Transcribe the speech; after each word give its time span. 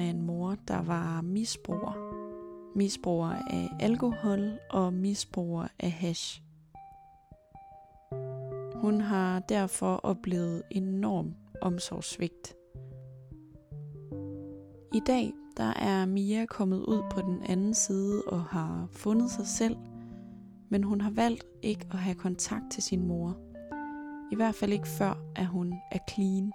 af 0.00 0.04
en 0.04 0.22
mor, 0.22 0.56
der 0.68 0.82
var 0.82 1.20
misbruger. 1.20 1.92
Misbruger 2.76 3.28
af 3.28 3.68
alkohol 3.80 4.58
og 4.70 4.92
misbruger 4.92 5.66
af 5.78 5.90
hash. 5.90 6.42
Hun 8.74 9.00
har 9.00 9.38
derfor 9.38 9.96
oplevet 9.96 10.62
enorm 10.70 11.34
omsorgssvigt. 11.62 12.54
I 14.94 15.00
dag 15.06 15.32
der 15.56 15.72
er 15.76 16.06
Mia 16.06 16.46
kommet 16.46 16.78
ud 16.78 17.02
på 17.10 17.20
den 17.20 17.42
anden 17.42 17.74
side 17.74 18.22
og 18.26 18.42
har 18.42 18.88
fundet 18.92 19.30
sig 19.30 19.46
selv, 19.46 19.76
men 20.68 20.84
hun 20.84 21.00
har 21.00 21.10
valgt 21.10 21.44
ikke 21.62 21.86
at 21.90 21.98
have 21.98 22.14
kontakt 22.14 22.64
til 22.70 22.82
sin 22.82 23.06
mor. 23.06 23.36
I 24.32 24.36
hvert 24.36 24.54
fald 24.54 24.72
ikke 24.72 24.88
før, 24.88 25.14
at 25.36 25.46
hun 25.46 25.74
er 25.92 25.98
clean. 26.10 26.52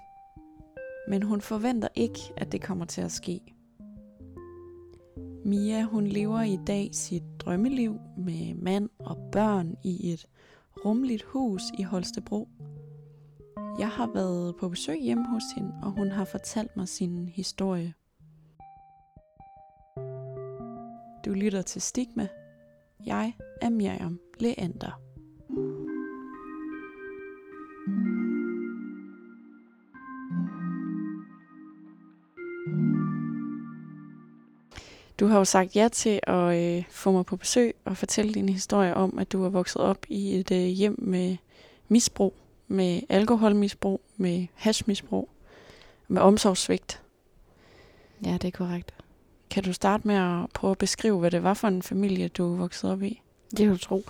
Men 1.08 1.24
hun 1.24 1.42
forventer 1.42 1.88
ikke, 1.96 2.20
at 2.38 2.52
det 2.52 2.62
kommer 2.62 2.86
til 2.86 3.02
at 3.02 3.12
ske. 3.12 3.42
Mia 5.46 5.84
hun 5.84 6.08
lever 6.08 6.42
i 6.42 6.60
dag 6.68 6.90
sit 6.94 7.24
drømmeliv 7.40 8.00
med 8.18 8.54
mand 8.54 8.90
og 9.00 9.18
børn 9.32 9.76
i 9.84 10.14
et 10.14 10.26
rummeligt 10.86 11.24
hus 11.24 11.62
i 11.80 11.84
Holstebro. 11.84 12.48
Jeg 13.80 13.90
har 13.90 14.12
været 14.14 14.56
på 14.60 14.70
besøg 14.70 15.02
hjemme 15.02 15.28
hos 15.28 15.44
hende, 15.56 15.74
og 15.84 15.92
hun 15.92 16.12
har 16.12 16.26
fortalt 16.26 16.78
mig 16.78 16.88
sin 16.88 17.28
historie. 17.28 17.94
Du 21.26 21.34
lytter 21.34 21.62
til 21.62 21.82
Stigma. 21.82 22.28
Jeg 23.06 23.34
er 23.62 23.70
Miriam 23.70 24.20
Leander. 24.40 25.05
Du 35.26 35.30
har 35.30 35.38
jo 35.38 35.46
sagt 35.46 35.76
ja 35.76 35.88
til 35.92 36.20
at 36.24 36.78
øh, 36.78 36.84
få 36.90 37.12
mig 37.12 37.26
på 37.26 37.36
besøg 37.36 37.76
og 37.86 37.98
fortælle 37.98 38.34
din 38.34 38.50
historie 38.50 38.94
om, 38.94 39.18
at 39.18 39.32
du 39.32 39.44
er 39.44 39.50
vokset 39.50 39.82
op 39.82 39.98
i 40.10 40.40
et 40.40 40.52
øh, 40.52 40.58
hjem 40.58 40.96
med 40.98 41.38
misbrug, 41.88 42.34
med 42.68 43.02
alkoholmisbrug, 43.10 44.02
med 44.18 44.48
hashmisbrug, 44.54 45.30
med 46.08 46.22
omsorgssvigt. 46.22 47.02
Ja, 48.26 48.34
det 48.34 48.46
er 48.46 48.52
korrekt. 48.52 48.94
Kan 49.50 49.64
du 49.64 49.74
starte 49.74 50.08
med 50.08 50.16
at 50.16 50.50
prøve 50.54 50.72
at 50.72 50.78
beskrive, 50.78 51.20
hvad 51.20 51.32
det 51.32 51.44
var 51.44 51.54
for 51.54 51.68
en 51.68 51.82
familie, 51.82 52.28
du 52.28 52.56
voksede 52.56 52.92
op 52.92 53.04
i? 53.04 53.22
Det 53.52 53.60
kan 53.60 53.70
du 53.70 53.78
tro. 53.78 54.04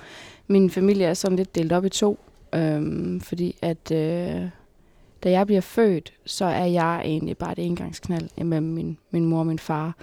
Min 0.48 0.70
familie 0.70 1.06
er 1.06 1.14
sådan 1.14 1.38
lidt 1.38 1.56
delt 1.56 1.72
op 1.72 1.86
i 1.86 1.90
to, 1.90 2.20
øhm, 2.54 3.22
fordi 3.22 3.58
at 3.62 3.92
øh, 3.92 4.50
da 5.24 5.30
jeg 5.30 5.46
bliver 5.46 5.62
født, 5.62 6.14
så 6.26 6.46
er 6.46 6.66
jeg 6.66 7.02
egentlig 7.06 7.38
bare 7.38 7.52
et 7.52 7.66
engangsknald 7.66 8.30
mellem 8.44 8.68
min, 8.68 8.98
min 9.12 9.26
mor 9.26 9.40
og 9.40 9.48
min 9.48 9.60
far. 9.60 9.96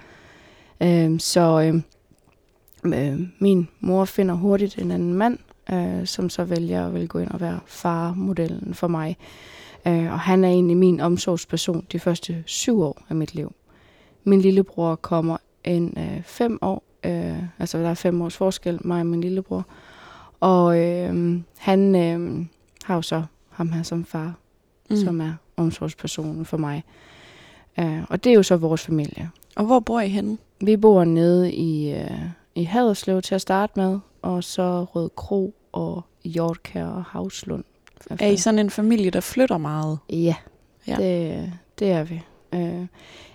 Øhm, 0.81 1.19
så 1.19 1.61
øh, 1.61 1.81
øh, 2.93 3.19
min 3.39 3.67
mor 3.79 4.05
finder 4.05 4.35
hurtigt 4.35 4.77
en 4.77 4.91
anden 4.91 5.13
mand, 5.13 5.37
øh, 5.73 6.07
som 6.07 6.29
så 6.29 6.43
vælger 6.43 6.87
at 6.87 6.93
vil 6.93 7.07
gå 7.07 7.19
ind 7.19 7.31
og 7.31 7.41
være 7.41 7.59
farmodellen 7.65 8.73
for 8.73 8.87
mig. 8.87 9.17
Øh, 9.87 10.11
og 10.11 10.19
han 10.19 10.43
er 10.43 10.49
egentlig 10.49 10.77
min 10.77 10.99
omsorgsperson 10.99 11.85
de 11.91 11.99
første 11.99 12.43
syv 12.45 12.81
år 12.81 13.01
af 13.09 13.15
mit 13.15 13.35
liv. 13.35 13.53
Min 14.23 14.41
lillebror 14.41 14.95
kommer 14.95 15.37
en 15.63 15.93
øh, 15.97 16.23
fem 16.23 16.59
år, 16.61 16.83
øh, 17.03 17.43
altså 17.59 17.77
der 17.77 17.89
er 17.89 17.93
fem 17.93 18.21
års 18.21 18.37
forskel, 18.37 18.79
mig 18.83 18.99
og 18.99 19.05
min 19.05 19.21
lillebror. 19.21 19.65
Og 20.39 20.79
øh, 20.79 21.39
han 21.57 21.95
øh, 21.95 22.45
har 22.83 22.95
jo 22.95 23.01
så 23.01 23.23
ham 23.49 23.71
her 23.71 23.83
som 23.83 24.05
far, 24.05 24.33
mm. 24.89 24.95
som 24.95 25.21
er 25.21 25.33
omsorgspersonen 25.57 26.45
for 26.45 26.57
mig. 26.57 26.83
Øh, 27.79 28.03
og 28.09 28.23
det 28.23 28.29
er 28.29 28.33
jo 28.33 28.43
så 28.43 28.57
vores 28.57 28.81
familie. 28.81 29.29
Og 29.55 29.65
hvor 29.65 29.79
bor 29.79 29.99
I 29.99 30.09
henne? 30.09 30.37
Vi 30.65 30.77
bor 30.77 31.03
nede 31.03 31.53
i, 31.53 31.93
øh, 31.93 32.21
i 32.55 32.63
Haderslev 32.63 33.21
til 33.21 33.35
at 33.35 33.41
starte 33.41 33.73
med, 33.75 33.99
og 34.21 34.43
så 34.43 34.83
Rød 34.83 35.09
Kro 35.15 35.55
og 35.71 36.01
Hjortkær 36.25 36.85
og 36.85 37.03
Havslund. 37.03 37.63
Er 38.09 38.27
I 38.27 38.37
sådan 38.37 38.59
en 38.59 38.69
familie, 38.69 39.09
der 39.09 39.19
flytter 39.19 39.57
meget? 39.57 39.99
Ja, 40.09 40.35
ja. 40.87 40.95
Det, 40.95 41.51
det 41.79 41.91
er 41.91 42.03
vi. 42.03 42.21
Øh, 42.53 42.85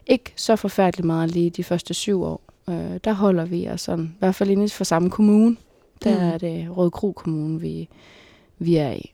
ikke 0.06 0.32
så 0.36 0.56
forfærdeligt 0.56 1.06
meget 1.06 1.30
lige 1.30 1.50
de 1.50 1.64
første 1.64 1.94
syv 1.94 2.22
år. 2.22 2.40
Øh, 2.68 3.00
der 3.04 3.12
holder 3.12 3.44
vi 3.44 3.68
os 3.68 3.80
sådan, 3.80 4.04
i 4.04 4.18
hvert 4.18 4.34
fald 4.34 4.50
inden 4.50 4.68
for 4.68 4.84
samme 4.84 5.10
kommune. 5.10 5.56
Der 6.04 6.14
mm. 6.14 6.26
er 6.26 6.38
det 6.38 6.76
Rød 6.76 6.90
Kro 6.90 7.12
Kommune, 7.12 7.60
vi, 7.60 7.88
vi 8.58 8.76
er 8.76 8.90
i. 8.90 9.12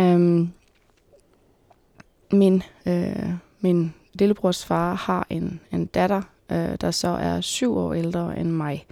Um, 0.00 0.52
min, 2.32 2.62
øh, 2.86 3.32
min 3.60 3.94
lillebrors 4.14 4.64
far 4.64 4.94
har 4.94 5.26
en, 5.30 5.60
en 5.72 5.86
datter, 5.86 6.22
øh, 6.52 6.76
der 6.80 6.90
så 6.90 7.08
er 7.08 7.40
syv 7.40 7.76
år 7.76 7.94
ældre 7.94 8.38
end 8.38 8.50
mig. 8.50 8.86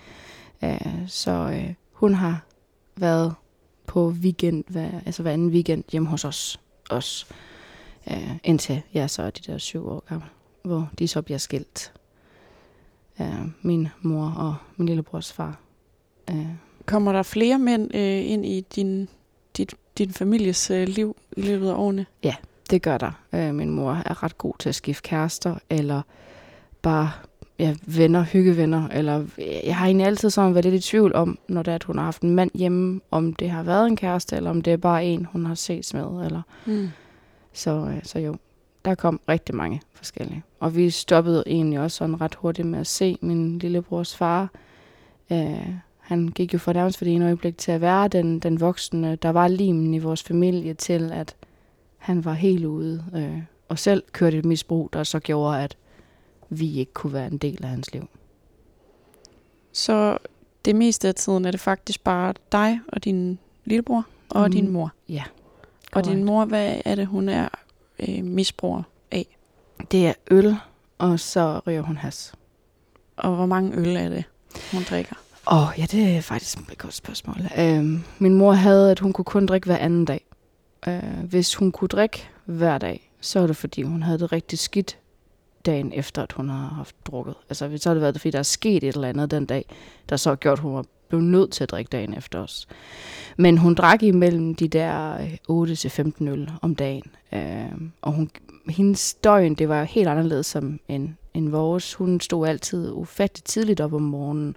Uh, 0.63 0.77
så 1.07 1.31
øh, 1.31 1.75
hun 1.93 2.15
har 2.15 2.41
været 2.97 3.35
på 3.87 4.09
weekend, 4.09 4.65
hver, 4.69 4.91
altså 5.07 5.23
hver 5.23 5.33
anden 5.33 5.51
weekend 5.51 5.85
hjemme 5.93 6.09
hos 6.09 6.25
os. 6.25 6.61
os 6.91 7.27
uh, 8.07 8.37
indtil 8.45 8.83
jeg 8.95 9.11
så 9.11 9.23
er 9.23 9.31
de 9.31 9.53
der 9.53 9.59
syv 9.59 9.89
år 9.89 10.05
gammel, 10.09 10.29
hvor 10.63 10.91
de 10.99 11.09
så 11.09 11.23
bliver 11.23 11.39
skilt. 11.39 11.93
Uh, 13.19 13.47
min 13.63 13.89
mor 14.01 14.35
og 14.37 14.55
min 14.77 14.87
lillebrors 14.87 15.33
far. 15.33 15.61
Uh, 16.31 16.47
Kommer 16.87 17.13
der 17.13 17.23
flere 17.23 17.59
mænd 17.59 17.95
uh, 17.95 18.31
ind 18.31 18.47
i 18.47 18.61
din, 18.61 19.09
dit, 19.57 19.75
din 19.99 20.13
families 20.13 20.71
uh, 20.71 20.77
liv 20.77 21.17
i 21.37 21.43
løbet 21.43 21.69
af 21.69 21.75
årene? 21.75 22.07
Ja, 22.23 22.35
det 22.71 22.83
gør 22.83 22.99
der. 22.99 23.13
Uh, 23.33 23.55
min 23.55 23.71
mor 23.71 23.93
er 23.93 24.23
ret 24.23 24.39
god 24.39 24.55
til 24.59 24.69
at 24.69 24.75
skifte 24.75 25.09
kærester, 25.09 25.59
eller 25.71 26.03
bare 26.83 27.11
ja, 27.61 27.75
venner, 27.87 28.25
hyggevenner, 28.25 28.89
eller 28.89 29.25
jeg 29.65 29.77
har 29.77 29.87
egentlig 29.87 30.07
altid 30.07 30.31
sådan 30.31 30.55
været 30.55 30.65
lidt 30.65 30.85
i 30.85 30.89
tvivl 30.89 31.15
om, 31.15 31.39
når 31.49 31.63
det 31.63 31.71
er, 31.71 31.75
at 31.75 31.85
hun 31.85 31.99
har 31.99 32.05
haft 32.05 32.23
en 32.23 32.35
mand 32.35 32.51
hjemme, 32.55 33.01
om 33.11 33.33
det 33.33 33.51
har 33.51 33.63
været 33.63 33.87
en 33.87 33.97
kæreste, 33.97 34.37
eller 34.37 34.51
om 34.51 34.63
det 34.63 34.73
er 34.73 34.77
bare 34.77 35.05
en, 35.05 35.27
hun 35.33 35.47
har 35.47 35.55
set 35.55 35.91
med, 35.95 36.25
eller... 36.25 36.43
Mm. 36.67 36.89
Så, 37.53 37.71
øh, 37.71 38.01
så 38.03 38.19
jo, 38.19 38.37
der 38.85 38.95
kom 38.95 39.21
rigtig 39.29 39.55
mange 39.55 39.81
forskellige. 39.93 40.43
Og 40.61 40.77
vi 40.77 40.91
stoppede 40.91 41.45
egentlig 41.47 41.81
også 41.81 41.97
sådan 41.97 42.21
ret 42.21 42.35
hurtigt 42.35 42.69
med 42.69 42.79
at 42.79 42.87
se 42.87 43.19
min 43.21 43.59
lillebrors 43.59 44.17
far. 44.17 44.51
Øh, 45.33 45.75
han 45.99 46.29
gik 46.29 46.53
jo 46.53 46.59
for 46.59 46.73
nærmest 46.73 46.99
for 46.99 47.05
det 47.05 47.15
ene 47.15 47.25
øjeblik 47.25 47.59
til 47.59 47.73
at 47.73 47.81
være 47.81 48.09
den, 48.09 48.39
den 48.39 48.61
voksne, 48.61 49.17
der 49.17 49.31
var 49.31 49.49
limen 49.49 49.95
i 49.95 49.99
vores 49.99 50.23
familie 50.23 50.75
til, 50.75 51.13
at 51.13 51.37
han 51.99 52.25
var 52.25 52.33
helt 52.33 52.65
ude. 52.65 53.05
Øh, 53.17 53.43
og 53.69 53.79
selv 53.79 54.03
kørte 54.13 54.39
et 54.39 54.45
misbrug, 54.45 54.91
der 54.93 55.05
så 55.05 55.19
gjorde, 55.19 55.63
at 55.63 55.77
vi 56.51 56.79
ikke 56.79 56.93
kunne 56.93 57.13
være 57.13 57.27
en 57.27 57.39
del 57.39 57.65
af 57.65 57.69
hans 57.69 57.93
liv. 57.93 58.09
Så 59.73 60.19
det 60.65 60.77
meste 60.77 61.09
af 61.09 61.15
tiden 61.15 61.45
er 61.45 61.51
det 61.51 61.61
faktisk 61.61 62.05
bare 62.05 62.35
dig 62.53 62.81
og 62.89 63.05
din 63.05 63.39
lillebror 63.65 64.07
og 64.29 64.47
mm, 64.47 64.53
din 64.53 64.71
mor? 64.71 64.93
Ja. 65.09 65.25
Og 65.93 66.05
din 66.05 66.25
mor, 66.25 66.45
hvad 66.45 66.81
er 66.85 66.95
det, 66.95 67.07
hun 67.07 67.29
er 67.29 67.49
øh, 67.99 68.25
misbruger 68.25 68.83
af? 69.11 69.37
Det 69.91 70.07
er 70.07 70.15
øl, 70.31 70.57
og 70.99 71.21
så 71.21 71.61
ryger 71.67 71.83
hun 71.83 71.97
has. 71.97 72.35
Og 73.17 73.35
hvor 73.35 73.47
mange 73.47 73.77
øl 73.77 73.97
er 73.97 74.09
det, 74.09 74.25
hun 74.73 74.83
drikker? 74.91 75.17
Åh, 75.53 75.69
oh, 75.69 75.75
ja, 75.79 75.87
det 75.87 76.17
er 76.17 76.21
faktisk 76.21 76.59
et 76.59 76.79
godt 76.79 76.95
spørgsmål. 76.95 77.37
Uh, 77.59 78.01
min 78.19 78.35
mor 78.35 78.53
havde, 78.53 78.91
at 78.91 78.99
hun 78.99 79.13
kunne 79.13 79.25
kun 79.25 79.47
drikke 79.47 79.67
hver 79.67 79.77
anden 79.77 80.05
dag. 80.05 80.27
Uh, 80.87 81.25
hvis 81.25 81.55
hun 81.55 81.73
kunne 81.73 81.89
drikke 81.89 82.29
hver 82.45 82.79
dag, 82.79 83.11
så 83.21 83.41
var 83.41 83.47
det 83.47 83.57
fordi, 83.57 83.83
hun 83.83 84.03
havde 84.03 84.19
det 84.19 84.33
rigtig 84.33 84.59
skidt 84.59 84.99
dagen 85.67 85.93
efter, 85.93 86.23
at 86.23 86.33
hun 86.33 86.49
har 86.49 86.69
haft 86.69 86.97
drukket. 87.07 87.35
Altså, 87.49 87.71
så 87.77 87.89
har 87.89 87.95
det 87.95 88.03
været, 88.03 88.21
fordi 88.21 88.31
der 88.31 88.39
er 88.39 88.43
sket 88.43 88.85
et 88.85 88.95
eller 88.95 89.09
andet 89.09 89.31
den 89.31 89.47
dag, 89.47 89.65
der 90.09 90.17
så 90.17 90.31
har 90.31 90.37
gjort, 90.37 90.59
at 90.59 90.63
hun 90.63 90.75
var 90.75 90.85
blev 91.11 91.21
nødt 91.21 91.51
til 91.51 91.63
at 91.63 91.71
drikke 91.71 91.89
dagen 91.89 92.15
efter 92.15 92.39
os. 92.39 92.69
Men 93.37 93.59
hun 93.59 93.75
drak 93.75 94.03
imellem 94.03 94.55
de 94.55 94.69
der 94.69 95.15
øh, 95.51 95.65
8-15 96.21 96.29
øl 96.29 96.51
om 96.63 96.75
dagen. 96.75 97.11
Øh, 97.33 97.91
og 98.03 98.13
hun, 98.13 98.31
hendes 98.69 99.15
døgn, 99.15 99.55
det 99.55 99.69
var 99.69 99.85
helt 99.85 100.09
anderledes 100.09 100.47
som 100.47 100.81
en, 100.89 101.17
end 101.35 101.49
vores. 101.49 101.95
Hun 101.95 102.21
stod 102.21 102.49
altid 102.49 102.93
ufattigt 102.93 103.47
tidligt 103.47 103.81
op 103.81 103.93
om 103.93 104.03
morgenen, 104.03 104.57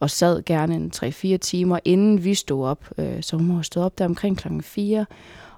og 0.00 0.10
sad 0.10 0.42
gerne 0.42 0.74
en 0.74 0.92
3-4 0.96 1.36
timer, 1.36 1.78
inden 1.84 2.24
vi 2.24 2.34
stod 2.34 2.66
op. 2.66 2.84
Øh, 2.98 3.22
så 3.22 3.36
hun 3.36 3.46
må 3.46 3.62
stået 3.62 3.86
op 3.86 3.98
der 3.98 4.04
omkring 4.04 4.38
klokken 4.38 4.62
4, 4.62 5.06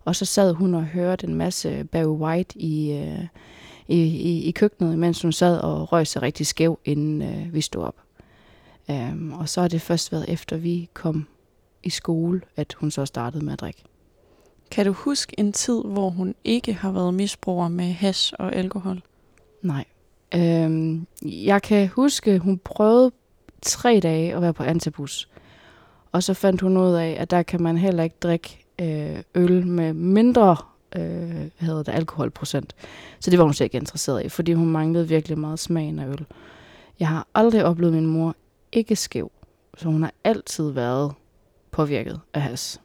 og 0.05 0.17
så 0.17 0.25
sad 0.25 0.53
hun 0.53 0.75
og 0.75 0.85
hørte 0.85 1.27
en 1.27 1.35
masse 1.35 1.85
Barry 1.85 2.05
White 2.05 2.59
i, 2.59 2.93
øh, 2.93 3.27
i, 3.93 4.03
i, 4.03 4.43
i 4.45 4.51
køkkenet, 4.51 4.99
mens 4.99 5.23
hun 5.23 5.33
sad 5.33 5.59
og 5.59 5.93
røg 5.93 6.07
sig 6.07 6.23
rigtig 6.23 6.47
skæv, 6.47 6.79
inden 6.85 7.23
øh, 7.23 7.55
vi 7.55 7.61
stod 7.61 7.83
op. 7.85 7.97
Um, 8.89 9.33
og 9.33 9.49
så 9.49 9.61
har 9.61 9.69
det 9.69 9.81
først 9.81 10.13
været 10.13 10.29
efter 10.29 10.57
vi 10.57 10.89
kom 10.95 11.27
i 11.83 11.91
skole, 11.91 12.41
at 12.57 12.77
hun 12.79 12.91
så 12.91 13.07
startede 13.07 13.45
med 13.45 13.53
at 13.53 13.61
drikke. 13.61 13.85
Kan 14.71 14.87
du 14.87 14.93
huske 14.93 15.35
en 15.39 15.53
tid, 15.53 15.83
hvor 15.85 16.11
hun 16.11 16.35
ikke 16.45 16.73
har 16.73 16.93
været 16.93 17.15
misbruger 17.15 17.69
med 17.69 17.93
hash 17.93 18.33
og 18.39 18.55
alkohol? 18.55 19.03
Nej. 19.63 19.85
Um, 20.37 21.07
jeg 21.23 21.63
kan 21.63 21.89
huske, 21.89 22.39
hun 22.39 22.59
prøvede 22.59 23.11
tre 23.63 24.01
dage 24.03 24.35
at 24.35 24.43
være 24.43 24.53
på 24.53 24.63
antabus. 24.63 25.29
Og 26.13 26.23
så 26.23 26.35
fandt 26.35 26.61
hun 26.61 26.77
ud 26.77 26.93
af, 26.93 27.17
at 27.19 27.31
der 27.31 27.43
kan 27.43 27.63
man 27.63 27.79
heller 27.79 28.03
ikke 28.03 28.17
drikke 28.23 28.67
øh, 28.81 29.23
øl 29.35 29.67
med 29.67 29.93
mindre 29.93 30.57
øh, 30.97 31.51
havde 31.57 31.79
det 31.79 31.89
alkoholprocent. 31.89 32.75
Så 33.21 33.31
det 33.31 33.39
var 33.39 33.45
hun 33.45 33.55
slet 33.55 33.65
ikke 33.65 33.79
interesseret 33.79 34.25
i, 34.25 34.29
fordi 34.29 34.53
hun 34.53 34.69
manglede 34.69 35.09
virkelig 35.09 35.39
meget 35.39 35.59
smagen 35.59 35.99
af 35.99 36.07
øl. 36.07 36.27
Jeg 37.01 37.09
har 37.09 37.27
aldrig 37.35 37.65
oplevet 37.65 37.95
min 37.95 38.07
mor 38.07 38.37
ikke 38.73 38.97
skæv, 38.97 39.33
så 39.77 39.89
hun 39.89 40.03
har 40.03 40.13
altid 40.25 40.71
været 40.71 41.13
påvirket 41.71 42.21
af 42.35 42.43
has. 42.43 42.81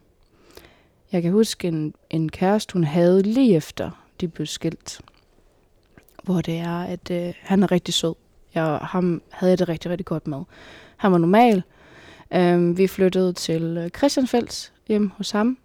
Jeg 1.12 1.22
kan 1.22 1.32
huske 1.32 1.68
en, 1.68 1.94
en 2.10 2.28
kæreste, 2.28 2.72
hun 2.72 2.84
havde 2.84 3.22
lige 3.22 3.56
efter 3.56 3.90
de 4.20 4.28
blev 4.28 4.46
skilt, 4.46 5.00
hvor 6.22 6.40
det 6.40 6.58
er, 6.58 6.78
at 6.82 7.10
øh, 7.10 7.34
han 7.40 7.62
er 7.62 7.72
rigtig 7.72 7.94
sød. 7.94 8.14
Jeg, 8.54 8.78
ham 8.82 9.22
havde 9.30 9.50
jeg 9.50 9.58
det 9.58 9.68
rigtig, 9.68 9.90
rigtig 9.90 10.06
godt 10.06 10.26
med. 10.26 10.42
Han 10.96 11.12
var 11.12 11.18
normal. 11.18 11.62
Øh, 12.34 12.78
vi 12.78 12.86
flyttede 12.86 13.32
til 13.32 13.62
øh, 13.62 13.90
Christiansfeld 13.90 14.70
hjem 14.88 15.10
hos 15.16 15.30
ham, 15.30 15.58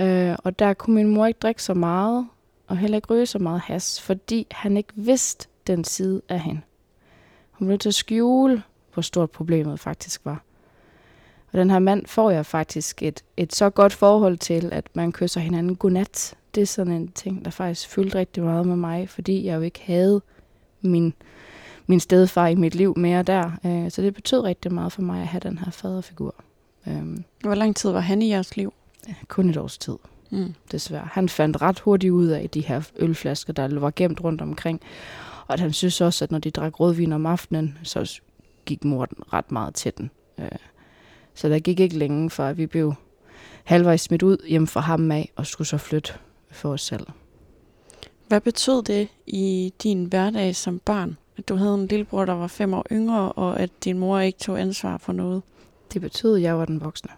øh, 0.00 0.36
og 0.44 0.58
der 0.58 0.74
kunne 0.74 0.94
min 0.94 1.14
mor 1.14 1.26
ikke 1.26 1.38
drikke 1.38 1.62
så 1.62 1.74
meget, 1.74 2.28
og 2.66 2.76
heller 2.76 2.96
ikke 2.96 3.14
ryge 3.14 3.26
så 3.26 3.38
meget 3.38 3.60
has, 3.60 4.00
fordi 4.00 4.46
han 4.50 4.76
ikke 4.76 4.92
vidste 4.94 5.48
den 5.66 5.84
side 5.84 6.22
af 6.28 6.40
hende. 6.40 6.60
Hun 7.50 7.68
blev 7.68 7.78
til 7.78 7.88
at 7.88 7.94
skjule, 7.94 8.62
hvor 8.92 9.02
stort 9.02 9.30
problemet 9.30 9.80
faktisk 9.80 10.24
var. 10.24 10.42
Og 11.52 11.58
den 11.58 11.70
her 11.70 11.78
mand 11.78 12.06
får 12.06 12.30
jeg 12.30 12.46
faktisk 12.46 13.02
et, 13.02 13.24
et 13.36 13.54
så 13.54 13.70
godt 13.70 13.92
forhold 13.92 14.38
til, 14.38 14.68
at 14.72 14.84
man 14.94 15.12
kysser 15.12 15.40
hinanden 15.40 15.76
godnat. 15.76 16.34
Det 16.54 16.60
er 16.60 16.66
sådan 16.66 16.92
en 16.92 17.08
ting, 17.08 17.44
der 17.44 17.50
faktisk 17.50 17.88
fyldte 17.88 18.18
rigtig 18.18 18.42
meget 18.42 18.66
med 18.66 18.76
mig, 18.76 19.08
fordi 19.08 19.46
jeg 19.46 19.56
jo 19.56 19.60
ikke 19.60 19.82
havde 19.82 20.20
min, 20.80 21.14
min 21.86 22.00
stedfar 22.00 22.46
i 22.46 22.54
mit 22.54 22.74
liv 22.74 22.98
mere 22.98 23.22
der. 23.22 23.50
Øh, 23.66 23.90
så 23.90 24.02
det 24.02 24.14
betød 24.14 24.40
rigtig 24.40 24.72
meget 24.72 24.92
for 24.92 25.02
mig 25.02 25.20
at 25.20 25.26
have 25.26 25.40
den 25.40 25.58
her 25.58 25.70
faderfigur. 25.70 26.34
Øhm. 26.86 27.24
Hvor 27.40 27.54
lang 27.54 27.76
tid 27.76 27.90
var 27.90 28.00
han 28.00 28.22
i 28.22 28.30
jeres 28.30 28.56
liv? 28.56 28.72
Kun 29.28 29.50
et 29.50 29.56
års 29.56 29.78
tid, 29.78 29.96
Mm. 30.30 30.54
desværre. 30.72 31.08
Han 31.12 31.28
fandt 31.28 31.62
ret 31.62 31.80
hurtigt 31.80 32.10
ud 32.12 32.26
af 32.26 32.50
de 32.50 32.60
her 32.60 32.82
ølflasker, 32.98 33.52
der 33.52 33.78
var 33.78 33.92
gemt 33.96 34.24
rundt 34.24 34.40
omkring. 34.40 34.80
Og 35.46 35.58
han 35.60 35.72
synes 35.72 36.00
også, 36.00 36.24
at 36.24 36.30
når 36.30 36.38
de 36.38 36.50
drak 36.50 36.80
rødvin 36.80 37.12
om 37.12 37.26
aftenen, 37.26 37.78
så 37.82 38.20
gik 38.66 38.84
mor 38.84 39.08
ret 39.32 39.52
meget 39.52 39.74
til 39.74 39.92
den. 39.98 40.10
Øh, 40.38 40.48
Så 41.34 41.48
der 41.48 41.58
gik 41.58 41.80
ikke 41.80 41.98
længe, 41.98 42.30
før 42.30 42.52
vi 42.52 42.66
blev 42.66 42.94
halvvejs 43.64 44.00
smidt 44.00 44.22
ud 44.22 44.36
hjem 44.48 44.66
fra 44.66 44.80
ham 44.80 45.10
af, 45.10 45.32
og 45.36 45.46
skulle 45.46 45.68
så 45.68 45.78
flytte 45.78 46.12
for 46.50 46.72
os 46.72 46.82
selv. 46.82 47.06
Hvad 48.28 48.40
betød 48.40 48.82
det 48.82 49.08
i 49.26 49.72
din 49.82 50.04
hverdag 50.04 50.56
som 50.56 50.78
barn? 50.78 51.16
At 51.36 51.48
du 51.48 51.54
havde 51.56 51.74
en 51.74 51.86
lillebror, 51.86 52.24
der 52.24 52.32
var 52.32 52.46
fem 52.46 52.74
år 52.74 52.86
yngre, 52.92 53.32
og 53.32 53.60
at 53.60 53.70
din 53.84 53.98
mor 53.98 54.18
ikke 54.20 54.38
tog 54.38 54.60
ansvar 54.60 54.96
for 54.98 55.12
noget? 55.12 55.42
Det 55.92 56.00
betød, 56.00 56.36
at 56.36 56.42
jeg 56.42 56.58
var 56.58 56.64
den 56.64 56.80
voksne. 56.80 57.10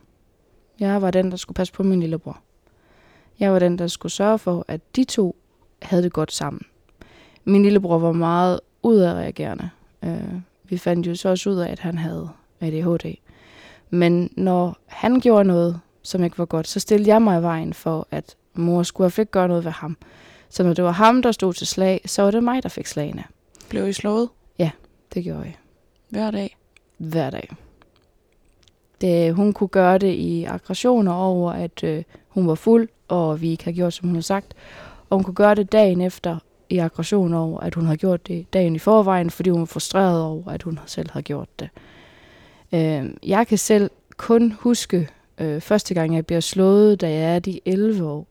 Jeg 0.80 1.02
var 1.02 1.10
den, 1.10 1.30
der 1.30 1.36
skulle 1.36 1.54
passe 1.54 1.72
på 1.72 1.82
min 1.82 2.00
lillebror. 2.00 2.40
Jeg 3.40 3.52
var 3.52 3.58
den, 3.58 3.78
der 3.78 3.86
skulle 3.86 4.12
sørge 4.12 4.38
for, 4.38 4.64
at 4.68 4.96
de 4.96 5.04
to 5.04 5.36
havde 5.82 6.02
det 6.02 6.12
godt 6.12 6.32
sammen. 6.32 6.62
Min 7.44 7.62
lillebror 7.62 7.98
var 7.98 8.12
meget 8.12 8.60
udadreagerende. 8.82 9.70
Øh, 10.04 10.34
vi 10.64 10.78
fandt 10.78 11.06
jo 11.06 11.14
så 11.14 11.28
også 11.28 11.50
ud 11.50 11.56
af, 11.56 11.72
at 11.72 11.78
han 11.78 11.98
havde 11.98 12.28
ADHD. 12.60 13.14
Men 13.90 14.30
når 14.36 14.76
han 14.86 15.20
gjorde 15.20 15.44
noget, 15.44 15.80
som 16.02 16.24
ikke 16.24 16.38
var 16.38 16.44
godt, 16.44 16.68
så 16.68 16.80
stillede 16.80 17.10
jeg 17.10 17.22
mig 17.22 17.38
i 17.38 17.42
vejen 17.42 17.74
for, 17.74 18.08
at 18.10 18.36
mor 18.54 18.82
skulle 18.82 19.10
have 19.10 19.22
ikke 19.22 19.32
gøre 19.32 19.48
noget 19.48 19.64
ved 19.64 19.72
ham. 19.72 19.96
Så 20.48 20.62
når 20.62 20.72
det 20.72 20.84
var 20.84 20.90
ham, 20.90 21.22
der 21.22 21.32
stod 21.32 21.52
til 21.52 21.66
slag, 21.66 22.00
så 22.06 22.22
var 22.22 22.30
det 22.30 22.42
mig, 22.44 22.62
der 22.62 22.68
fik 22.68 22.86
slagene. 22.86 23.24
Blev 23.68 23.88
I 23.88 23.92
slået 23.92 24.28
Det 25.14 25.24
gjorde 25.24 25.40
jeg 25.40 25.54
hver 26.08 26.30
dag? 26.30 26.56
hver 26.98 27.30
dag. 27.30 27.50
Det, 29.04 29.28
øh, 29.28 29.34
hun 29.34 29.52
kunne 29.52 29.68
gøre 29.68 29.98
det 29.98 30.12
i 30.12 30.44
aggressioner 30.44 31.12
over, 31.12 31.52
at 31.52 31.84
øh, 31.84 32.02
hun 32.28 32.46
var 32.46 32.54
fuld, 32.54 32.88
og 33.08 33.40
vi 33.40 33.50
ikke 33.50 33.64
havde 33.64 33.76
gjort, 33.76 33.94
som 33.94 34.08
hun 34.08 34.14
havde 34.14 34.26
sagt. 34.26 34.54
Og 35.10 35.16
hun 35.16 35.24
kunne 35.24 35.34
gøre 35.34 35.54
det 35.54 35.72
dagen 35.72 36.00
efter 36.00 36.38
i 36.68 36.78
aggression 36.78 37.34
over, 37.34 37.60
at 37.60 37.74
hun 37.74 37.84
havde 37.84 37.96
gjort 37.98 38.26
det 38.26 38.52
dagen 38.52 38.76
i 38.76 38.78
forvejen, 38.78 39.30
fordi 39.30 39.50
hun 39.50 39.60
var 39.60 39.66
frustreret 39.66 40.22
over, 40.22 40.50
at 40.50 40.62
hun 40.62 40.78
selv 40.86 41.10
havde 41.10 41.22
gjort 41.22 41.48
det. 41.58 41.68
Øh, 42.72 43.10
jeg 43.22 43.46
kan 43.46 43.58
selv 43.58 43.90
kun 44.16 44.52
huske 44.60 45.08
øh, 45.38 45.60
første 45.60 45.94
gang, 45.94 46.14
jeg 46.14 46.26
bliver 46.26 46.40
slået, 46.40 47.00
da 47.00 47.10
jeg 47.10 47.34
er 47.34 47.38
de 47.38 47.60
11 47.64 48.04
år. 48.04 48.26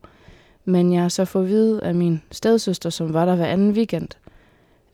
Men 0.65 0.93
jeg 0.93 1.01
har 1.01 1.09
så 1.09 1.25
fået 1.25 1.43
at 1.43 1.49
vide 1.49 1.83
af 1.83 1.95
min 1.95 2.21
stedsøster, 2.31 2.89
som 2.89 3.13
var 3.13 3.25
der 3.25 3.35
hver 3.35 3.45
anden 3.45 3.71
weekend, 3.71 4.09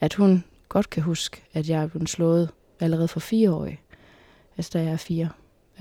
at 0.01 0.13
hun 0.13 0.43
godt 0.69 0.89
kan 0.89 1.03
huske, 1.03 1.41
at 1.53 1.69
jeg 1.69 1.83
er 1.83 1.87
blevet 1.87 2.09
slået 2.09 2.49
allerede 2.79 3.07
for 3.07 3.19
fire 3.19 3.51
år. 3.51 3.67
Altså 4.57 4.71
da 4.73 4.83
jeg 4.83 4.91
er 4.91 4.97
fire. 4.97 5.29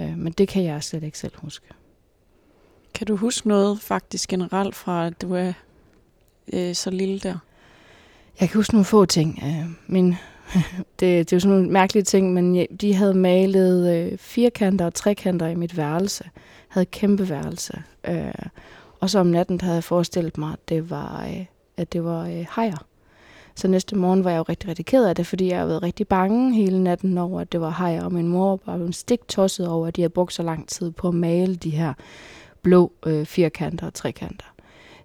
Øh, 0.01 0.19
men 0.19 0.33
det 0.33 0.49
kan 0.49 0.65
jeg 0.65 0.83
slet 0.83 1.03
ikke 1.03 1.19
selv 1.19 1.33
huske. 1.37 1.67
Kan 2.95 3.07
du 3.07 3.17
huske 3.17 3.49
noget 3.49 3.81
faktisk 3.81 4.29
generelt 4.29 4.75
fra, 4.75 5.07
at 5.07 5.23
du 5.23 5.35
er 5.35 5.53
øh, 6.53 6.75
så 6.75 6.91
lille 6.91 7.19
der? 7.19 7.39
Jeg 8.41 8.49
kan 8.49 8.59
huske 8.59 8.75
nogle 8.75 8.85
få 8.85 9.05
ting. 9.05 9.41
Øh, 9.43 9.71
min, 9.87 10.09
det, 11.01 11.01
det 11.01 11.33
er 11.33 11.37
jo 11.37 11.41
sådan 11.41 11.57
nogle 11.57 11.73
mærkelige 11.73 12.05
ting, 12.05 12.33
men 12.33 12.67
de 12.81 12.95
havde 12.95 13.15
malet 13.15 13.97
øh, 13.97 14.19
firkanter 14.19 14.87
og 14.87 14.95
trekanter 14.95 15.47
i 15.47 15.55
mit 15.55 15.77
værelse. 15.77 16.25
Jeg 16.35 16.43
havde 16.69 16.83
et 16.83 16.91
kæmpe 16.91 17.29
værelse. 17.29 17.83
Øh, 18.09 18.33
og 19.01 19.11
så 19.11 19.19
om 19.19 19.27
natten 19.27 19.61
havde 19.61 19.75
jeg 19.75 19.85
forestillet 19.85 20.39
mig, 20.39 20.53
at 20.53 20.69
det 20.69 20.91
var, 20.91 21.27
øh, 21.27 21.45
at 21.77 21.93
det 21.93 22.05
var 22.05 22.27
øh, 22.27 22.47
hajer. 22.51 22.87
Så 23.59 23.69
næste 23.69 23.97
morgen 23.97 24.25
var 24.25 24.31
jeg 24.31 24.39
jo 24.39 24.43
rigtig, 24.43 24.69
rigtig 24.69 24.87
ked 24.87 25.05
af 25.05 25.17
det, 25.17 25.27
fordi 25.27 25.49
jeg 25.49 25.57
havde 25.57 25.69
været 25.69 25.83
rigtig 25.83 26.09
bange 26.09 26.55
hele 26.55 26.83
natten 26.83 27.19
over, 27.19 27.41
at 27.41 27.53
det 27.53 27.61
var 27.61 27.71
hajer. 27.71 28.05
Og 28.05 28.13
min 28.13 28.29
mor 28.29 28.51
var 28.51 28.57
bare 28.79 28.93
stik 28.93 29.29
tosset 29.29 29.69
over, 29.69 29.87
at 29.87 29.97
de 29.97 30.01
havde 30.01 30.11
brugt 30.11 30.33
så 30.33 30.43
lang 30.43 30.69
tid 30.69 30.91
på 30.91 31.09
at 31.09 31.15
male 31.15 31.55
de 31.57 31.71
her 31.71 31.95
blå 32.63 32.93
øh, 33.07 33.27
firkanter 33.27 33.87
og 33.87 33.95
trekanter. 33.95 34.47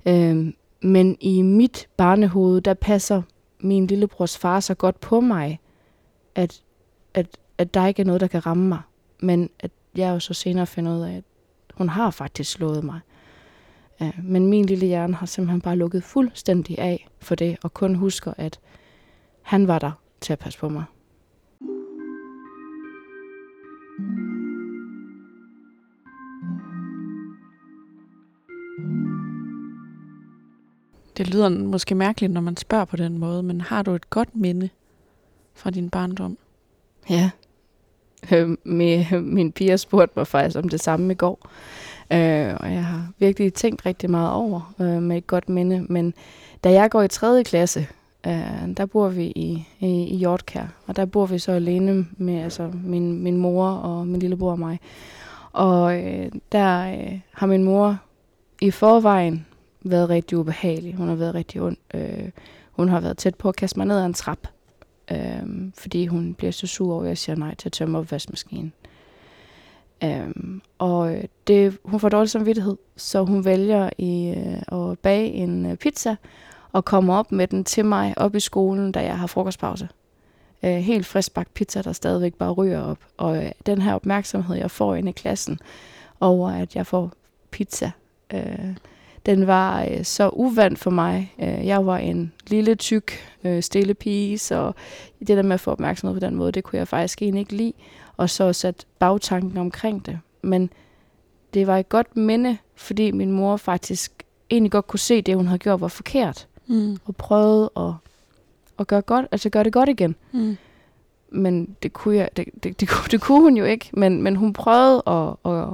Øh, 0.05 0.53
men 0.81 1.17
i 1.21 1.41
mit 1.41 1.87
barnehoved, 1.97 2.61
der 2.61 2.73
passer 2.73 3.21
min 3.59 3.87
lillebrors 3.87 4.37
far 4.37 4.59
så 4.59 4.73
godt 4.73 4.99
på 4.99 5.19
mig, 5.19 5.59
at, 6.35 6.61
at, 7.13 7.27
at 7.57 7.73
der 7.73 7.87
ikke 7.87 8.01
er 8.01 8.05
noget, 8.05 8.21
der 8.21 8.27
kan 8.27 8.45
ramme 8.45 8.67
mig. 8.67 8.81
Men 9.19 9.49
at 9.59 9.71
jeg 9.95 10.09
jo 10.09 10.19
så 10.19 10.33
senere 10.33 10.67
finder 10.67 10.95
ud 10.97 11.01
af, 11.01 11.15
at 11.15 11.23
hun 11.73 11.89
har 11.89 12.11
faktisk 12.11 12.51
slået 12.51 12.83
mig. 12.83 12.99
Ja, 14.01 14.11
men 14.23 14.47
min 14.47 14.65
lille 14.65 14.85
hjerne 14.85 15.13
har 15.13 15.25
simpelthen 15.25 15.61
bare 15.61 15.75
lukket 15.75 16.03
fuldstændig 16.03 16.79
af 16.79 17.07
for 17.19 17.35
det, 17.35 17.57
og 17.63 17.73
kun 17.73 17.95
husker, 17.95 18.33
at 18.37 18.59
han 19.41 19.67
var 19.67 19.79
der 19.79 19.91
til 20.21 20.33
at 20.33 20.39
passe 20.39 20.59
på 20.59 20.69
mig. 20.69 20.83
Det 31.17 31.33
lyder 31.33 31.49
måske 31.49 31.95
mærkeligt, 31.95 32.33
når 32.33 32.41
man 32.41 32.57
spørger 32.57 32.85
på 32.85 32.97
den 32.97 33.17
måde, 33.17 33.43
men 33.43 33.61
har 33.61 33.81
du 33.81 33.91
et 33.91 34.09
godt 34.09 34.35
minde 34.35 34.69
fra 35.53 35.69
din 35.69 35.89
barndom? 35.89 36.37
Ja. 37.09 37.29
Øh, 38.31 38.57
min, 38.63 39.05
min 39.11 39.51
piger 39.51 39.77
spurgte 39.77 40.13
mig 40.15 40.27
faktisk 40.27 40.57
om 40.57 40.69
det 40.69 40.81
samme 40.81 41.13
i 41.13 41.15
går. 41.15 41.49
Øh, 42.13 42.55
og 42.59 42.73
jeg 42.73 42.85
har 42.85 43.11
virkelig 43.19 43.53
tænkt 43.53 43.85
rigtig 43.85 44.09
meget 44.09 44.31
over 44.31 44.73
øh, 44.79 45.01
med 45.01 45.17
et 45.17 45.27
godt 45.27 45.49
minde. 45.49 45.85
Men 45.89 46.13
da 46.63 46.71
jeg 46.71 46.91
går 46.91 47.01
i 47.01 47.07
3. 47.07 47.43
klasse, 47.43 47.87
øh, 48.27 48.67
der 48.77 48.85
bor 48.85 49.09
vi 49.09 49.25
i, 49.25 49.67
i, 49.79 50.03
i 50.03 50.15
Hjortkær. 50.15 50.65
Og 50.87 50.95
der 50.95 51.05
bor 51.05 51.25
vi 51.25 51.39
så 51.39 51.51
alene 51.51 52.07
med 52.17 52.41
altså, 52.41 52.71
min, 52.83 53.23
min 53.23 53.37
mor 53.37 53.67
og 53.69 54.07
min 54.07 54.19
lillebror 54.19 54.51
og 54.51 54.59
mig. 54.59 54.79
Og 55.51 56.03
øh, 56.03 56.31
der 56.51 56.93
øh, 56.93 57.19
har 57.31 57.47
min 57.47 57.63
mor 57.63 57.97
i 58.61 58.71
forvejen 58.71 59.45
været 59.81 60.09
rigtig 60.09 60.37
ubehagelig. 60.37 60.95
Hun 60.95 61.07
har 61.07 61.15
været 61.15 61.35
rigtig 61.35 61.61
ond. 61.61 61.77
Øh, 61.93 62.29
hun 62.71 62.89
har 62.89 62.99
været 62.99 63.17
tæt 63.17 63.35
på 63.35 63.49
at 63.49 63.55
kaste 63.55 63.79
mig 63.79 63.87
ned 63.87 63.99
ad 63.99 64.05
en 64.05 64.13
trap 64.13 64.47
øh, 65.11 65.71
fordi 65.77 66.05
hun 66.05 66.33
bliver 66.33 66.51
så 66.51 66.67
sur 66.67 66.93
over, 66.93 67.03
at 67.03 67.09
jeg 67.09 67.17
siger 67.17 67.35
nej 67.35 67.55
til 67.55 67.69
at 67.69 67.73
tømme 67.73 67.97
opvaskemaskinen. 67.97 68.73
Øhm, 70.03 70.61
og 70.77 71.15
øh, 71.15 71.23
det, 71.47 71.77
hun 71.85 71.99
får 71.99 72.09
dårlig 72.09 72.29
samvittighed, 72.29 72.77
så 72.95 73.23
hun 73.23 73.45
vælger 73.45 73.89
i, 73.97 74.35
øh, 74.37 74.91
at 74.91 74.99
bage 74.99 75.27
en 75.27 75.65
øh, 75.65 75.77
pizza 75.77 76.15
og 76.71 76.85
kommer 76.85 77.15
op 77.15 77.31
med 77.31 77.47
den 77.47 77.63
til 77.63 77.85
mig 77.85 78.13
op 78.17 78.35
i 78.35 78.39
skolen, 78.39 78.91
da 78.91 78.99
jeg 78.99 79.19
har 79.19 79.27
frokostpause. 79.27 79.89
Øh, 80.63 80.71
helt 80.71 81.05
friskbagt 81.05 81.53
pizza, 81.53 81.81
der 81.81 81.91
stadigvæk 81.91 82.33
bare 82.33 82.51
ryger 82.51 82.81
op. 82.81 82.97
Og 83.17 83.43
øh, 83.43 83.51
den 83.65 83.81
her 83.81 83.93
opmærksomhed, 83.93 84.55
jeg 84.55 84.71
får 84.71 84.95
inde 84.95 85.09
i 85.09 85.13
klassen 85.13 85.59
over, 86.19 86.49
at 86.49 86.75
jeg 86.75 86.87
får 86.87 87.11
pizza, 87.51 87.91
øh, 88.33 88.75
den 89.25 89.47
var 89.47 89.83
øh, 89.83 90.03
så 90.03 90.29
uvandt 90.29 90.79
for 90.79 90.89
mig. 90.89 91.33
Øh, 91.39 91.67
jeg 91.67 91.85
var 91.85 91.97
en 91.97 92.33
lille, 92.47 92.75
tyk, 92.75 93.11
øh, 93.43 93.63
stille 93.63 93.93
pige, 93.93 94.37
så 94.37 94.71
det 95.19 95.27
der 95.27 95.41
med 95.41 95.53
at 95.53 95.59
få 95.59 95.71
opmærksomhed 95.71 96.19
på 96.19 96.25
den 96.25 96.35
måde, 96.35 96.51
det 96.51 96.63
kunne 96.63 96.79
jeg 96.79 96.87
faktisk 96.87 97.21
egentlig 97.21 97.39
ikke 97.39 97.55
lide. 97.55 97.73
Og 98.17 98.29
så 98.29 98.53
sat 98.53 98.85
bagtanken 98.99 99.57
omkring 99.57 100.05
det. 100.05 100.19
Men 100.41 100.69
det 101.53 101.67
var 101.67 101.77
et 101.77 101.89
godt 101.89 102.17
minde, 102.17 102.57
fordi 102.75 103.11
min 103.11 103.31
mor 103.31 103.57
faktisk 103.57 104.23
egentlig 104.49 104.71
godt 104.71 104.87
kunne 104.87 104.99
se, 104.99 105.13
at 105.13 105.25
det, 105.25 105.35
hun 105.35 105.47
havde 105.47 105.59
gjort, 105.59 105.81
var 105.81 105.87
forkert. 105.87 106.47
Mm. 106.67 106.97
Og 107.05 107.15
prøvede 107.15 107.71
at, 107.77 107.91
at 108.79 108.87
gøre, 108.87 109.01
godt, 109.01 109.25
altså 109.31 109.49
gøre 109.49 109.63
det 109.63 109.73
godt 109.73 109.89
igen. 109.89 110.15
Mm. 110.31 110.57
Men 111.29 111.75
det 111.83 111.93
kunne, 111.93 112.15
jeg, 112.15 112.29
det, 112.37 112.45
det, 112.63 112.79
det, 112.79 112.89
kunne, 112.89 113.07
det 113.11 113.21
kunne 113.21 113.41
hun 113.41 113.57
jo 113.57 113.65
ikke. 113.65 113.89
Men, 113.93 114.21
men 114.21 114.35
hun 114.35 114.53
prøvede 114.53 115.03
at, 115.07 115.51
at, 115.51 115.67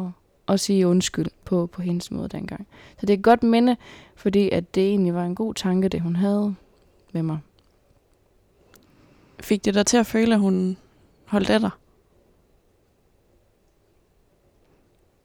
at 0.47 0.59
sige 0.59 0.87
undskyld 0.87 1.27
på, 1.45 1.67
på 1.67 1.81
hendes 1.81 2.11
måde 2.11 2.29
dengang. 2.29 2.67
Så 2.99 3.05
det 3.05 3.13
er 3.13 3.17
et 3.17 3.23
godt 3.23 3.43
minde, 3.43 3.77
fordi 4.15 4.49
at 4.49 4.75
det 4.75 4.89
egentlig 4.89 5.13
var 5.13 5.25
en 5.25 5.35
god 5.35 5.53
tanke, 5.53 5.89
det 5.89 6.01
hun 6.01 6.15
havde 6.15 6.55
med 7.11 7.23
mig. 7.23 7.39
Fik 9.39 9.65
det 9.65 9.73
dig 9.73 9.85
til 9.85 9.97
at 9.97 10.05
føle, 10.05 10.33
at 10.33 10.39
hun 10.39 10.77
holdt 11.25 11.49
af 11.49 11.59
dig? 11.59 11.69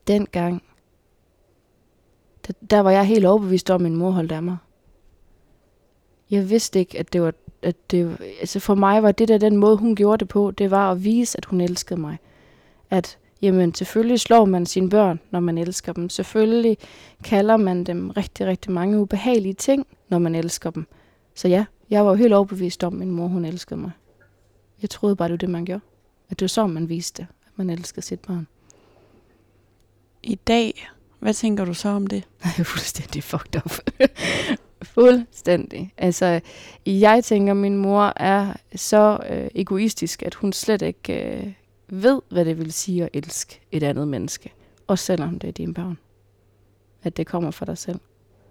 Dengang, 0.07 0.63
der, 2.47 2.53
der 2.69 2.79
var 2.79 2.91
jeg 2.91 3.05
helt 3.05 3.25
overbevist 3.25 3.69
om, 3.69 3.75
at 3.75 3.81
min 3.81 3.95
mor 3.95 4.11
holdt 4.11 4.31
af 4.31 4.43
mig. 4.43 4.57
Jeg 6.31 6.49
vidste 6.49 6.79
ikke, 6.79 6.99
at 6.99 7.13
det 7.13 7.21
var, 7.21 7.33
at 7.61 7.91
det, 7.91 8.17
altså 8.39 8.59
for 8.59 8.75
mig 8.75 9.03
var 9.03 9.11
det 9.11 9.27
der 9.27 9.37
den 9.37 9.57
måde, 9.57 9.77
hun 9.77 9.95
gjorde 9.95 10.17
det 10.17 10.27
på, 10.27 10.51
det 10.51 10.71
var 10.71 10.91
at 10.91 11.03
vise, 11.03 11.37
at 11.37 11.45
hun 11.45 11.61
elskede 11.61 12.01
mig. 12.01 12.17
At 12.89 13.17
jamen 13.41 13.73
selvfølgelig 13.73 14.19
slår 14.19 14.45
man 14.45 14.65
sine 14.65 14.89
børn, 14.89 15.19
når 15.31 15.39
man 15.39 15.57
elsker 15.57 15.93
dem. 15.93 16.09
Selvfølgelig 16.09 16.77
kalder 17.23 17.57
man 17.57 17.83
dem 17.83 18.09
rigtig, 18.09 18.47
rigtig 18.47 18.71
mange 18.71 18.99
ubehagelige 18.99 19.53
ting, 19.53 19.87
når 20.09 20.19
man 20.19 20.35
elsker 20.35 20.69
dem. 20.69 20.87
Så 21.35 21.47
ja, 21.47 21.65
jeg 21.89 22.05
var 22.05 22.11
jo 22.11 22.15
helt 22.15 22.33
overbevist 22.33 22.83
om, 22.83 22.93
at 22.93 22.99
min 22.99 23.11
mor, 23.11 23.27
hun 23.27 23.45
elskede 23.45 23.79
mig. 23.79 23.91
Jeg 24.81 24.89
troede 24.89 25.15
bare, 25.15 25.27
det 25.27 25.33
var 25.33 25.37
det, 25.37 25.49
man 25.49 25.65
gjorde. 25.65 25.81
At 26.29 26.39
det 26.39 26.41
var 26.41 26.47
så, 26.47 26.67
man 26.67 26.89
viste, 26.89 27.21
at 27.21 27.51
man 27.55 27.69
elskede 27.69 28.05
sit 28.05 28.19
barn. 28.19 28.47
I 30.25 30.35
dag, 30.35 30.87
hvad 31.19 31.33
tænker 31.33 31.65
du 31.65 31.73
så 31.73 31.89
om 31.89 32.07
det? 32.07 32.23
Jeg 32.43 32.53
er 32.59 32.63
fuldstændig 32.63 33.23
fucked 33.23 33.55
up. 33.65 33.71
fuldstændig. 34.95 35.93
Altså, 35.97 36.39
jeg 36.85 37.23
tænker, 37.23 37.53
at 37.53 37.57
min 37.57 37.77
mor 37.77 38.13
er 38.15 38.53
så 38.75 39.19
øh, 39.29 39.47
egoistisk, 39.55 40.23
at 40.23 40.33
hun 40.33 40.53
slet 40.53 40.81
ikke 40.81 41.37
øh, 41.37 41.53
ved, 41.89 42.21
hvad 42.29 42.45
det 42.45 42.57
vil 42.57 42.71
sige 42.71 43.03
at 43.03 43.09
elske 43.13 43.61
et 43.71 43.83
andet 43.83 44.07
menneske. 44.07 44.53
Også 44.87 45.05
selvom 45.05 45.39
det 45.39 45.47
er 45.47 45.51
dine 45.51 45.73
børn. 45.73 45.97
At 47.03 47.17
det 47.17 47.27
kommer 47.27 47.51
fra 47.51 47.65
dig 47.65 47.77
selv. 47.77 47.99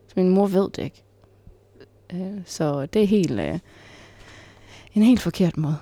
Så 0.09 0.13
min 0.17 0.29
mor 0.29 0.47
ved 0.47 0.71
det 0.71 0.83
ikke. 0.83 1.03
Øh, 2.13 2.43
så 2.45 2.87
det 2.87 3.03
er 3.03 3.07
helt, 3.07 3.41
øh, 3.41 3.59
en 4.95 5.03
helt 5.03 5.21
forkert 5.21 5.57
måde. 5.57 5.77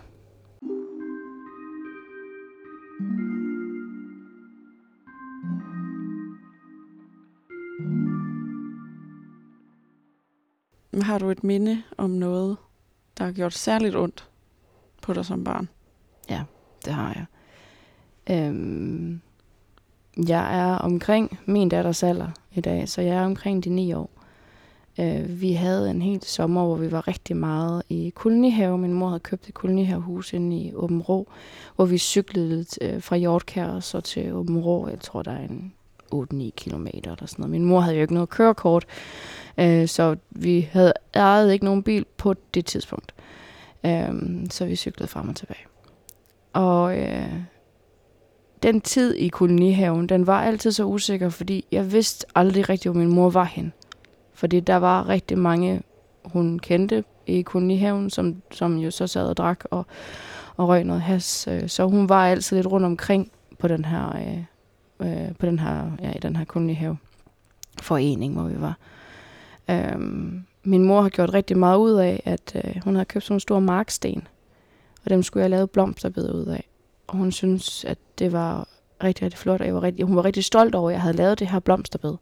Har 11.00 11.18
du 11.18 11.30
et 11.30 11.44
minde 11.44 11.82
om 11.98 12.10
noget, 12.10 12.56
der 13.18 13.24
har 13.24 13.32
gjort 13.32 13.54
særligt 13.54 13.96
ondt 13.96 14.28
på 15.02 15.12
dig 15.12 15.26
som 15.26 15.44
barn? 15.44 15.68
Ja, 16.30 16.42
det 16.84 16.92
har 16.92 17.14
jeg. 17.14 17.26
Øhm, 18.36 19.20
jeg 20.28 20.58
er 20.58 20.74
omkring 20.74 21.38
min 21.46 21.68
datters 21.68 22.02
alder 22.02 22.28
i 22.54 22.60
dag, 22.60 22.88
så 22.88 23.02
jeg 23.02 23.16
er 23.16 23.24
omkring 23.24 23.64
de 23.64 23.70
ni 23.70 23.92
år. 23.92 24.10
Øh, 25.00 25.40
vi 25.40 25.52
havde 25.52 25.90
en 25.90 26.02
helt 26.02 26.24
sommer, 26.24 26.64
hvor 26.64 26.76
vi 26.76 26.92
var 26.92 27.08
rigtig 27.08 27.36
meget 27.36 27.82
i 27.88 28.12
kolonihave. 28.14 28.78
Min 28.78 28.92
mor 28.92 29.08
havde 29.08 29.20
købt 29.20 29.48
et 29.48 29.54
kolonihavehus 29.54 30.32
inde 30.32 30.56
i 30.56 30.74
Åben 30.74 31.02
Rå, 31.02 31.28
hvor 31.76 31.84
vi 31.84 31.98
cyklede 31.98 32.66
øh, 32.80 33.02
fra 33.02 33.16
Hjortkær 33.16 33.66
og 33.66 33.82
så 33.82 34.00
til 34.00 34.32
Åben 34.32 34.58
Rå. 34.58 34.88
Jeg 34.88 35.00
tror, 35.00 35.22
der 35.22 35.32
er 35.32 35.44
en 35.44 35.72
8-9 36.14 36.50
km 36.56 36.86
eller 36.94 37.16
sådan 37.26 37.34
noget. 37.38 37.50
Min 37.50 37.64
mor 37.64 37.80
havde 37.80 37.96
jo 37.96 38.02
ikke 38.02 38.14
noget 38.14 38.28
kørekort, 38.28 38.86
øh, 39.58 39.88
så 39.88 40.16
vi 40.30 40.68
havde 40.72 40.92
ejet 41.14 41.52
ikke 41.52 41.64
nogen 41.64 41.82
bil 41.82 42.06
på 42.16 42.34
det 42.54 42.66
tidspunkt. 42.66 43.14
Øh, 43.86 44.12
så 44.50 44.64
vi 44.64 44.76
cyklede 44.76 45.08
frem 45.08 45.28
og 45.28 45.36
tilbage. 45.36 45.66
Og 46.52 46.98
øh, 46.98 47.32
den 48.62 48.80
tid 48.80 49.14
i 49.14 49.28
kolonihaven, 49.28 50.06
den 50.06 50.26
var 50.26 50.42
altid 50.42 50.72
så 50.72 50.84
usikker, 50.84 51.28
fordi 51.28 51.64
jeg 51.72 51.92
vidste 51.92 52.26
aldrig 52.34 52.68
rigtigt, 52.68 52.92
hvor 52.92 53.00
min 53.00 53.14
mor 53.14 53.30
var 53.30 53.44
hen. 53.44 53.72
Fordi 54.34 54.60
der 54.60 54.76
var 54.76 55.08
rigtig 55.08 55.38
mange, 55.38 55.82
hun 56.24 56.58
kendte 56.58 57.04
i 57.26 57.42
kolonihaven, 57.42 58.10
som, 58.10 58.42
som 58.50 58.78
jo 58.78 58.90
så 58.90 59.06
sad 59.06 59.26
og 59.26 59.36
drak 59.36 59.64
og, 59.70 59.86
og 60.56 60.68
røg 60.68 60.84
noget 60.84 61.02
has. 61.02 61.48
Øh, 61.50 61.68
så 61.68 61.84
hun 61.84 62.08
var 62.08 62.26
altid 62.28 62.56
lidt 62.56 62.66
rundt 62.66 62.86
omkring 62.86 63.30
på 63.58 63.68
den 63.68 63.84
her, 63.84 64.16
øh, 64.16 64.44
øh, 65.04 65.34
på 65.38 65.46
den 65.46 65.58
her, 65.58 65.90
ja, 66.02 66.12
i 66.12 66.18
den 66.22 66.36
her 66.36 66.44
kolonihave 66.44 66.98
forening, 67.82 68.34
hvor 68.34 68.42
vi 68.42 68.60
var. 68.60 68.78
Øhm, 69.70 70.44
min 70.64 70.84
mor 70.84 71.02
har 71.02 71.08
gjort 71.08 71.34
rigtig 71.34 71.58
meget 71.58 71.78
ud 71.78 71.92
af, 71.92 72.22
at 72.24 72.62
øh, 72.64 72.82
hun 72.84 72.94
havde 72.94 73.04
købt 73.04 73.24
sådan 73.24 73.36
en 73.36 73.40
stor 73.40 73.60
marksten, 73.60 74.26
og 75.04 75.10
dem 75.10 75.22
skulle 75.22 75.42
jeg 75.42 75.50
lave 75.50 75.66
blomsterbed 75.66 76.34
ud 76.34 76.46
af. 76.46 76.68
Og 77.06 77.16
hun 77.16 77.32
synes, 77.32 77.84
at 77.84 77.98
det 78.18 78.32
var 78.32 78.68
rigtig, 79.04 79.24
rigtig 79.24 79.38
flot, 79.38 79.60
og 79.60 79.66
jeg 79.66 79.74
var 79.74 79.82
rigtig, 79.82 80.04
hun 80.04 80.16
var 80.16 80.24
rigtig 80.24 80.44
stolt 80.44 80.74
over, 80.74 80.90
at 80.90 80.92
jeg 80.92 81.02
havde 81.02 81.16
lavet 81.16 81.38
det 81.38 81.48
her 81.48 81.58
blomsterbed. 81.58 82.14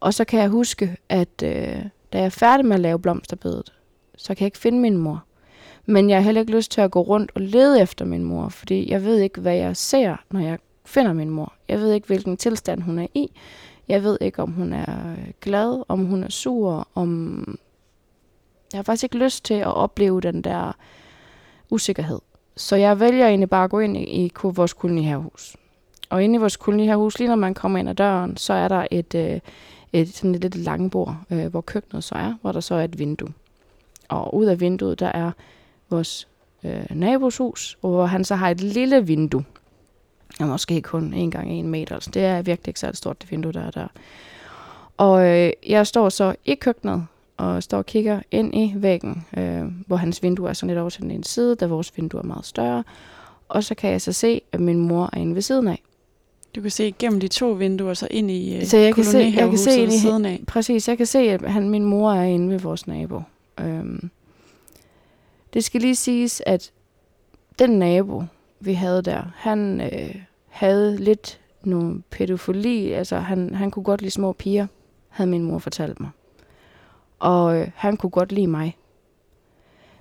Og 0.00 0.14
så 0.14 0.24
kan 0.24 0.40
jeg 0.40 0.48
huske, 0.48 0.96
at 1.08 1.42
øh, 1.44 1.82
da 2.12 2.18
jeg 2.18 2.24
er 2.24 2.28
færdig 2.28 2.66
med 2.66 2.74
at 2.74 2.80
lave 2.80 2.98
blomsterbedet, 2.98 3.72
så 4.16 4.28
kan 4.28 4.40
jeg 4.40 4.46
ikke 4.46 4.58
finde 4.58 4.80
min 4.80 4.96
mor. 4.96 5.24
Men 5.86 6.10
jeg 6.10 6.16
har 6.16 6.22
heller 6.22 6.40
ikke 6.40 6.52
lyst 6.52 6.70
til 6.70 6.80
at 6.80 6.90
gå 6.90 7.00
rundt 7.00 7.32
og 7.34 7.40
lede 7.40 7.80
efter 7.80 8.04
min 8.04 8.24
mor, 8.24 8.48
fordi 8.48 8.90
jeg 8.90 9.04
ved 9.04 9.18
ikke, 9.18 9.40
hvad 9.40 9.54
jeg 9.54 9.76
ser, 9.76 10.16
når 10.30 10.40
jeg 10.40 10.58
finder 10.88 11.12
min 11.12 11.30
mor. 11.30 11.52
Jeg 11.68 11.78
ved 11.80 11.92
ikke, 11.92 12.06
hvilken 12.06 12.36
tilstand 12.36 12.82
hun 12.82 12.98
er 12.98 13.06
i. 13.14 13.30
Jeg 13.88 14.02
ved 14.02 14.18
ikke, 14.20 14.42
om 14.42 14.52
hun 14.52 14.72
er 14.72 15.12
øh, 15.12 15.30
glad, 15.40 15.82
om 15.88 16.04
hun 16.04 16.24
er 16.24 16.28
sur, 16.28 16.88
om... 16.94 17.58
Jeg 18.72 18.78
har 18.78 18.82
faktisk 18.82 19.04
ikke 19.04 19.18
lyst 19.18 19.44
til 19.44 19.54
at 19.54 19.74
opleve 19.74 20.20
den 20.20 20.42
der 20.42 20.72
usikkerhed. 21.70 22.18
Så 22.56 22.76
jeg 22.76 23.00
vælger 23.00 23.26
egentlig 23.26 23.50
bare 23.50 23.64
at 23.64 23.70
gå 23.70 23.78
ind 23.78 23.96
i, 23.96 24.32
vores 24.42 24.72
kolonihavehus. 24.72 25.56
Og 26.10 26.24
inde 26.24 26.34
i 26.34 26.38
vores 26.38 26.56
kolonihavehus, 26.56 27.18
lige 27.18 27.28
når 27.28 27.36
man 27.36 27.54
kommer 27.54 27.78
ind 27.78 27.88
ad 27.88 27.94
døren, 27.94 28.36
så 28.36 28.52
er 28.52 28.68
der 28.68 28.86
et, 28.90 29.14
øh, 29.14 29.40
et 29.92 30.08
sådan 30.08 30.34
et 30.34 30.40
lidt 30.40 30.56
langbord, 30.56 31.16
øh, 31.30 31.46
hvor 31.46 31.60
køkkenet 31.60 32.04
så 32.04 32.14
er, 32.14 32.34
hvor 32.40 32.52
der 32.52 32.60
så 32.60 32.74
er 32.74 32.84
et 32.84 32.98
vindue. 32.98 33.28
Og 34.08 34.34
ud 34.34 34.46
af 34.46 34.60
vinduet, 34.60 35.00
der 35.00 35.06
er 35.06 35.32
vores 35.90 36.28
øh, 36.64 36.84
naboshus, 36.90 37.78
hvor 37.80 38.06
han 38.06 38.24
så 38.24 38.34
har 38.34 38.50
et 38.50 38.60
lille 38.60 39.06
vindue. 39.06 39.44
Og 40.38 40.46
måske 40.48 40.82
kun 40.82 41.14
en 41.14 41.30
gang 41.30 41.50
en 41.50 41.68
meter. 41.68 41.94
Altså, 41.94 42.10
det 42.10 42.24
er 42.24 42.42
virkelig 42.42 42.68
ikke 42.68 42.80
så 42.80 42.90
stort, 42.94 43.22
det 43.22 43.30
vindue, 43.30 43.52
der 43.52 43.60
er 43.60 43.70
der. 43.70 43.88
Og 44.96 45.26
øh, 45.26 45.52
jeg 45.66 45.86
står 45.86 46.08
så 46.08 46.34
i 46.44 46.54
køkkenet, 46.54 47.06
og 47.36 47.62
står 47.62 47.78
og 47.78 47.86
kigger 47.86 48.20
ind 48.30 48.54
i 48.54 48.72
væggen, 48.76 49.26
øh, 49.36 49.64
hvor 49.86 49.96
hans 49.96 50.22
vindue 50.22 50.48
er 50.48 50.52
sådan 50.52 50.68
lidt 50.68 50.78
over 50.78 50.90
til 50.90 51.02
den 51.02 51.10
ene 51.10 51.24
side, 51.24 51.56
da 51.56 51.66
vores 51.66 51.96
vindue 51.96 52.20
er 52.20 52.24
meget 52.24 52.46
større. 52.46 52.84
Og 53.48 53.64
så 53.64 53.74
kan 53.74 53.90
jeg 53.90 54.00
så 54.00 54.12
se, 54.12 54.40
at 54.52 54.60
min 54.60 54.78
mor 54.78 55.10
er 55.12 55.18
inde 55.18 55.34
ved 55.34 55.42
siden 55.42 55.68
af. 55.68 55.82
Du 56.56 56.60
kan 56.60 56.70
se 56.70 56.94
gennem 56.98 57.20
de 57.20 57.28
to 57.28 57.50
vinduer, 57.50 57.94
så 57.94 58.08
ind 58.10 58.30
i 58.30 58.56
øh, 58.56 58.64
så 58.64 58.76
jeg 58.76 58.94
kan 58.94 59.04
se, 59.04 59.18
jeg 59.18 59.48
kan 59.48 59.58
se 59.58 59.82
ind 59.82 59.92
i 59.92 59.98
siden 59.98 60.24
af. 60.24 60.40
Præcis, 60.46 60.88
jeg 60.88 60.96
kan 60.96 61.06
se, 61.06 61.18
at 61.18 61.52
han, 61.52 61.68
min 61.68 61.84
mor 61.84 62.12
er 62.12 62.24
inde 62.24 62.50
ved 62.50 62.58
vores 62.58 62.86
nabo. 62.86 63.22
Øhm, 63.60 64.10
det 65.54 65.64
skal 65.64 65.80
lige 65.80 65.96
siges, 65.96 66.42
at 66.46 66.72
den 67.58 67.70
nabo, 67.70 68.22
vi 68.60 68.72
havde 68.72 69.02
der, 69.02 69.22
han 69.36 69.80
øh, 69.80 70.14
havde 70.58 70.96
lidt 70.96 71.40
nogle 71.64 72.02
pædofili. 72.10 72.92
Altså, 72.92 73.16
han, 73.16 73.54
han 73.54 73.70
kunne 73.70 73.82
godt 73.82 74.00
lide 74.00 74.10
små 74.10 74.32
piger, 74.32 74.66
havde 75.08 75.30
min 75.30 75.42
mor 75.42 75.58
fortalt 75.58 76.00
mig. 76.00 76.10
Og 77.18 77.56
øh, 77.56 77.70
han 77.74 77.96
kunne 77.96 78.10
godt 78.10 78.32
lide 78.32 78.46
mig. 78.46 78.76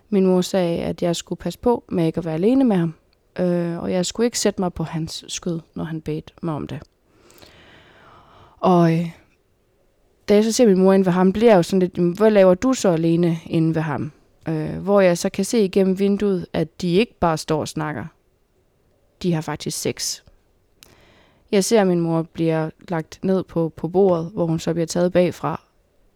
Min 0.10 0.26
mor 0.26 0.42
sagde, 0.42 0.80
at 0.80 1.02
jeg 1.02 1.16
skulle 1.16 1.40
passe 1.40 1.60
på 1.60 1.84
med 1.90 2.06
ikke 2.06 2.18
at 2.18 2.26
være 2.26 2.34
alene 2.34 2.64
med 2.64 2.76
ham. 2.76 2.94
Øh, 3.40 3.78
og 3.78 3.92
jeg 3.92 4.06
skulle 4.06 4.26
ikke 4.26 4.40
sætte 4.40 4.62
mig 4.62 4.74
på 4.74 4.84
hans 4.84 5.26
skød, 5.28 5.60
når 5.76 5.84
han 5.84 6.02
bedte 6.02 6.34
mig 6.42 6.54
om 6.54 6.68
det. 6.68 6.80
Og 8.60 8.94
øh, 8.94 9.10
da 10.30 10.36
jeg 10.36 10.44
så 10.44 10.52
ser 10.52 10.68
min 10.68 10.78
mor 10.78 10.94
ind 10.94 11.04
ved 11.04 11.12
ham, 11.12 11.34
bliver 11.34 11.52
jeg 11.52 11.58
jo 11.58 11.64
sådan 11.64 11.80
lidt, 11.80 12.18
hvad 12.18 12.32
laver 12.32 12.54
du 12.54 12.74
så 12.74 12.90
alene 12.90 13.40
inde 13.46 13.76
ved 13.76 13.82
ham? 13.82 14.12
Øh, 14.48 14.78
hvor 14.78 15.02
jeg 15.02 15.18
så 15.18 15.30
kan 15.30 15.46
se 15.46 15.64
igennem 15.64 16.00
vinduet, 16.00 16.48
at 16.54 16.82
de 16.82 16.94
ikke 16.94 17.20
bare 17.20 17.38
står 17.38 17.60
og 17.60 17.68
snakker. 17.68 18.06
De 19.24 19.34
har 19.34 19.42
faktisk 19.42 19.78
sex. 19.82 20.27
Jeg 21.52 21.64
ser, 21.64 21.82
at 21.82 21.88
min 21.88 22.00
mor 22.00 22.22
bliver 22.22 22.70
lagt 22.90 23.20
ned 23.24 23.44
på, 23.44 23.74
på 23.76 23.88
bordet, 23.88 24.32
hvor 24.34 24.46
hun 24.46 24.60
så 24.60 24.74
bliver 24.74 24.86
taget 24.86 25.12
bagfra 25.12 25.62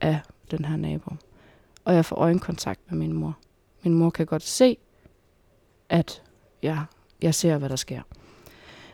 af 0.02 0.20
den 0.52 0.66
her 0.66 0.76
nabo. 0.76 1.12
Og 1.86 1.96
jeg 1.96 2.06
får 2.06 2.16
øjenkontakt 2.16 2.80
med 2.90 3.00
min 3.00 3.14
mor. 3.14 3.38
Min 3.84 3.94
mor 3.94 4.10
kan 4.10 4.26
godt 4.26 4.44
se, 4.44 4.78
at 5.90 6.22
jeg, 6.64 6.84
jeg 7.22 7.36
ser, 7.36 7.58
hvad 7.58 7.70
der 7.70 7.76
sker. 7.76 8.02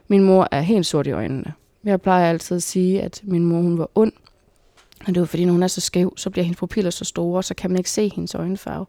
Min 0.07 0.23
mor 0.23 0.47
er 0.51 0.61
helt 0.61 0.85
sort 0.85 1.07
i 1.07 1.11
øjnene. 1.11 1.53
Jeg 1.83 2.01
plejer 2.01 2.29
altid 2.29 2.55
at 2.55 2.63
sige, 2.63 3.01
at 3.01 3.21
min 3.23 3.45
mor 3.45 3.61
hun 3.61 3.77
var 3.77 3.89
ond. 3.95 4.11
Og 5.07 5.07
det 5.07 5.19
var 5.19 5.25
fordi, 5.25 5.45
når 5.45 5.51
hun 5.51 5.63
er 5.63 5.67
så 5.67 5.81
skæv, 5.81 6.13
så 6.17 6.29
bliver 6.29 6.43
hendes 6.43 6.59
pupiller 6.59 6.91
så 6.91 7.05
store, 7.05 7.43
så 7.43 7.53
kan 7.53 7.69
man 7.69 7.77
ikke 7.77 7.91
se 7.91 8.11
hendes 8.15 8.35
øjenfarve. 8.35 8.85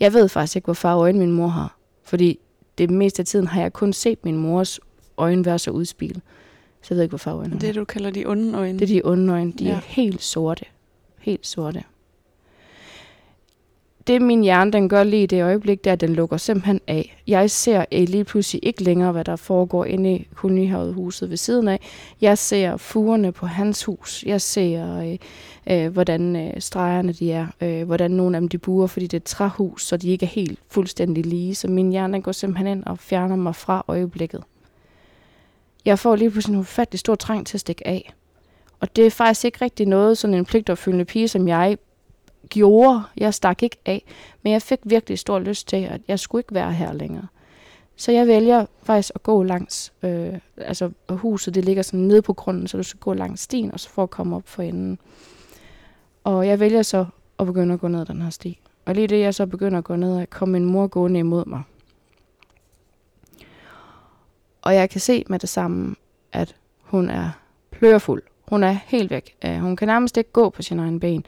Jeg 0.00 0.12
ved 0.12 0.28
faktisk 0.28 0.56
ikke, 0.56 0.64
hvor 0.64 0.74
farve 0.74 1.00
øjne 1.00 1.18
min 1.18 1.32
mor 1.32 1.48
har. 1.48 1.76
Fordi 2.02 2.38
det 2.78 2.90
meste 2.90 3.20
af 3.20 3.26
tiden 3.26 3.46
har 3.46 3.60
jeg 3.60 3.72
kun 3.72 3.92
set 3.92 4.24
min 4.24 4.36
mors 4.36 4.80
øjne 5.16 5.44
være 5.44 5.58
så 5.58 5.70
udspilet. 5.70 6.22
Så 6.86 6.94
jeg 6.94 6.96
ved 6.96 7.02
ikke, 7.02 7.10
hvor 7.10 7.18
farve 7.18 7.38
øjne 7.38 7.58
Det, 7.60 7.74
du 7.74 7.84
kalder 7.84 8.10
de 8.10 8.26
onde 8.26 8.58
øjne? 8.58 8.78
Det 8.78 8.90
er 8.90 8.94
de 8.94 9.02
onde 9.04 9.32
øjne. 9.32 9.52
De 9.52 9.64
ja. 9.64 9.70
er 9.70 9.80
helt 9.86 10.22
sorte. 10.22 10.64
Helt 11.18 11.46
sorte. 11.46 11.82
det 14.06 14.22
min 14.22 14.42
hjerne 14.42 14.72
den 14.72 14.88
gør 14.88 15.04
lige 15.04 15.22
i 15.22 15.26
det 15.26 15.42
øjeblik, 15.42 15.84
det 15.84 15.90
er, 15.90 15.92
at 15.92 16.00
den 16.00 16.14
lukker 16.14 16.36
simpelthen 16.36 16.80
af. 16.86 17.22
Jeg 17.26 17.50
ser 17.50 17.84
eh, 17.90 18.08
lige 18.08 18.24
pludselig 18.24 18.60
ikke 18.64 18.82
længere, 18.82 19.12
hvad 19.12 19.24
der 19.24 19.36
foregår 19.36 19.84
inde 19.84 20.12
i 20.12 20.28
kolonihavet 20.34 20.96
ved 21.30 21.36
siden 21.36 21.68
af. 21.68 21.80
Jeg 22.20 22.38
ser 22.38 22.76
fugerne 22.76 23.32
på 23.32 23.46
hans 23.46 23.84
hus. 23.84 24.24
Jeg 24.26 24.40
ser, 24.40 24.98
øh, 24.98 25.18
øh, 25.70 25.92
hvordan 25.92 26.36
øh, 26.36 26.52
stregerne 26.60 27.12
de 27.12 27.32
er. 27.32 27.46
Øh, 27.60 27.86
hvordan 27.86 28.10
nogle 28.10 28.36
af 28.36 28.40
dem 28.40 28.48
de 28.48 28.58
buer, 28.58 28.86
fordi 28.86 29.06
det 29.06 29.14
er 29.14 29.20
et 29.20 29.24
træhus, 29.24 29.86
så 29.86 29.96
de 29.96 30.08
ikke 30.08 30.26
er 30.26 30.30
helt 30.30 30.58
fuldstændig 30.68 31.26
lige. 31.26 31.54
Så 31.54 31.68
min 31.68 31.90
hjerne 31.90 32.22
går 32.22 32.32
simpelthen 32.32 32.66
ind 32.66 32.84
og 32.84 32.98
fjerner 32.98 33.36
mig 33.36 33.54
fra 33.54 33.84
øjeblikket. 33.88 34.42
Jeg 35.86 35.98
får 35.98 36.16
lige 36.16 36.30
pludselig 36.30 36.54
en 36.54 36.60
ufattelig 36.60 36.98
stor 36.98 37.14
trang 37.14 37.46
til 37.46 37.56
at 37.56 37.60
stikke 37.60 37.86
af. 37.86 38.14
Og 38.80 38.96
det 38.96 39.06
er 39.06 39.10
faktisk 39.10 39.44
ikke 39.44 39.58
rigtig 39.64 39.86
noget, 39.86 40.18
sådan 40.18 40.34
en 40.34 40.44
pligtopfyldende 40.44 41.04
pige 41.04 41.28
som 41.28 41.48
jeg 41.48 41.78
gjorde. 42.48 43.02
Jeg 43.16 43.34
stak 43.34 43.62
ikke 43.62 43.76
af, 43.86 44.04
men 44.42 44.52
jeg 44.52 44.62
fik 44.62 44.78
virkelig 44.84 45.18
stor 45.18 45.38
lyst 45.38 45.68
til, 45.68 45.76
at 45.76 46.00
jeg 46.08 46.18
skulle 46.18 46.40
ikke 46.40 46.54
være 46.54 46.72
her 46.72 46.92
længere. 46.92 47.26
Så 47.96 48.12
jeg 48.12 48.26
vælger 48.26 48.66
faktisk 48.82 49.12
at 49.14 49.22
gå 49.22 49.42
langs, 49.42 49.92
øh, 50.02 50.34
altså 50.56 50.90
huset 51.08 51.54
det 51.54 51.64
ligger 51.64 51.82
sådan 51.82 52.00
nede 52.00 52.22
på 52.22 52.32
grunden, 52.32 52.68
så 52.68 52.76
du 52.76 52.82
skal 52.82 53.00
gå 53.00 53.14
langs 53.14 53.40
stien, 53.40 53.72
og 53.72 53.80
så 53.80 53.88
for 53.88 54.02
at 54.02 54.10
komme 54.10 54.36
op 54.36 54.48
for 54.48 54.62
enden. 54.62 54.98
Og 56.24 56.46
jeg 56.46 56.60
vælger 56.60 56.82
så 56.82 57.06
at 57.38 57.46
begynde 57.46 57.74
at 57.74 57.80
gå 57.80 57.88
ned 57.88 58.04
den 58.04 58.22
her 58.22 58.30
sti. 58.30 58.60
Og 58.84 58.94
lige 58.94 59.06
det, 59.06 59.20
jeg 59.20 59.34
så 59.34 59.46
begynder 59.46 59.78
at 59.78 59.84
gå 59.84 59.96
ned, 59.96 60.26
kom 60.26 60.48
min 60.48 60.64
mor 60.64 60.86
gående 60.86 61.20
imod 61.20 61.44
mig. 61.46 61.62
Og 64.66 64.74
jeg 64.74 64.90
kan 64.90 65.00
se 65.00 65.24
med 65.28 65.38
det 65.38 65.48
samme, 65.48 65.94
at 66.32 66.54
hun 66.80 67.10
er 67.10 67.30
plørfuld. 67.70 68.22
Hun 68.48 68.62
er 68.62 68.76
helt 68.86 69.10
væk. 69.10 69.36
Øh, 69.44 69.56
hun 69.56 69.76
kan 69.76 69.88
nærmest 69.88 70.16
ikke 70.16 70.32
gå 70.32 70.50
på 70.50 70.62
sin 70.62 70.78
egen 70.78 71.00
ben. 71.00 71.26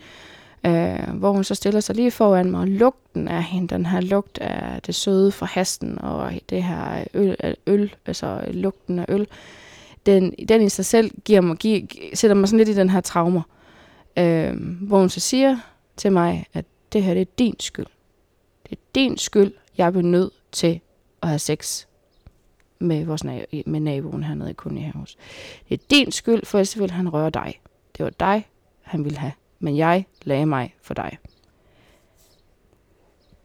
Øh, 0.66 1.08
hvor 1.14 1.32
hun 1.32 1.44
så 1.44 1.54
stiller 1.54 1.80
sig 1.80 1.96
lige 1.96 2.10
foran 2.10 2.50
mig, 2.50 2.60
og 2.60 2.68
lugten 2.68 3.28
af 3.28 3.42
hende, 3.42 3.68
den 3.68 3.86
her 3.86 4.00
lugt 4.00 4.38
af 4.38 4.82
det 4.82 4.94
søde 4.94 5.32
fra 5.32 5.46
hasten, 5.46 5.98
og 6.00 6.32
det 6.50 6.62
her 6.62 7.04
øl, 7.14 7.36
øh, 7.44 7.54
øl 7.66 7.94
altså 8.06 8.44
lugten 8.50 8.98
af 8.98 9.04
øl, 9.08 9.26
den, 10.06 10.34
den 10.48 10.62
i 10.62 10.68
sig 10.68 10.84
selv 10.84 11.10
giver 11.24 11.40
mig, 11.40 11.56
giver, 11.56 11.80
sætter 12.14 12.34
mig 12.34 12.48
sådan 12.48 12.58
lidt 12.58 12.68
i 12.68 12.74
den 12.74 12.90
her 12.90 13.00
traumer. 13.00 13.42
Øh, 14.18 14.52
hvor 14.80 14.98
hun 14.98 15.08
så 15.08 15.20
siger 15.20 15.56
til 15.96 16.12
mig, 16.12 16.46
at 16.54 16.64
det 16.92 17.02
her 17.02 17.14
det 17.14 17.20
er 17.20 17.32
din 17.38 17.54
skyld. 17.60 17.86
Det 18.70 18.72
er 18.72 18.82
din 18.94 19.18
skyld, 19.18 19.52
jeg 19.78 19.86
er 19.86 20.02
nødt 20.02 20.32
til 20.52 20.80
at 21.22 21.28
have 21.28 21.38
sex 21.38 21.84
med, 22.78 23.04
vores 23.04 23.24
na- 23.24 23.62
med 23.66 23.80
naboen 23.80 24.24
hernede 24.24 24.50
i 24.50 24.54
Kunihus. 24.54 25.16
Det 25.68 25.80
er 25.80 25.84
din 25.90 26.12
skyld, 26.12 26.46
for 26.46 26.58
ellers 26.58 26.78
vil 26.78 26.90
han 26.90 27.08
røre 27.08 27.30
dig. 27.30 27.60
Det 27.96 28.04
var 28.04 28.10
dig, 28.10 28.46
han 28.82 29.04
ville 29.04 29.18
have. 29.18 29.32
Men 29.58 29.76
jeg 29.76 30.06
lagde 30.24 30.46
mig 30.46 30.74
for 30.82 30.94
dig. 30.94 31.18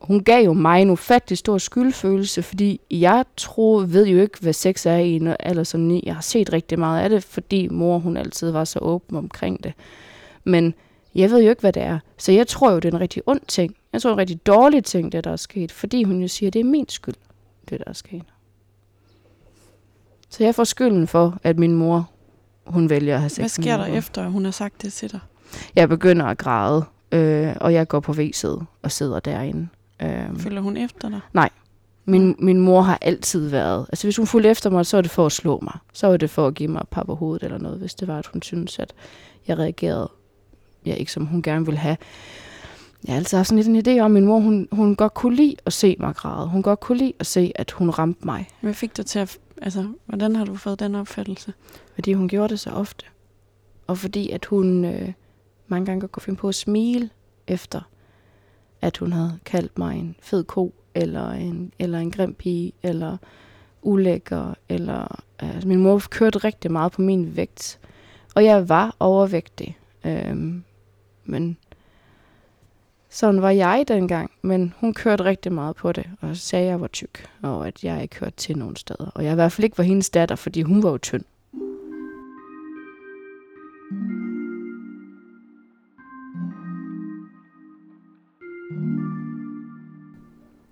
Hun 0.01 0.23
gav 0.23 0.45
jo 0.45 0.53
mig 0.53 0.81
en 0.81 0.89
ufattelig 0.89 1.37
stor 1.37 1.57
skyldfølelse, 1.57 2.43
fordi 2.43 2.81
jeg 2.91 3.25
tror, 3.37 3.81
ved 3.81 4.07
jo 4.07 4.21
ikke, 4.21 4.39
hvad 4.41 4.53
sex 4.53 4.85
er 4.85 4.95
i 4.95 5.11
en 5.11 5.35
alder 5.39 5.63
som 5.63 5.81
ni. 5.81 6.03
Jeg 6.05 6.15
har 6.15 6.21
set 6.21 6.53
rigtig 6.53 6.79
meget 6.79 7.03
af 7.03 7.09
det, 7.09 7.23
fordi 7.23 7.67
mor 7.67 7.97
hun 7.97 8.17
altid 8.17 8.51
var 8.51 8.63
så 8.63 8.79
åben 8.79 9.17
omkring 9.17 9.63
det. 9.63 9.73
Men 10.43 10.73
jeg 11.15 11.29
ved 11.29 11.43
jo 11.43 11.49
ikke, 11.49 11.59
hvad 11.59 11.73
det 11.73 11.83
er. 11.83 11.99
Så 12.17 12.31
jeg 12.31 12.47
tror 12.47 12.71
jo, 12.71 12.75
det 12.79 12.85
er 12.85 12.95
en 12.95 13.01
rigtig 13.01 13.23
ond 13.25 13.41
ting. 13.47 13.75
Jeg 13.93 14.01
tror, 14.01 14.09
det 14.09 14.13
er 14.13 14.15
en 14.15 14.19
rigtig 14.19 14.47
dårlig 14.47 14.83
ting, 14.83 15.11
det 15.11 15.23
der 15.23 15.31
er 15.31 15.35
sket. 15.35 15.71
Fordi 15.71 16.03
hun 16.03 16.21
jo 16.21 16.27
siger, 16.27 16.49
det 16.51 16.59
er 16.59 16.63
min 16.63 16.89
skyld, 16.89 17.15
det 17.69 17.79
der 17.79 17.85
er 17.87 17.93
sket. 17.93 18.32
Så 20.33 20.43
jeg 20.43 20.55
får 20.55 20.63
skylden 20.63 21.07
for, 21.07 21.37
at 21.43 21.59
min 21.59 21.73
mor, 21.73 22.09
hun 22.65 22.89
vælger 22.89 23.13
at 23.13 23.19
have 23.19 23.29
sex 23.29 23.37
Hvad 23.37 23.49
sker 23.49 23.77
der 23.77 23.85
efter, 23.85 24.27
hun 24.27 24.45
har 24.45 24.51
sagt 24.51 24.81
det 24.81 24.93
til 24.93 25.11
dig? 25.11 25.19
Jeg 25.75 25.89
begynder 25.89 26.25
at 26.25 26.37
græde, 26.37 26.85
øh, 27.11 27.55
og 27.61 27.73
jeg 27.73 27.87
går 27.87 27.99
på 27.99 28.11
WC'et 28.11 28.63
og 28.81 28.91
sidder 28.91 29.19
derinde. 29.19 29.67
Øh, 30.01 30.37
Følger 30.37 30.61
hun 30.61 30.77
efter 30.77 31.09
dig? 31.09 31.19
Nej. 31.33 31.49
Min, 32.05 32.35
min 32.39 32.59
mor 32.59 32.81
har 32.81 32.97
altid 33.01 33.49
været... 33.49 33.85
Altså, 33.89 34.07
hvis 34.07 34.17
hun 34.17 34.27
fulgte 34.27 34.49
efter 34.49 34.69
mig, 34.69 34.85
så 34.85 34.97
var 34.97 35.01
det 35.01 35.11
for 35.11 35.25
at 35.25 35.31
slå 35.31 35.59
mig. 35.61 35.77
Så 35.93 36.07
var 36.07 36.17
det 36.17 36.29
for 36.29 36.47
at 36.47 36.53
give 36.53 36.69
mig 36.69 36.81
pap 36.91 37.05
på 37.05 37.15
hovedet 37.15 37.43
eller 37.43 37.57
noget, 37.57 37.79
hvis 37.79 37.93
det 37.95 38.07
var, 38.07 38.19
at 38.19 38.27
hun 38.27 38.41
syntes, 38.41 38.79
at 38.79 38.93
jeg 39.47 39.57
reagerede 39.59 40.09
ja, 40.85 40.93
ikke 40.93 41.11
som 41.11 41.25
hun 41.25 41.41
gerne 41.41 41.65
ville 41.65 41.79
have. 41.79 41.97
Jeg 43.05 43.13
har 43.13 43.17
altid 43.17 43.37
haft 43.37 43.47
sådan 43.47 43.63
lidt 43.63 43.87
en 43.87 43.97
idé 43.97 44.01
om, 44.01 44.05
at 44.05 44.11
min 44.11 44.25
mor, 44.25 44.39
hun, 44.39 44.67
hun 44.71 44.95
godt 44.95 45.13
kunne 45.13 45.35
lide 45.35 45.55
at 45.65 45.73
se 45.73 45.95
mig 45.99 46.15
græde. 46.15 46.47
Hun 46.47 46.61
godt 46.61 46.79
kunne 46.79 46.97
lide 46.97 47.13
at 47.19 47.25
se, 47.25 47.51
at 47.55 47.71
hun 47.71 47.89
ramte 47.89 48.25
mig. 48.25 48.47
Hvad 48.61 48.73
fik 48.73 48.97
dig 48.97 49.05
til 49.05 49.19
at 49.19 49.37
Altså, 49.61 49.93
hvordan 50.05 50.35
har 50.35 50.45
du 50.45 50.55
fået 50.55 50.79
den 50.79 50.95
opfattelse? 50.95 51.53
Fordi 51.93 52.13
hun 52.13 52.27
gjorde 52.27 52.49
det 52.49 52.59
så 52.59 52.69
ofte. 52.69 53.05
Og 53.87 53.97
fordi, 53.97 54.29
at 54.29 54.45
hun 54.45 54.85
øh, 54.85 55.13
mange 55.67 55.85
gange 55.85 56.01
godt 56.01 56.11
kunne 56.11 56.23
finde 56.23 56.39
på 56.39 56.47
at 56.47 56.55
smile 56.55 57.09
efter, 57.47 57.81
at 58.81 58.97
hun 58.97 59.11
havde 59.11 59.39
kaldt 59.45 59.77
mig 59.77 59.99
en 59.99 60.15
fed 60.21 60.43
ko, 60.43 60.73
eller 60.95 61.31
en, 61.31 61.71
eller 61.79 61.99
en 61.99 62.11
grim 62.11 62.33
pige, 62.33 62.71
eller 62.83 63.17
ulækker, 63.81 64.53
eller... 64.69 65.23
Øh, 65.43 65.55
altså, 65.55 65.67
min 65.67 65.83
mor 65.83 66.01
kørte 66.09 66.39
rigtig 66.39 66.71
meget 66.71 66.91
på 66.91 67.01
min 67.01 67.35
vægt. 67.35 67.79
Og 68.35 68.43
jeg 68.43 68.69
var 68.69 68.95
overvægtig. 68.99 69.77
Øh, 70.05 70.35
men 71.25 71.57
sådan 73.13 73.41
var 73.41 73.49
jeg 73.49 73.85
dengang, 73.87 74.31
men 74.41 74.73
hun 74.77 74.93
kørte 74.93 75.23
rigtig 75.23 75.53
meget 75.53 75.75
på 75.75 75.91
det, 75.91 76.09
og 76.21 76.37
sagde, 76.37 76.65
at 76.65 76.71
jeg 76.71 76.81
var 76.81 76.87
tyk, 76.87 77.29
og 77.41 77.67
at 77.67 77.83
jeg 77.83 78.01
ikke 78.01 78.19
hørte 78.19 78.35
til 78.37 78.57
nogen 78.57 78.75
steder. 78.75 79.11
Og 79.15 79.23
jeg 79.23 79.31
i 79.31 79.35
hvert 79.35 79.51
fald 79.51 79.63
ikke 79.63 79.77
var 79.77 79.83
hendes 79.83 80.09
datter, 80.09 80.35
fordi 80.35 80.61
hun 80.61 80.83
var 80.83 80.89
jo 80.89 80.97
tynd. 80.97 81.23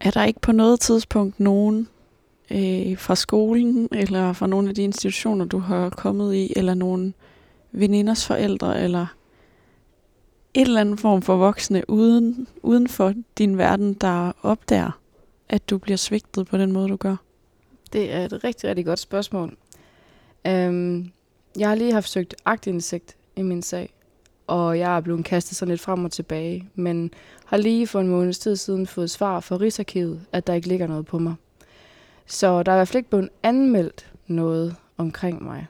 Er 0.01 0.11
der 0.11 0.23
ikke 0.23 0.39
på 0.39 0.51
noget 0.51 0.79
tidspunkt 0.79 1.39
nogen 1.39 1.87
øh, 2.51 2.97
fra 2.97 3.15
skolen, 3.15 3.89
eller 3.91 4.33
fra 4.33 4.47
nogle 4.47 4.69
af 4.69 4.75
de 4.75 4.83
institutioner, 4.83 5.45
du 5.45 5.57
har 5.59 5.89
kommet 5.89 6.35
i, 6.35 6.53
eller 6.55 6.73
nogen 6.73 7.13
veninders 7.71 8.27
forældre, 8.27 8.81
eller 8.83 9.05
et 10.53 10.67
eller 10.67 10.81
andet 10.81 10.99
form 10.99 11.21
for 11.21 11.35
voksne 11.35 11.89
uden, 11.89 12.47
uden 12.63 12.87
for 12.87 13.13
din 13.37 13.57
verden, 13.57 13.93
der 13.93 14.31
opdager, 14.41 14.99
at 15.49 15.69
du 15.69 15.77
bliver 15.77 15.97
svigtet 15.97 16.47
på 16.47 16.57
den 16.57 16.71
måde, 16.71 16.89
du 16.89 16.95
gør? 16.95 17.15
Det 17.93 18.13
er 18.13 18.25
et 18.25 18.43
rigtig, 18.43 18.69
rigtig 18.69 18.85
godt 18.85 18.99
spørgsmål. 18.99 19.57
Øhm, 20.47 21.11
jeg 21.57 21.67
har 21.67 21.75
lige 21.75 21.93
haft 21.93 22.09
søgt 22.09 22.35
agtindsigt 22.45 23.15
i 23.35 23.41
min 23.41 23.61
sag, 23.61 23.93
og 24.47 24.79
jeg 24.79 24.97
er 24.97 25.01
blevet 25.01 25.25
kastet 25.25 25.57
sådan 25.57 25.69
lidt 25.69 25.81
frem 25.81 26.05
og 26.05 26.11
tilbage, 26.11 26.69
men 26.75 27.13
har 27.45 27.57
lige 27.57 27.87
for 27.87 27.99
en 27.99 28.07
måneds 28.07 28.39
tid 28.39 28.55
siden 28.55 28.87
fået 28.87 29.09
svar 29.09 29.39
fra 29.39 29.55
Rigsarkivet, 29.55 30.21
at 30.31 30.47
der 30.47 30.53
ikke 30.53 30.67
ligger 30.67 30.87
noget 30.87 31.05
på 31.05 31.19
mig. 31.19 31.35
Så 32.25 32.63
der 32.63 32.71
er 32.71 32.75
i 32.75 32.77
hvert 32.77 32.87
fald 32.87 32.99
ikke 32.99 33.09
blevet 33.09 33.29
anmeldt 33.43 34.11
noget 34.27 34.75
omkring 34.97 35.43
mig. 35.43 35.67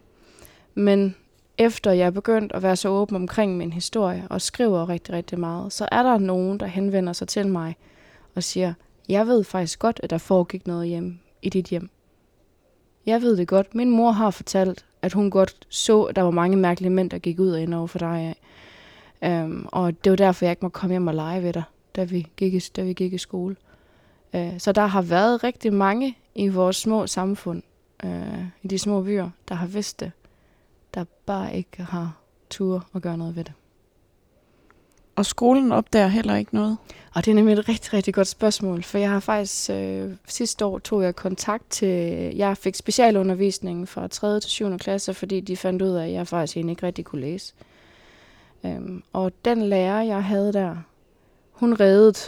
Men 0.75 1.15
efter 1.57 1.91
jeg 1.91 2.05
er 2.05 2.11
begyndt 2.11 2.51
at 2.51 2.63
være 2.63 2.75
så 2.75 2.89
åben 2.89 3.15
omkring 3.15 3.57
min 3.57 3.73
historie 3.73 4.27
og 4.29 4.41
skriver 4.41 4.89
rigtig, 4.89 5.15
rigtig 5.15 5.39
meget, 5.39 5.73
så 5.73 5.87
er 5.91 6.03
der 6.03 6.17
nogen, 6.17 6.59
der 6.59 6.65
henvender 6.65 7.13
sig 7.13 7.27
til 7.27 7.47
mig 7.47 7.75
og 8.35 8.43
siger, 8.43 8.73
jeg 9.09 9.27
ved 9.27 9.43
faktisk 9.43 9.79
godt, 9.79 9.99
at 10.03 10.09
der 10.09 10.17
foregik 10.17 10.67
noget 10.67 10.87
hjem 10.87 11.19
i 11.41 11.49
dit 11.49 11.65
hjem. 11.65 11.89
Jeg 13.05 13.21
ved 13.21 13.37
det 13.37 13.47
godt. 13.47 13.75
Min 13.75 13.89
mor 13.89 14.11
har 14.11 14.31
fortalt, 14.31 14.85
at 15.01 15.13
hun 15.13 15.29
godt 15.29 15.65
så, 15.69 16.01
at 16.03 16.15
der 16.15 16.21
var 16.21 16.31
mange 16.31 16.57
mærkelige 16.57 16.91
mænd, 16.91 17.09
der 17.09 17.17
gik 17.17 17.39
ud 17.39 17.51
og 17.51 17.61
ind 17.61 17.73
over 17.73 17.87
for 17.87 17.99
dig 17.99 18.35
af. 19.21 19.43
Um, 19.45 19.67
og 19.71 20.03
det 20.03 20.09
var 20.09 20.15
derfor, 20.15 20.45
jeg 20.45 20.51
ikke 20.51 20.65
måtte 20.65 20.75
komme 20.75 20.93
hjem 20.93 21.07
og 21.07 21.15
lege 21.15 21.43
ved 21.43 21.53
dig, 21.53 21.63
da 21.95 22.03
vi 22.03 22.27
gik 22.37 22.53
i, 22.53 22.59
da 22.59 22.83
vi 22.83 22.93
gik 22.93 23.13
i 23.13 23.17
skole. 23.17 23.55
Øh, 24.35 24.59
så 24.59 24.71
der 24.71 24.85
har 24.85 25.01
været 25.01 25.43
rigtig 25.43 25.73
mange 25.73 26.17
i 26.35 26.47
vores 26.47 26.75
små 26.75 27.07
samfund, 27.07 27.63
øh, 28.03 28.45
i 28.61 28.67
de 28.67 28.79
små 28.79 29.01
byer, 29.01 29.29
der 29.49 29.55
har 29.55 29.67
vidst 29.67 29.99
det 29.99 30.11
der 30.93 31.05
bare 31.25 31.55
ikke 31.55 31.83
har 31.83 32.17
tur 32.49 32.85
at 32.95 33.01
gøre 33.01 33.17
noget 33.17 33.35
ved 33.35 33.43
det. 33.43 33.53
Og 35.15 35.25
skolen 35.25 35.71
opdager 35.71 36.07
heller 36.07 36.35
ikke 36.35 36.55
noget? 36.55 36.77
Og 37.15 37.25
det 37.25 37.31
er 37.31 37.35
nemlig 37.35 37.53
et 37.53 37.69
rigtig, 37.69 37.93
rigtig 37.93 38.13
godt 38.13 38.27
spørgsmål, 38.27 38.83
for 38.83 38.97
jeg 38.97 39.09
har 39.09 39.19
faktisk 39.19 39.69
øh, 39.69 40.11
sidste 40.27 40.65
år 40.65 40.79
tog 40.79 41.03
jeg 41.03 41.15
kontakt 41.15 41.69
til, 41.69 41.87
jeg 42.35 42.57
fik 42.57 42.75
specialundervisning 42.75 43.89
fra 43.89 44.07
3. 44.07 44.39
til 44.39 44.49
7. 44.49 44.77
klasse, 44.77 45.13
fordi 45.13 45.39
de 45.39 45.57
fandt 45.57 45.81
ud 45.81 45.89
af, 45.89 46.05
at 46.05 46.13
jeg 46.13 46.27
faktisk 46.27 46.57
egentlig 46.57 46.71
ikke 46.71 46.85
rigtig 46.85 47.05
kunne 47.05 47.21
læse. 47.21 47.53
Øhm, 48.65 49.03
og 49.13 49.31
den 49.45 49.61
lærer, 49.61 50.01
jeg 50.01 50.23
havde 50.23 50.53
der, 50.53 50.75
hun 51.51 51.73
reddede 51.73 52.19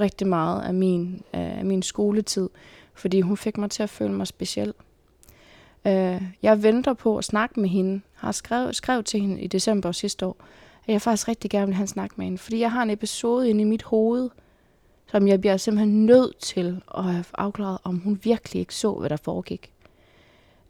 rigtig 0.00 0.26
meget 0.26 0.62
af 0.62 0.74
min, 0.74 1.22
af 1.32 1.64
min 1.64 1.82
skoletid, 1.82 2.48
fordi 2.94 3.20
hun 3.20 3.36
fik 3.36 3.58
mig 3.58 3.70
til 3.70 3.82
at 3.82 3.90
føle 3.90 4.12
mig 4.12 4.26
speciel. 4.26 4.74
Øh, 5.86 6.22
jeg 6.42 6.62
venter 6.62 6.94
på 6.94 7.18
at 7.18 7.24
snakke 7.24 7.60
med 7.60 7.68
hende. 7.68 8.00
Har 8.14 8.32
skrevet, 8.32 8.76
skrevet 8.76 9.06
til 9.06 9.20
hende 9.20 9.40
i 9.40 9.46
december 9.46 9.92
sidste 9.92 10.26
år, 10.26 10.36
at 10.86 10.92
jeg 10.92 11.02
faktisk 11.02 11.28
rigtig 11.28 11.50
gerne 11.50 11.66
vil 11.66 11.74
have 11.74 11.82
en 11.82 11.88
snak 11.88 12.18
med 12.18 12.24
hende. 12.24 12.38
Fordi 12.38 12.60
jeg 12.60 12.72
har 12.72 12.82
en 12.82 12.90
episode 12.90 13.50
inde 13.50 13.60
i 13.60 13.64
mit 13.64 13.82
hoved, 13.82 14.30
som 15.06 15.28
jeg 15.28 15.40
bliver 15.40 15.56
simpelthen 15.56 16.06
nødt 16.06 16.38
til 16.38 16.82
at 16.94 17.04
have 17.04 17.24
afklaret, 17.34 17.78
om 17.84 17.98
hun 17.98 18.20
virkelig 18.22 18.60
ikke 18.60 18.74
så, 18.74 18.92
hvad 18.92 19.10
der 19.10 19.16
foregik. 19.16 19.72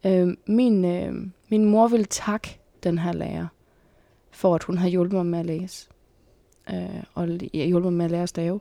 Øh, 0.07 0.37
min, 0.47 0.85
øh, 0.85 1.15
min 1.49 1.65
mor 1.65 1.89
ville 1.89 2.07
takke 2.07 2.61
den 2.83 2.99
her 2.99 3.13
lærer, 3.13 3.47
for 4.31 4.55
at 4.55 4.63
hun 4.63 4.79
havde 4.79 4.91
hjulpet 4.91 5.17
mig 5.17 5.27
med 5.27 5.39
at 5.39 5.47
læse. 5.47 5.89
Øh, 6.71 7.03
og 7.15 7.27
hjulpet 7.53 7.93
mig 7.93 7.99
med 7.99 8.05
at 8.05 8.11
lære 8.11 8.23
at 8.23 8.29
stave. 8.29 8.61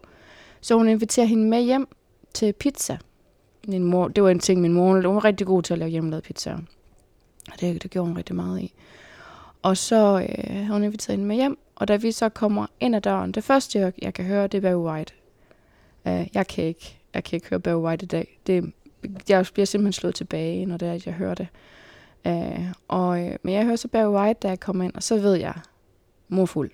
Så 0.61 0.75
hun 0.75 0.89
inviterer 0.89 1.25
hende 1.25 1.49
med 1.49 1.61
hjem 1.61 1.87
til 2.33 2.53
pizza. 2.53 2.97
Min 3.67 3.83
mor, 3.83 4.07
det 4.07 4.23
var 4.23 4.29
en 4.29 4.39
ting, 4.39 4.61
min 4.61 4.73
mor 4.73 4.93
hun 4.93 5.15
var 5.15 5.25
rigtig 5.25 5.47
god 5.47 5.63
til 5.63 5.73
at 5.73 5.79
lave 5.79 5.91
hjemmelavet 5.91 6.23
pizza. 6.23 6.57
Og 7.51 7.59
det, 7.59 7.83
det 7.83 7.91
gjorde 7.91 8.07
hun 8.07 8.17
rigtig 8.17 8.35
meget 8.35 8.61
i. 8.61 8.73
Og 9.61 9.77
så 9.77 10.27
øh, 10.29 10.67
hun 10.67 10.83
inviteret 10.83 11.13
hende 11.17 11.27
med 11.27 11.35
hjem, 11.35 11.57
og 11.75 11.87
da 11.87 11.95
vi 11.95 12.11
så 12.11 12.29
kommer 12.29 12.67
ind 12.79 12.95
ad 12.95 13.01
døren, 13.01 13.31
det 13.31 13.43
første, 13.43 13.79
jeg, 13.79 13.93
jeg 14.01 14.13
kan 14.13 14.25
høre, 14.25 14.47
det 14.47 14.57
er 14.57 14.61
Barry 14.61 14.91
White. 14.91 15.13
Uh, 16.05 16.35
jeg, 16.35 16.47
kan 16.47 16.63
ikke, 16.63 16.99
jeg 17.13 17.23
kan 17.23 17.37
ikke 17.37 17.49
høre 17.49 17.59
Barry 17.59 17.81
White 17.81 18.03
i 18.03 18.07
dag. 18.07 18.39
Det, 18.47 18.73
jeg 19.29 19.45
bliver 19.53 19.65
simpelthen 19.65 19.93
slået 19.93 20.15
tilbage, 20.15 20.65
når 20.65 20.77
det 20.77 20.87
er, 20.87 20.93
at 20.93 21.05
jeg 21.05 21.13
hører 21.13 21.35
det. 21.35 21.47
Uh, 22.25 22.65
og, 22.87 23.25
øh, 23.25 23.35
men 23.43 23.53
jeg 23.53 23.63
hører 23.65 23.75
så 23.75 23.87
Barry 23.87 24.13
White, 24.13 24.39
da 24.43 24.47
jeg 24.47 24.59
kommer 24.59 24.83
ind, 24.83 24.95
og 24.95 25.03
så 25.03 25.19
ved 25.19 25.35
jeg, 25.35 25.53
morfuld. 26.27 26.71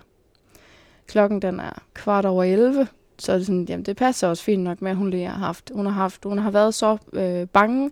Klokken 1.08 1.42
den 1.42 1.60
er 1.60 1.84
kvart 1.94 2.26
over 2.26 2.44
11, 2.44 2.88
så 3.18 3.32
er 3.32 3.38
det 3.38 3.46
sådan, 3.46 3.66
jamen 3.70 3.86
det 3.86 3.98
passer 3.98 4.28
også 4.28 4.44
fint 4.44 4.64
nok 4.64 4.82
med, 4.82 4.92
at 4.92 4.98
hun 4.98 5.10
lige 5.10 5.26
har 5.26 5.38
haft, 5.38 5.72
hun 5.74 5.86
har 5.86 5.94
haft, 5.94 6.24
hun 6.24 6.38
har 6.38 6.52
været 6.52 6.74
så 6.74 6.98
øh, 7.14 7.48
bange 7.48 7.92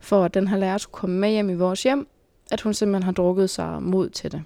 for, 0.00 0.24
at 0.24 0.34
den 0.34 0.48
her 0.48 0.56
lærer 0.56 0.78
skulle 0.78 1.00
komme 1.00 1.16
med 1.16 1.30
hjem 1.30 1.50
i 1.50 1.54
vores 1.54 1.82
hjem, 1.82 2.08
at 2.50 2.60
hun 2.60 2.74
simpelthen 2.74 3.02
har 3.02 3.12
drukket 3.12 3.50
sig 3.50 3.82
mod 3.82 4.08
til 4.08 4.32
det. 4.32 4.42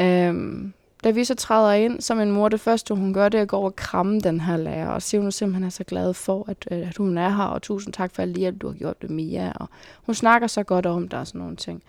Øhm, 0.00 0.72
da 1.04 1.10
vi 1.10 1.24
så 1.24 1.34
træder 1.34 1.72
ind, 1.72 2.00
som 2.00 2.20
en 2.20 2.30
mor, 2.30 2.48
det 2.48 2.60
første 2.60 2.94
hun 2.94 3.14
gør, 3.14 3.28
det 3.28 3.38
er 3.38 3.42
at 3.42 3.48
gå 3.48 3.56
over 3.56 3.70
og 3.70 3.76
kramme 3.76 4.20
den 4.20 4.40
her 4.40 4.56
lærer, 4.56 4.88
og 4.88 5.02
sige, 5.02 5.20
hun 5.20 5.32
simpelthen 5.32 5.64
er 5.64 5.70
så 5.70 5.84
glad 5.84 6.14
for, 6.14 6.44
at, 6.48 6.68
øh, 6.70 6.88
at 6.88 6.96
hun 6.96 7.18
er 7.18 7.28
her, 7.28 7.44
og 7.44 7.62
tusind 7.62 7.92
tak 7.92 8.14
for 8.14 8.22
alt 8.22 8.36
hjælp, 8.36 8.60
du 8.60 8.66
har 8.66 8.74
gjort 8.74 9.02
det, 9.02 9.10
Mia. 9.10 9.52
Og 9.54 9.68
hun 10.06 10.14
snakker 10.14 10.46
så 10.46 10.62
godt 10.62 10.86
om 10.86 11.08
der 11.08 11.18
og 11.18 11.26
sådan 11.26 11.40
nogle 11.40 11.56
ting. 11.56 11.82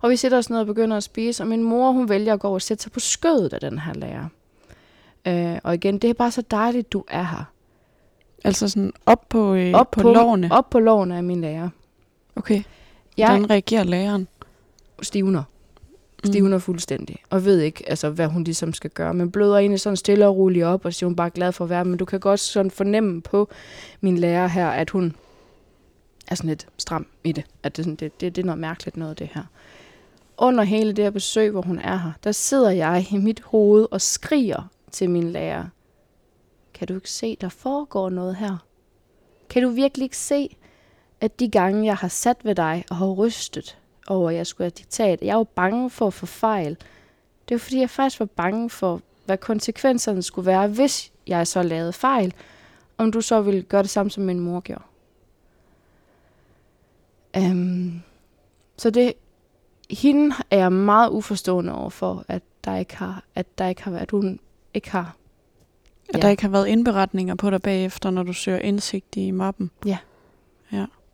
Og 0.00 0.10
vi 0.10 0.16
sætter 0.16 0.38
os 0.38 0.50
ned 0.50 0.58
og 0.58 0.66
begynder 0.66 0.96
at 0.96 1.02
spise, 1.02 1.42
og 1.42 1.46
min 1.46 1.62
mor, 1.62 1.92
hun 1.92 2.08
vælger 2.08 2.34
at 2.34 2.40
gå 2.40 2.48
og 2.48 2.62
sætte 2.62 2.82
sig 2.82 2.92
på 2.92 3.00
skødet 3.00 3.52
af 3.52 3.60
den 3.60 3.78
her 3.78 3.94
lærer. 3.94 4.28
Øh, 5.26 5.58
og 5.64 5.74
igen, 5.74 5.98
det 5.98 6.10
er 6.10 6.14
bare 6.14 6.30
så 6.30 6.42
dejligt, 6.50 6.92
du 6.92 7.04
er 7.08 7.22
her. 7.22 7.44
Altså 8.44 8.68
sådan 8.68 8.92
op 9.06 9.28
på, 9.28 9.54
øh, 9.54 9.74
Op 9.74 9.90
på, 9.90 10.00
på- 10.00 10.12
lårene? 10.12 10.48
Op 10.52 10.70
på 10.70 10.78
lårene 10.80 11.16
af 11.16 11.24
min 11.24 11.40
lærer. 11.40 11.68
Okay. 12.36 12.62
Jeg 13.16 13.28
Hvordan 13.28 13.50
reagerer 13.50 13.84
læreren? 13.84 14.28
stivner. 15.02 15.42
Stivner 16.24 16.58
fuldstændig. 16.58 17.16
Og 17.30 17.44
ved 17.44 17.60
ikke, 17.60 17.88
altså, 17.88 18.10
hvad 18.10 18.26
hun 18.26 18.44
ligesom 18.44 18.72
skal 18.72 18.90
gøre. 18.90 19.14
Men 19.14 19.30
bløder 19.30 19.56
egentlig 19.58 19.80
sådan 19.80 19.96
stille 19.96 20.26
og 20.26 20.36
roligt 20.36 20.64
op, 20.64 20.84
og 20.84 20.94
siger, 20.94 21.06
hun 21.06 21.12
er 21.12 21.16
bare 21.16 21.30
glad 21.30 21.52
for 21.52 21.64
at 21.64 21.70
være. 21.70 21.84
Men 21.84 21.98
du 21.98 22.04
kan 22.04 22.20
godt 22.20 22.40
sådan 22.40 22.70
fornemme 22.70 23.22
på 23.22 23.48
min 24.00 24.18
lærer 24.18 24.46
her, 24.46 24.68
at 24.68 24.90
hun 24.90 25.16
er 26.28 26.34
sådan 26.34 26.48
lidt 26.48 26.66
stram 26.78 27.06
i 27.24 27.32
det. 27.32 27.44
At 27.62 27.76
det, 27.76 27.82
er 27.82 27.84
sådan- 27.84 27.96
det, 27.96 28.20
det, 28.20 28.36
det 28.36 28.42
er 28.42 28.46
noget 28.46 28.58
mærkeligt 28.60 28.96
noget, 28.96 29.18
det 29.18 29.28
her. 29.34 29.42
Under 30.38 30.64
hele 30.64 30.92
det 30.92 31.04
her 31.04 31.10
besøg, 31.10 31.50
hvor 31.50 31.62
hun 31.62 31.78
er 31.78 31.96
her, 31.96 32.12
der 32.24 32.32
sidder 32.32 32.70
jeg 32.70 33.06
i 33.10 33.16
mit 33.16 33.40
hoved 33.44 33.86
og 33.90 34.00
skriger 34.00 34.62
til 34.94 35.10
min 35.10 35.30
lærer. 35.30 35.64
Kan 36.74 36.88
du 36.88 36.94
ikke 36.94 37.10
se, 37.10 37.36
der 37.40 37.48
foregår 37.48 38.10
noget 38.10 38.36
her? 38.36 38.56
Kan 39.50 39.62
du 39.62 39.68
virkelig 39.68 40.04
ikke 40.04 40.16
se, 40.16 40.56
at 41.20 41.40
de 41.40 41.48
gange, 41.50 41.84
jeg 41.84 41.96
har 41.96 42.08
sat 42.08 42.44
ved 42.44 42.54
dig 42.54 42.84
og 42.90 42.96
har 42.96 43.06
rystet 43.06 43.78
over, 44.06 44.30
at 44.30 44.36
jeg 44.36 44.46
skulle 44.46 44.64
have 44.64 44.70
diktat, 44.70 45.22
jeg 45.22 45.36
var 45.36 45.44
bange 45.44 45.90
for 45.90 46.06
at 46.06 46.14
få 46.14 46.26
fejl. 46.26 46.76
Det 47.48 47.54
var 47.54 47.58
fordi, 47.58 47.80
jeg 47.80 47.90
faktisk 47.90 48.20
var 48.20 48.26
bange 48.26 48.70
for, 48.70 49.00
hvad 49.24 49.38
konsekvenserne 49.38 50.22
skulle 50.22 50.46
være, 50.46 50.68
hvis 50.68 51.12
jeg 51.26 51.46
så 51.46 51.62
lavede 51.62 51.92
fejl. 51.92 52.34
Om 52.98 53.12
du 53.12 53.20
så 53.20 53.40
ville 53.40 53.62
gøre 53.62 53.82
det 53.82 53.90
samme, 53.90 54.10
som 54.10 54.22
min 54.22 54.40
mor 54.40 54.60
gjorde. 54.60 54.84
Um, 57.36 58.02
så 58.76 58.90
det, 58.90 59.12
hende 59.90 60.34
er 60.50 60.58
jeg 60.58 60.72
meget 60.72 61.10
uforstående 61.10 61.74
over 61.74 61.90
for, 61.90 62.24
at 62.28 62.42
der 62.64 62.76
ikke 62.76 62.96
har, 62.96 63.24
at 63.34 63.58
der 63.58 63.66
ikke 63.66 63.82
har 63.82 63.90
været, 63.90 64.02
at 64.02 64.10
hun 64.10 64.40
ikke 64.74 64.90
har. 64.90 65.16
At 66.14 66.22
der 66.22 66.28
ikke 66.28 66.42
har 66.42 66.50
været 66.50 66.66
indberetninger 66.66 67.34
på 67.34 67.50
dig 67.50 67.62
bagefter, 67.62 68.10
når 68.10 68.22
du 68.22 68.32
søger 68.32 68.58
indsigt 68.58 69.16
i 69.16 69.30
mappen? 69.30 69.70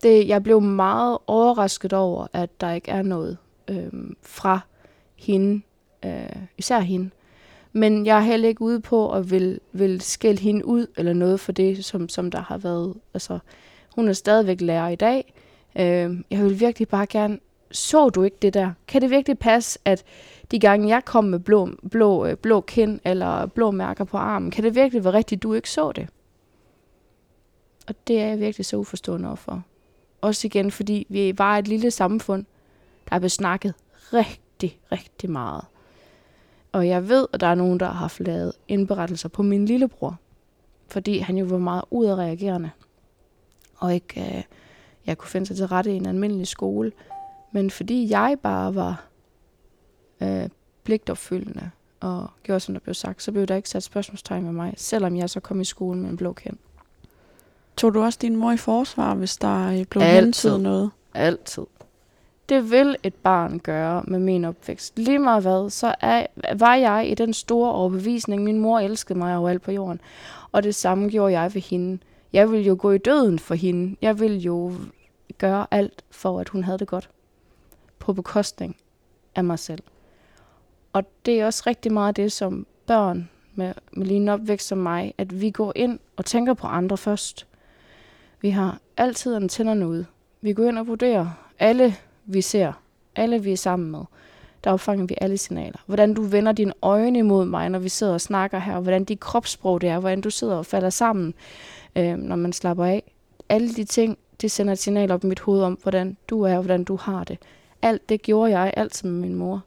Det, 0.03 0.29
jeg 0.29 0.43
blev 0.43 0.61
meget 0.61 1.19
overrasket 1.27 1.93
over, 1.93 2.27
at 2.33 2.61
der 2.61 2.73
ikke 2.73 2.91
er 2.91 3.03
noget 3.03 3.39
øhm, 3.69 4.17
fra 4.23 4.61
hende, 5.17 5.63
øh, 6.05 6.37
især 6.59 6.81
hende. 6.81 7.11
Men 7.73 8.07
jeg 8.07 8.17
er 8.17 8.21
heller 8.21 8.49
ikke 8.49 8.63
ude 8.63 8.81
på 8.81 9.13
at 9.13 9.31
vil, 9.31 9.61
vil 9.73 10.01
skælde 10.01 10.41
hende 10.41 10.65
ud 10.65 10.87
eller 10.97 11.13
noget 11.13 11.41
for 11.41 11.53
det, 11.53 11.85
som, 11.85 12.09
som 12.09 12.31
der 12.31 12.41
har 12.41 12.59
været. 12.59 12.95
Altså, 13.15 13.39
hun 13.95 14.09
er 14.09 14.13
stadigvæk 14.13 14.61
lærer 14.61 14.89
i 14.89 14.97
dag. 14.97 15.35
Øh, 15.77 16.17
jeg 16.31 16.45
vil 16.45 16.61
virkelig 16.61 16.89
bare 16.89 17.07
gerne... 17.07 17.39
Så 17.71 18.09
du 18.09 18.23
ikke 18.23 18.37
det 18.43 18.55
der? 18.55 18.73
Kan 18.89 19.03
det 19.03 19.11
virkelig 19.11 19.39
passe, 19.39 19.79
at 19.85 20.05
de 20.51 20.59
gange 20.59 20.89
jeg 20.89 21.05
kom 21.05 21.25
med 21.25 21.39
blå, 21.39 21.69
blå, 21.91 22.27
øh, 22.27 22.37
blå 22.37 22.61
kind 22.61 23.01
eller 23.05 23.47
blå 23.47 23.71
mærker 23.71 24.05
på 24.05 24.17
armen, 24.17 24.51
kan 24.51 24.65
det 24.65 24.75
virkelig 24.75 25.05
være 25.05 25.13
rigtigt, 25.13 25.43
du 25.43 25.55
ikke 25.55 25.71
så 25.71 25.93
det? 25.93 26.09
Og 27.89 27.95
det 28.07 28.21
er 28.21 28.27
jeg 28.27 28.41
virkelig 28.41 28.67
så 28.67 28.77
uforstående 28.77 29.29
overfor. 29.29 29.63
Også 30.21 30.47
igen, 30.47 30.71
fordi 30.71 31.07
vi 31.09 31.39
var 31.39 31.59
et 31.59 31.69
lille 31.69 31.91
samfund, 31.91 32.45
der 33.09 33.17
er 33.17 33.21
besnakket 33.21 33.75
rigtig, 34.13 34.81
rigtig 34.93 35.31
meget. 35.31 35.65
Og 36.73 36.89
jeg 36.89 37.09
ved, 37.09 37.27
at 37.33 37.41
der 37.41 37.47
er 37.47 37.55
nogen, 37.55 37.81
der 37.81 37.87
har 37.87 37.93
haft 37.93 38.21
lavet 38.21 38.53
indberettelser 38.69 39.29
på 39.29 39.43
min 39.43 39.67
lillebror. 39.67 40.17
Fordi 40.89 41.19
han 41.19 41.37
jo 41.37 41.45
var 41.45 41.59
meget 41.59 41.85
udadreagerende. 41.91 42.71
Og 43.77 43.95
ikke 43.95 44.21
øh, 44.21 44.43
jeg 45.07 45.19
kunne 45.19 45.29
finde 45.29 45.47
sig 45.47 45.57
til 45.57 45.67
rette 45.67 45.93
i 45.93 45.97
en 45.97 46.07
almindelig 46.07 46.47
skole. 46.47 46.93
Men 47.53 47.71
fordi 47.71 48.11
jeg 48.11 48.37
bare 48.43 48.75
var 48.75 49.05
øh, 50.21 50.49
pligtopfyldende 50.85 51.71
og 52.01 52.31
gjorde, 52.43 52.61
som 52.61 52.75
der 52.75 52.81
blev 52.81 52.95
sagt, 52.95 53.23
så 53.23 53.33
blev 53.33 53.47
der 53.47 53.57
ikke 53.57 53.69
sat 53.69 53.83
spørgsmålstegn 53.83 54.45
med 54.45 54.53
mig, 54.53 54.75
selvom 54.77 55.17
jeg 55.17 55.31
så 55.31 55.41
kom 55.41 55.61
i 55.61 55.65
skole 55.65 55.99
med 55.99 56.11
en 56.11 56.17
blå 56.17 56.33
kend. 56.33 56.57
Tog 57.77 57.95
du 57.95 58.03
også 58.03 58.19
din 58.23 58.37
mor 58.37 58.53
i 58.53 58.57
forsvar, 58.57 59.15
hvis 59.15 59.37
der 59.37 59.67
øh, 59.67 59.85
blev 59.85 60.03
Altid. 60.03 60.59
noget? 60.59 60.91
Altid. 61.15 61.63
Det 62.49 62.71
vil 62.71 62.97
et 63.03 63.15
barn 63.15 63.59
gøre 63.59 64.03
med 64.07 64.19
min 64.19 64.45
opvækst. 64.45 64.99
Lige 64.99 65.19
meget 65.19 65.43
hvad, 65.43 65.71
så 65.71 65.95
er, 66.01 66.27
var 66.59 66.75
jeg 66.75 67.11
i 67.11 67.15
den 67.15 67.33
store 67.33 67.73
overbevisning. 67.73 68.43
Min 68.45 68.59
mor 68.59 68.79
elskede 68.79 69.19
mig 69.19 69.37
overalt 69.37 69.63
på 69.63 69.73
jorden. 69.73 70.01
Og 70.53 70.63
det 70.63 70.75
samme 70.75 71.09
gjorde 71.09 71.41
jeg 71.41 71.55
ved 71.55 71.63
hende. 71.63 71.99
Jeg 72.33 72.51
ville 72.51 72.67
jo 72.67 72.77
gå 72.81 72.91
i 72.91 72.99
døden 72.99 73.39
for 73.39 73.55
hende. 73.55 73.97
Jeg 74.03 74.21
ville 74.21 74.37
jo 74.37 74.73
gøre 75.39 75.67
alt 75.71 76.05
for, 76.11 76.41
at 76.41 76.49
hun 76.49 76.65
havde 76.65 76.79
det 76.79 76.89
godt. 76.89 77.11
På 78.01 78.13
bekostning 78.13 78.77
af 79.35 79.45
mig 79.45 79.59
selv. 79.59 79.83
Og 80.93 81.05
det 81.27 81.41
er 81.41 81.47
også 81.47 81.63
rigtig 81.67 81.93
meget 81.93 82.17
det, 82.17 82.33
som 82.33 82.67
børn 82.87 83.31
med, 83.55 83.75
med 83.93 84.07
lige 84.07 84.17
en 84.17 84.29
opvækst 84.29 84.69
som 84.69 84.79
mig, 84.79 85.15
at 85.19 85.41
vi 85.41 85.51
går 85.51 85.73
ind 85.77 85.99
og 86.17 86.25
tænker 86.25 86.55
på 86.55 86.67
andre 86.67 86.97
først. 86.97 87.47
Vi 88.41 88.51
har 88.51 88.81
altid 88.97 89.35
antennerne 89.35 89.89
ude. 89.89 90.07
Vi 90.41 90.53
går 90.53 90.65
ind 90.65 90.79
og 90.79 90.87
vurderer 90.87 91.51
alle, 91.59 91.95
vi 92.25 92.41
ser, 92.41 92.73
alle 93.17 93.43
vi 93.43 93.53
er 93.53 93.57
sammen 93.57 93.91
med. 93.91 94.05
Der 94.65 94.73
opfanger 94.73 95.07
vi 95.07 95.15
alle 95.21 95.39
signaler. 95.39 95.79
Hvordan 95.87 96.15
du 96.15 96.23
vender 96.23 96.53
dine 96.53 96.73
øjne 96.83 97.19
imod 97.19 97.45
mig, 97.45 97.69
når 97.69 97.79
vi 97.79 97.89
sidder 97.89 98.13
og 98.13 98.21
snakker 98.21 98.59
her. 98.59 98.81
Hvordan 98.81 99.05
dit 99.05 99.21
kropssprog 99.21 99.81
det 99.81 99.89
er. 99.89 99.99
Hvordan 99.99 100.21
du 100.21 100.31
sidder 100.31 100.55
og 100.55 100.67
falder 100.67 100.91
sammen, 100.91 101.35
øh, 101.97 102.17
når 102.17 102.37
man 102.37 102.53
slapper 102.53 102.85
af. 102.85 103.13
Alle 103.49 103.73
de 103.75 103.85
ting, 103.85 104.19
det 104.41 104.51
sender 104.51 104.73
et 104.73 104.79
signal 104.79 105.11
op 105.11 105.25
i 105.25 105.27
mit 105.27 105.41
hoved 105.41 105.63
om, 105.63 105.79
hvordan 105.83 106.17
du 106.29 106.43
er 106.43 106.57
og 106.57 106.63
hvordan 106.63 106.85
du 106.85 106.97
har 106.97 107.25
det. 107.25 107.39
Alt 107.83 108.09
det 108.09 108.23
gjorde 108.23 108.59
jeg 108.59 108.75
altid 108.77 109.09
med 109.09 109.21
min 109.21 109.35
mor. 109.35 109.63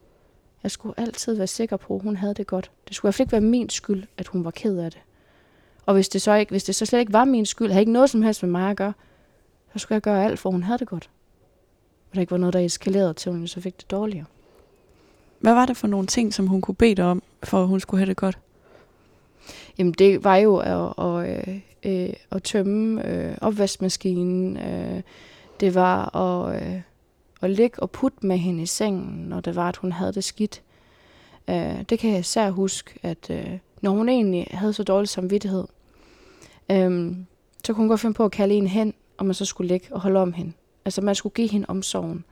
Jeg 0.63 0.71
skulle 0.71 0.99
altid 0.99 1.33
være 1.35 1.47
sikker 1.47 1.77
på, 1.77 1.95
at 1.95 2.01
hun 2.01 2.15
havde 2.15 2.33
det 2.33 2.47
godt. 2.47 2.71
Det 2.87 2.95
skulle 2.95 3.07
i 3.07 3.11
hvert 3.11 3.15
fald 3.15 3.25
ikke 3.25 3.31
være 3.31 3.41
min 3.41 3.69
skyld, 3.69 4.03
at 4.17 4.27
hun 4.27 4.45
var 4.45 4.51
ked 4.51 4.77
af 4.77 4.91
det. 4.91 5.01
Og 5.85 5.93
hvis 5.93 6.09
det 6.09 6.21
så, 6.21 6.33
ikke, 6.33 6.49
hvis 6.49 6.63
det 6.63 6.75
så 6.75 6.85
slet 6.85 6.99
ikke 6.99 7.13
var 7.13 7.25
min 7.25 7.45
skyld, 7.45 7.71
havde 7.71 7.81
ikke 7.81 7.91
noget 7.91 8.09
som 8.09 8.21
helst 8.21 8.43
med 8.43 8.51
mig 8.51 8.69
at 8.69 8.77
gøre, 8.77 8.93
så 9.73 9.79
skulle 9.79 9.95
jeg 9.95 10.01
gøre 10.01 10.25
alt, 10.25 10.39
for 10.39 10.49
hun 10.51 10.63
havde 10.63 10.79
det 10.79 10.87
godt. 10.87 11.09
Og 12.09 12.15
der 12.15 12.21
ikke 12.21 12.31
var 12.31 12.37
noget, 12.37 12.53
der 12.53 12.59
eskalerede 12.59 13.13
til, 13.13 13.31
hun 13.31 13.47
så 13.47 13.61
fik 13.61 13.77
det 13.77 13.91
dårligere. 13.91 14.25
Hvad 15.39 15.53
var 15.53 15.65
det 15.65 15.77
for 15.77 15.87
nogle 15.87 16.07
ting, 16.07 16.33
som 16.33 16.47
hun 16.47 16.61
kunne 16.61 16.75
bede 16.75 16.95
dig 16.95 17.05
om, 17.05 17.23
for 17.43 17.61
at 17.61 17.67
hun 17.67 17.79
skulle 17.79 17.99
have 17.99 18.09
det 18.09 18.17
godt? 18.17 18.39
Jamen 19.77 19.93
det 19.93 20.23
var 20.23 20.35
jo 20.35 20.57
at, 20.57 21.05
at, 21.05 21.47
øh, 21.47 21.59
øh, 21.83 22.13
at 22.31 22.43
tømme 22.43 23.07
øh, 23.07 23.37
opvaskemaskinen. 23.41 24.57
Øh, 24.57 25.01
det 25.59 25.75
var 25.75 26.15
at, 26.15 26.61
øh, 26.61 26.81
at 27.43 27.51
ligge 27.51 27.79
og 27.79 27.91
putte 27.91 28.25
med 28.25 28.37
hende 28.37 28.63
i 28.63 28.65
sengen, 28.65 29.29
når 29.29 29.39
det 29.39 29.55
var, 29.55 29.69
at 29.69 29.77
hun 29.77 29.91
havde 29.91 30.13
det 30.13 30.23
skidt. 30.23 30.61
Øh, 31.49 31.81
det 31.89 31.99
kan 31.99 32.11
jeg 32.11 32.19
især 32.19 32.49
huske, 32.49 32.99
at 33.03 33.29
øh, 33.29 33.59
når 33.81 33.91
hun 33.91 34.09
egentlig 34.09 34.47
havde 34.51 34.73
så 34.73 34.83
dårlig 34.83 35.09
samvittighed, 35.09 35.65
øh, 36.71 37.15
så 37.65 37.73
kunne 37.73 37.81
hun 37.81 37.87
godt 37.87 37.99
finde 37.99 38.13
på 38.13 38.25
at 38.25 38.31
kalde 38.31 38.55
en 38.55 38.67
hen, 38.67 38.93
og 39.17 39.25
man 39.25 39.33
så 39.33 39.45
skulle 39.45 39.67
ligge 39.67 39.87
og 39.91 40.01
holde 40.01 40.19
om 40.19 40.33
hende. 40.33 40.51
Altså 40.85 41.01
man 41.01 41.15
skulle 41.15 41.33
give 41.33 41.49
hende 41.49 41.65
omsorgen. 41.69 42.25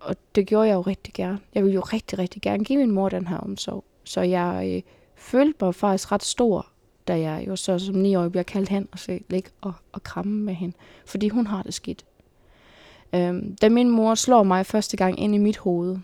Og 0.00 0.16
det 0.34 0.46
gjorde 0.46 0.68
jeg 0.68 0.74
jo 0.74 0.80
rigtig 0.80 1.14
gerne. 1.14 1.38
Jeg 1.54 1.62
ville 1.62 1.74
jo 1.74 1.80
rigtig, 1.80 2.18
rigtig 2.18 2.42
gerne 2.42 2.64
give 2.64 2.78
min 2.78 2.90
mor 2.90 3.08
den 3.08 3.26
her 3.26 3.38
omsorg. 3.38 3.84
Så 4.04 4.20
jeg 4.20 4.72
øh, 4.76 4.82
følte 5.16 5.64
mig 5.64 5.74
faktisk 5.74 6.12
ret 6.12 6.22
stor, 6.22 6.66
da 7.08 7.20
jeg 7.20 7.44
jo 7.48 7.56
så 7.56 7.78
som 7.78 7.94
9 7.94 8.14
år 8.16 8.28
bliver 8.28 8.42
kaldt 8.42 8.68
hen 8.68 8.88
og 8.92 8.98
så 8.98 9.18
ligge 9.28 9.50
og, 9.60 9.72
og 9.92 10.02
kramme 10.02 10.44
med 10.44 10.54
hende. 10.54 10.76
Fordi 11.06 11.28
hun 11.28 11.46
har 11.46 11.62
det 11.62 11.74
skidt 11.74 12.04
øh, 13.14 13.42
da 13.62 13.68
min 13.68 13.90
mor 13.90 14.14
slår 14.14 14.42
mig 14.42 14.66
første 14.66 14.96
gang 14.96 15.20
ind 15.20 15.34
i 15.34 15.38
mit 15.38 15.58
hoved, 15.58 15.98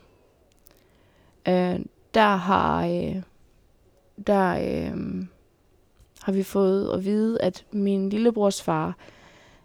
øh, 1.49 1.81
der 2.14 2.37
har... 2.37 2.87
Øh, 2.87 3.23
der, 4.27 4.51
øh, 4.51 5.25
har 6.23 6.33
vi 6.33 6.42
fået 6.42 6.90
at 6.94 7.05
vide, 7.05 7.42
at 7.42 7.64
min 7.73 8.09
lillebrors 8.09 8.62
far, 8.62 8.96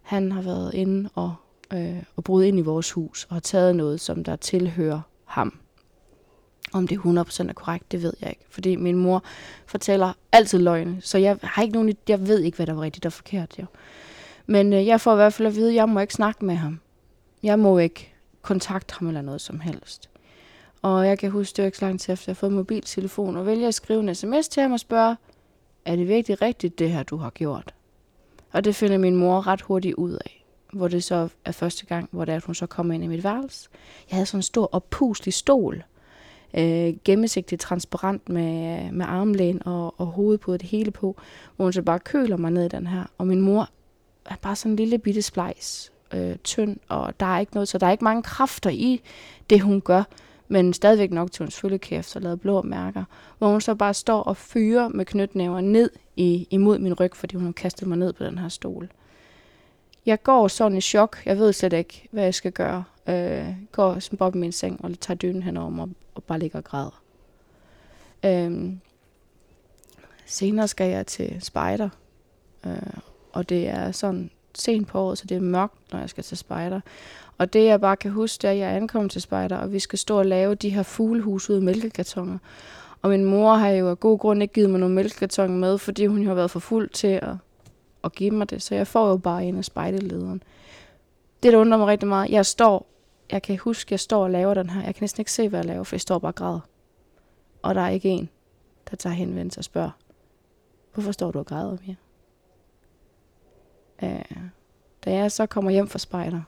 han 0.02 0.32
har 0.32 0.42
været 0.42 0.74
inde 0.74 1.10
og, 1.16 1.36
øh, 1.74 2.04
og 2.16 2.24
brudt 2.24 2.46
ind 2.46 2.60
i 2.60 2.62
vores 2.62 2.92
hus 2.92 3.26
og 3.30 3.36
har 3.36 3.40
taget 3.40 3.76
noget, 3.76 4.02
som 4.02 4.24
der 4.24 4.36
tilhører 4.36 5.02
ham. 5.26 5.60
Om 6.74 6.88
det 6.88 6.98
100% 6.98 7.50
er 7.50 7.54
korrekt, 7.54 7.92
det 7.92 8.02
ved 8.02 8.14
jeg 8.22 8.30
ikke. 8.30 8.46
Fordi 8.50 8.76
min 8.76 8.96
mor 8.96 9.24
fortæller 9.66 10.14
altid 10.32 10.60
løgne, 10.60 10.98
så 11.02 11.18
jeg 11.18 11.38
har 11.44 11.62
ikke 11.62 11.74
nogen, 11.74 11.96
jeg 12.08 12.28
ved 12.28 12.40
ikke, 12.40 12.56
hvad 12.56 12.68
der 12.68 12.74
var 12.74 12.82
rigtigt 12.82 13.06
og 13.06 13.14
forkert. 13.14 13.60
Jo. 13.60 13.66
Men 14.46 14.74
øh, 14.74 14.88
jeg 14.88 15.02
får 15.02 15.12
i 15.12 15.16
hvert 15.16 15.34
fald 15.34 15.48
at 15.48 15.56
vide, 15.56 15.70
at 15.70 15.76
jeg 15.76 15.90
må 15.90 16.00
ikke 16.00 16.14
snakke 16.14 16.46
med 16.46 16.56
ham. 16.56 16.80
Jeg 17.46 17.60
må 17.60 17.78
ikke 17.78 18.14
kontakte 18.42 18.94
ham 18.94 19.08
eller 19.08 19.22
noget 19.22 19.42
som 19.42 19.60
helst. 19.60 20.10
Og 20.82 21.08
jeg 21.08 21.20
kan 21.20 21.32
huske, 21.32 21.56
det 21.56 21.64
var 21.64 21.66
ikke 21.66 21.78
så 21.78 21.86
lang 21.86 22.00
tid 22.00 22.14
efter, 22.14 22.32
jeg 22.32 22.36
har 22.36 22.40
fået 22.40 22.52
mobiltelefon, 22.52 23.38
og 23.38 23.46
vælger 23.46 23.68
at 23.68 23.74
skrive 23.74 24.00
en 24.00 24.16
sms 24.16 24.48
til 24.48 24.62
ham 24.62 24.72
og 24.72 24.80
spørge, 24.80 25.16
er 25.86 25.96
det 25.96 26.08
virkelig 26.08 26.42
rigtigt, 26.42 26.80
det 26.80 26.92
her, 26.92 27.04
du 27.04 27.18
har 27.18 27.30
gjort? 27.30 27.74
Og 28.52 28.66
det 28.66 28.76
finder 28.76 28.98
min 28.98 29.16
mor 29.16 29.48
ret 29.48 29.62
hurtigt 29.62 29.96
ud 29.96 30.12
af, 30.14 30.46
hvor 30.74 30.88
det 30.88 31.04
så 31.04 31.30
er 31.46 31.52
første 31.52 31.86
gang, 31.86 32.10
hvor 32.12 32.26
det 32.26 32.32
er, 32.32 32.36
at 32.36 32.44
hun 32.44 32.56
så 32.56 32.66
kommer 32.66 32.94
ind 32.94 33.04
i 33.04 33.08
mit 33.08 33.24
værelse. 33.24 33.70
Jeg 34.10 34.16
havde 34.16 34.26
sådan 34.26 34.38
en 34.38 34.44
stor 34.44 34.70
oppuslig 34.72 35.34
stol, 35.34 35.84
øh, 36.54 36.94
gennemsigtig 37.04 37.60
transparent 37.60 38.30
med, 38.30 38.92
med 38.92 39.06
armlæn 39.06 39.62
og, 39.66 40.00
og 40.00 40.06
hovedet 40.06 40.40
på 40.40 40.58
det 40.58 40.70
hele 40.70 40.92
på, 40.92 41.18
hvor 41.56 41.66
hun 41.66 41.74
så 41.74 41.82
bare 41.82 42.00
køler 42.00 42.38
mig 42.38 42.52
ned 42.52 42.66
i 42.66 42.70
den 42.70 42.88
her. 42.88 43.04
Og 43.18 43.28
min 43.28 43.42
mor 43.42 43.70
er 44.26 44.36
bare 44.42 44.56
sådan 44.56 44.72
en 44.72 44.76
lille 44.76 44.98
bitte 44.98 45.22
splejs, 45.22 45.92
øh, 46.14 46.36
tynd, 46.44 46.78
og 46.90 47.20
der 47.20 47.26
er 47.26 47.40
ikke 47.40 47.54
noget, 47.54 47.68
så 47.68 47.78
der 47.78 47.88
er 47.88 47.92
ikke 47.92 48.04
mange 48.04 48.24
kræfter 48.24 48.70
i 48.70 49.02
det, 49.50 49.62
hun 49.62 49.82
gør 49.82 50.04
men 50.48 50.74
stadigvæk 50.74 51.12
nok 51.12 51.32
til, 51.32 51.44
hendes 51.44 51.60
følgekæft 51.60 52.16
og 52.16 52.22
lavet 52.22 52.42
blå 52.42 52.62
mærker, 52.62 53.04
hvor 53.38 53.48
hun 53.48 53.62
så 53.62 53.76
bare 53.76 53.94
står 53.94 54.24
og 54.24 54.38
fyrer 54.38 54.88
med 54.88 55.06
knytnæver 55.06 55.62
ned 55.62 55.90
i, 56.16 56.48
imod 56.50 56.80
min 56.80 56.94
ryg, 56.94 57.16
fordi 57.16 57.36
hun 57.36 57.46
har 57.46 57.52
kastet 57.52 57.88
mig 57.88 57.98
ned 57.98 58.14
på 58.14 58.24
den 58.24 58.38
her 58.38 58.50
stol. 58.50 58.90
Jeg 60.06 60.24
går 60.24 60.48
sådan 60.48 60.78
i 60.78 60.82
chok. 60.82 61.18
Jeg 61.26 61.38
ved 61.38 61.54
slet 61.54 61.74
ikke, 61.74 62.08
hvad 62.12 62.24
jeg 62.24 62.34
skal 62.34 62.52
gøre. 62.52 62.84
Øh, 63.08 63.48
går 63.72 64.00
som 64.00 64.18
Bob 64.18 64.36
i 64.36 64.38
min 64.38 64.52
seng 64.52 64.86
og 64.86 65.00
tager 65.00 65.18
dynen 65.18 65.44
henover 65.44 65.70
mig 65.70 65.88
og 66.16 66.24
bare 66.24 66.40
ligger 66.40 66.60
og 66.60 66.64
græder. 66.64 67.02
Øh, 68.26 68.74
senere 70.26 70.68
skal 70.68 70.90
jeg 70.90 71.08
til 71.08 71.38
spejder. 71.42 71.90
Øh, 72.66 72.98
og 73.34 73.50
det 73.50 73.68
er 73.68 73.92
sådan 73.92 74.32
sent 74.58 74.88
på 74.88 75.00
året, 75.00 75.18
så 75.18 75.26
det 75.26 75.38
er 75.38 75.42
mørkt, 75.42 75.92
når 75.92 76.00
jeg 76.00 76.10
skal 76.10 76.24
til 76.24 76.38
spejder. 76.38 76.82
Og 77.38 77.54
det 77.54 77.66
jeg 77.66 77.82
bare 77.82 77.96
kan 77.96 78.12
huske, 78.12 78.42
det 78.42 78.48
er, 78.48 78.52
at 78.52 78.58
jeg 78.58 78.76
ankom 78.76 79.10
til 79.10 79.22
spejder, 79.22 79.58
og 79.58 79.72
vi 79.72 79.80
skal 79.80 80.00
stå 80.00 80.18
og 80.18 80.26
lave 80.26 80.56
de 80.56 80.70
her 80.70 80.84
fuglehus 80.84 81.50
ud 81.50 81.56
af 81.56 81.62
mælkekartoner. 81.62 82.38
Og 83.02 83.10
min 83.10 83.26
mor 83.26 83.54
har 83.54 83.70
jo 83.70 83.90
af 83.90 84.00
god 84.00 84.20
grund 84.20 84.42
ikke 84.42 84.54
givet 84.54 84.70
mig 84.70 84.80
nogen 84.80 84.96
mælkekarton 84.96 85.60
med, 85.60 85.78
fordi 85.78 86.06
hun 86.06 86.22
jo 86.22 86.28
har 86.28 86.36
været 86.36 86.52
for 86.52 86.60
fuld 86.60 86.90
til 86.90 87.08
at, 87.08 87.36
at 88.04 88.16
give 88.16 88.32
mig 88.32 88.50
det. 88.50 88.62
Så 88.62 88.76
jeg 88.76 88.88
får 88.88 89.10
jo 89.10 89.18
bare 89.18 89.46
en 89.46 89.58
af 89.58 89.66
spejdelederen. 89.66 90.44
Det, 91.44 91.54
der 91.54 91.60
undrer 91.60 91.78
mig 91.78 91.88
rigtig 91.88 92.10
meget, 92.10 92.30
jeg 92.30 92.46
står, 92.46 92.88
jeg 93.32 93.42
kan 93.42 93.58
huske, 93.58 93.94
jeg 93.94 94.00
står 94.00 94.24
og 94.24 94.32
laver 94.32 94.54
den 94.54 94.70
her. 94.70 94.84
Jeg 94.84 94.96
kan 94.96 95.04
næsten 95.04 95.22
ikke 95.22 95.32
se, 95.32 95.50
hvad 95.50 95.60
jeg 95.60 95.66
laver, 95.66 95.84
for 95.84 95.96
jeg 95.96 96.02
står 96.02 96.20
bare 96.20 96.32
og 96.32 96.36
græder. 96.36 96.60
Og 97.62 97.76
der 97.76 97.82
er 97.82 97.90
ikke 97.90 98.10
en, 98.10 98.30
der 98.90 98.96
tager 98.96 99.14
henvendelse 99.14 99.60
og 99.60 99.64
spørger, 99.64 99.92
hvorfor 100.94 101.12
står 101.12 101.32
du 101.32 101.40
og 101.40 101.46
græder, 101.46 101.78
Mia? 101.86 101.96
Uh, 104.02 104.10
da 105.06 105.14
jeg 105.14 105.32
så 105.32 105.46
kommer 105.46 105.72
hjem 105.72 105.88
fra 105.88 106.00
spejder, 106.00 106.42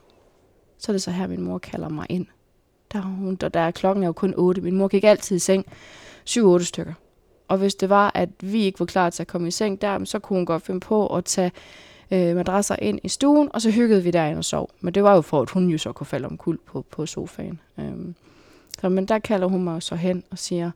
så 0.78 0.92
er 0.92 0.94
det 0.94 1.02
så 1.02 1.12
her, 1.12 1.28
min 1.28 1.42
mor 1.42 1.58
kalder 1.58 1.90
mig 1.90 2.06
ind. 2.10 2.26
Der, 2.94 3.02
hun, 3.02 3.36
der, 3.36 3.50
der 3.50 3.60
er 3.60 3.72
klokken 3.72 4.04
er 4.04 4.08
jo 4.08 4.14
kun 4.14 4.34
8. 4.38 4.62
Min 4.62 4.76
mor 4.76 4.88
gik 4.88 5.04
altid 5.04 5.36
i 5.36 5.40
seng 5.40 5.66
7-8 6.30 6.64
stykker. 6.64 6.94
Og 7.48 7.58
hvis 7.58 7.76
det 7.76 7.90
var, 7.90 8.12
at 8.16 8.30
vi 8.40 8.64
ikke 8.64 8.80
var 8.80 8.86
klar 8.86 9.10
til 9.10 9.24
at 9.24 9.28
komme 9.28 9.48
i 9.48 9.52
seng 9.52 9.82
der, 9.82 10.06
så 10.06 10.20
kunne 10.20 10.38
hun 10.38 10.46
godt 10.46 10.64
finde 10.64 10.80
på 10.80 11.08
at 11.08 11.26
tage 11.26 11.52
øh, 12.12 12.36
madrasser 12.36 12.76
ind 12.82 13.00
i 13.04 13.10
stuen, 13.10 13.50
og 13.54 13.62
så 13.62 13.72
hyggede 13.72 14.04
vi 14.04 14.12
derinde 14.12 14.38
og 14.38 14.46
sov. 14.46 14.70
Men 14.80 14.94
det 14.94 15.04
var 15.04 15.16
jo 15.16 15.22
for, 15.22 15.42
at 15.42 15.50
hun 15.50 15.70
jo 15.70 15.78
så 15.78 15.92
kunne 15.92 16.08
falde 16.08 16.26
om 16.26 16.38
kul 16.38 16.58
på, 16.58 16.82
på 16.82 17.06
sofaen. 17.06 17.60
Øhm, 17.80 18.16
så, 18.82 18.90
men 18.90 19.06
der 19.06 19.20
kalder 19.20 19.48
hun 19.48 19.64
mig 19.64 19.84
så 19.84 19.96
hen 19.96 20.24
og 20.32 20.38
siger, 20.38 20.72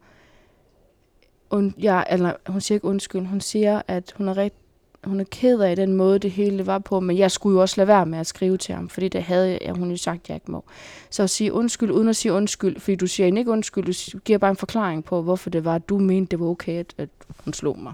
und, 1.50 1.74
ja, 1.78 2.04
eller 2.10 2.34
hun 2.48 2.62
siger 2.62 2.76
ikke 2.76 2.88
undskyld, 2.88 3.26
hun 3.26 3.42
siger, 3.42 3.82
at 3.88 4.14
hun 4.18 4.28
er 4.28 4.38
rigt, 4.38 4.56
hun 5.04 5.20
er 5.20 5.24
ked 5.24 5.60
af 5.60 5.76
den 5.76 5.94
måde, 5.94 6.20
det 6.20 6.32
hele 6.32 6.66
var 6.66 6.80
på, 6.80 7.00
men 7.00 7.18
jeg 7.18 7.32
skulle 7.32 7.56
jo 7.56 7.62
også 7.62 7.74
lade 7.78 7.88
være 7.88 8.06
med 8.06 8.20
at 8.20 8.28
skrive 8.28 8.58
til 8.58 8.76
ham, 8.76 8.90
fordi 8.90 9.08
det 9.08 9.24
havde 9.24 9.60
jeg, 9.62 9.74
hun 9.74 9.92
jo 9.92 9.98
sagt, 9.98 10.30
jeg 10.30 10.36
ikke 10.36 10.52
må. 10.52 10.64
Så 11.10 11.24
at 11.24 11.30
sige 11.30 11.54
undskyld, 11.54 11.92
uden 11.92 12.08
at 12.08 12.16
sige 12.16 12.34
undskyld, 12.34 12.80
fordi 12.80 12.96
du 12.96 13.08
siger 13.08 13.38
ikke 13.38 13.52
undskyld, 13.52 14.12
du 14.14 14.20
giver 14.20 14.38
bare 14.38 14.52
en 14.52 14.58
forklaring 14.58 15.06
på, 15.06 15.22
hvorfor 15.22 15.50
det 15.50 15.66
var, 15.66 15.76
at 15.76 15.90
du 15.90 16.00
mente, 16.00 16.32
det 16.32 16.40
var 16.40 16.46
okay, 16.46 16.80
at, 16.80 16.94
at 16.98 17.10
hun 17.44 17.54
slog 17.54 17.80
mig. 17.80 17.94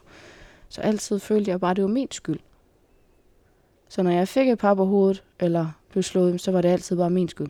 Så 0.69 0.81
altid 0.81 1.19
følte 1.19 1.51
jeg 1.51 1.59
bare, 1.59 1.71
at 1.71 1.77
det 1.77 1.83
var 1.83 1.89
min 1.89 2.07
skyld. 2.11 2.39
Så 3.89 4.03
når 4.03 4.11
jeg 4.11 4.27
fik 4.27 4.49
et 4.49 4.57
par 4.57 4.73
på 4.73 4.85
hovedet, 4.85 5.23
eller 5.39 5.67
blev 5.89 6.03
slået, 6.03 6.41
så 6.41 6.51
var 6.51 6.61
det 6.61 6.69
altid 6.69 6.97
bare 6.97 7.09
min 7.09 7.29
skyld. 7.29 7.49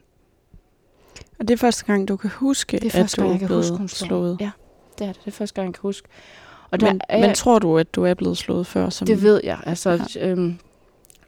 Og 1.39 1.47
det 1.47 1.53
er 1.53 1.57
første 1.57 1.85
gang, 1.85 2.07
du 2.07 2.17
kan 2.17 2.29
huske, 2.29 2.77
det 2.77 2.95
er 2.95 3.03
at 3.03 3.15
du 3.17 3.21
gang, 3.21 3.43
er 3.43 3.47
blevet 3.47 3.77
huske, 3.79 3.87
slået? 3.87 4.37
Ja, 4.39 4.51
det 4.99 5.07
er 5.07 5.11
det. 5.11 5.21
Det 5.25 5.27
er 5.27 5.35
første 5.35 5.55
gang, 5.55 5.67
jeg 5.67 5.73
kan 5.73 5.81
huske. 5.81 6.07
Og 6.71 6.79
der 6.79 6.87
men, 6.87 7.01
er, 7.09 7.27
men 7.27 7.35
tror 7.35 7.59
du, 7.59 7.77
at 7.77 7.95
du 7.95 8.03
er 8.03 8.13
blevet 8.13 8.37
slået 8.37 8.67
før? 8.67 8.89
Som 8.89 9.07
det 9.07 9.21
ved 9.21 9.41
jeg. 9.43 9.59
Altså, 9.65 10.09
ja. 10.15 10.29
øhm, 10.29 10.59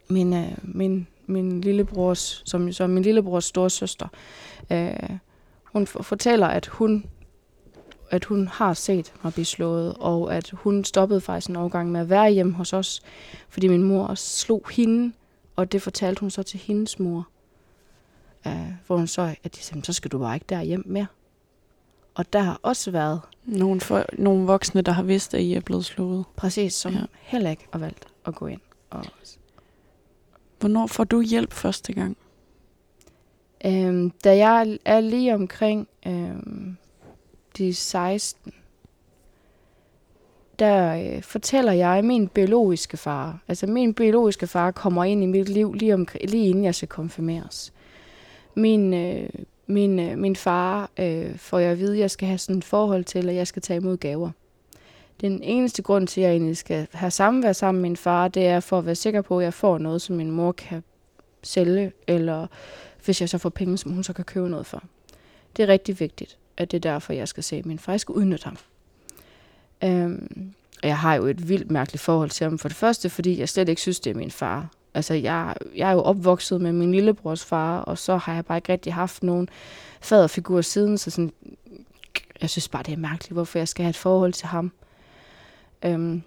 min, 0.08 0.34
øh, 0.34 0.52
min, 0.62 1.06
min 1.26 1.60
lillebrors, 1.60 2.42
som, 2.46 2.72
som 2.72 2.90
min 2.90 3.02
lillebrors 3.02 3.44
store 3.44 3.70
søster, 3.70 4.08
øh, 4.70 4.92
hun 5.64 5.86
fortæller, 5.86 6.46
at 6.46 6.66
hun 6.66 7.04
at 8.10 8.24
hun 8.24 8.48
har 8.48 8.74
set 8.74 9.12
mig 9.22 9.32
blive 9.32 9.44
slået, 9.44 9.94
og 10.00 10.34
at 10.34 10.50
hun 10.50 10.84
stoppede 10.84 11.20
faktisk 11.20 11.50
en 11.50 11.56
overgang 11.56 11.92
med 11.92 12.00
at 12.00 12.10
være 12.10 12.30
hjemme 12.30 12.52
hos 12.52 12.72
os, 12.72 13.00
fordi 13.48 13.68
min 13.68 13.82
mor 13.82 14.06
også 14.06 14.36
slog 14.36 14.62
hende, 14.72 15.12
og 15.56 15.72
det 15.72 15.82
fortalte 15.82 16.20
hun 16.20 16.30
så 16.30 16.42
til 16.42 16.60
hendes 16.60 16.98
mor. 16.98 17.28
Øh, 18.46 18.72
hvor 18.86 18.96
hun 18.96 19.06
så, 19.06 19.34
at 19.44 19.56
de 19.56 19.60
sagde, 19.60 19.84
så 19.84 19.92
skal 19.92 20.10
du 20.10 20.18
bare 20.18 20.34
ikke 20.34 20.46
der 20.48 20.62
hjem 20.62 20.82
mere. 20.86 21.06
Og 22.14 22.32
der 22.32 22.40
har 22.40 22.60
også 22.62 22.90
været... 22.90 23.20
Nogle, 23.44 23.80
for, 23.80 24.04
nogle 24.12 24.46
voksne, 24.46 24.82
der 24.82 24.92
har 24.92 25.02
vidst, 25.02 25.34
at 25.34 25.40
I 25.40 25.54
er 25.54 25.60
blevet 25.60 25.84
slået. 25.84 26.24
Præcis, 26.36 26.74
som 26.74 26.92
ja. 26.92 27.00
heller 27.20 27.50
ikke 27.50 27.68
har 27.72 27.78
valgt 27.78 28.06
at 28.26 28.34
gå 28.34 28.46
ind. 28.46 28.60
Og... 28.90 29.04
Hvornår 30.60 30.86
får 30.86 31.04
du 31.04 31.20
hjælp 31.20 31.52
første 31.52 31.92
gang? 31.92 32.16
Øhm, 33.64 34.10
da 34.24 34.36
jeg 34.36 34.78
er 34.84 35.00
lige 35.00 35.34
omkring 35.34 35.88
øhm, 36.06 36.76
de 37.58 37.74
16, 37.74 38.52
der 40.58 41.14
øh, 41.16 41.22
fortæller 41.22 41.72
jeg 41.72 42.04
min 42.04 42.28
biologiske 42.28 42.96
far. 42.96 43.38
Altså 43.48 43.66
min 43.66 43.94
biologiske 43.94 44.46
far 44.46 44.70
kommer 44.70 45.04
ind 45.04 45.22
i 45.22 45.26
mit 45.26 45.48
liv 45.48 45.72
lige, 45.74 45.94
om, 45.94 46.06
lige 46.24 46.48
inden 46.48 46.64
jeg 46.64 46.74
skal 46.74 46.88
konfirmeres. 46.88 47.72
Min 48.54 48.94
øh, 48.94 49.28
min, 49.70 49.98
øh, 49.98 50.18
min 50.18 50.36
far 50.36 50.90
øh, 50.98 51.38
får 51.38 51.58
jeg 51.58 51.70
at 51.70 51.78
vide, 51.78 51.92
at 51.92 51.98
jeg 51.98 52.10
skal 52.10 52.28
have 52.28 52.38
sådan 52.38 52.58
et 52.58 52.64
forhold 52.64 53.04
til, 53.04 53.28
at 53.28 53.34
jeg 53.34 53.46
skal 53.46 53.62
tage 53.62 53.80
imod 53.80 53.96
gaver. 53.96 54.30
Den 55.20 55.42
eneste 55.42 55.82
grund 55.82 56.06
til, 56.06 56.20
at 56.20 56.24
jeg 56.24 56.32
egentlig 56.32 56.56
skal 56.56 56.86
have 56.92 57.10
samvær 57.10 57.52
sammen 57.52 57.82
med 57.82 57.90
min 57.90 57.96
far, 57.96 58.28
det 58.28 58.46
er 58.46 58.60
for 58.60 58.78
at 58.78 58.86
være 58.86 58.94
sikker 58.94 59.22
på, 59.22 59.38
at 59.38 59.44
jeg 59.44 59.54
får 59.54 59.78
noget, 59.78 60.02
som 60.02 60.16
min 60.16 60.30
mor 60.30 60.52
kan 60.52 60.82
sælge, 61.42 61.92
eller 62.06 62.46
hvis 63.04 63.20
jeg 63.20 63.28
så 63.28 63.38
får 63.38 63.48
penge, 63.48 63.78
som 63.78 63.92
hun 63.92 64.04
så 64.04 64.12
kan 64.12 64.24
købe 64.24 64.48
noget 64.48 64.66
for. 64.66 64.82
Det 65.56 65.62
er 65.62 65.68
rigtig 65.68 66.00
vigtigt, 66.00 66.38
at 66.56 66.70
det 66.70 66.76
er 66.76 66.92
derfor, 66.92 67.12
jeg 67.12 67.28
skal 67.28 67.42
se 67.42 67.62
min 67.62 67.78
far. 67.78 67.92
Jeg 67.92 68.00
skal 68.00 68.12
udnytte 68.12 68.44
ham. 68.44 68.56
Øhm, 69.84 70.52
og 70.82 70.88
jeg 70.88 70.98
har 70.98 71.14
jo 71.14 71.26
et 71.26 71.48
vildt 71.48 71.70
mærkeligt 71.70 72.02
forhold 72.02 72.30
til 72.30 72.44
ham. 72.44 72.58
For 72.58 72.68
det 72.68 72.76
første, 72.76 73.10
fordi 73.10 73.38
jeg 73.38 73.48
slet 73.48 73.68
ikke 73.68 73.80
synes, 73.80 74.00
det 74.00 74.10
er 74.10 74.14
min 74.14 74.30
far. 74.30 74.68
Altså, 74.94 75.14
jeg, 75.14 75.54
jeg 75.76 75.88
er 75.88 75.92
jo 75.92 76.00
opvokset 76.00 76.60
med 76.60 76.72
min 76.72 76.92
lillebrors 76.92 77.44
far, 77.44 77.80
og 77.80 77.98
så 77.98 78.16
har 78.16 78.34
jeg 78.34 78.44
bare 78.44 78.58
ikke 78.58 78.72
rigtig 78.72 78.94
haft 78.94 79.22
nogen 79.22 79.48
faderfigur 80.00 80.60
siden, 80.60 80.98
så 80.98 81.10
sådan, 81.10 81.32
jeg 82.40 82.50
synes 82.50 82.68
bare, 82.68 82.82
det 82.82 82.92
er 82.92 82.96
mærkeligt, 82.96 83.32
hvorfor 83.32 83.58
jeg 83.58 83.68
skal 83.68 83.82
have 83.82 83.90
et 83.90 83.96
forhold 83.96 84.32
til 84.32 84.46
ham. 84.46 84.72
Øhm, 85.84 86.22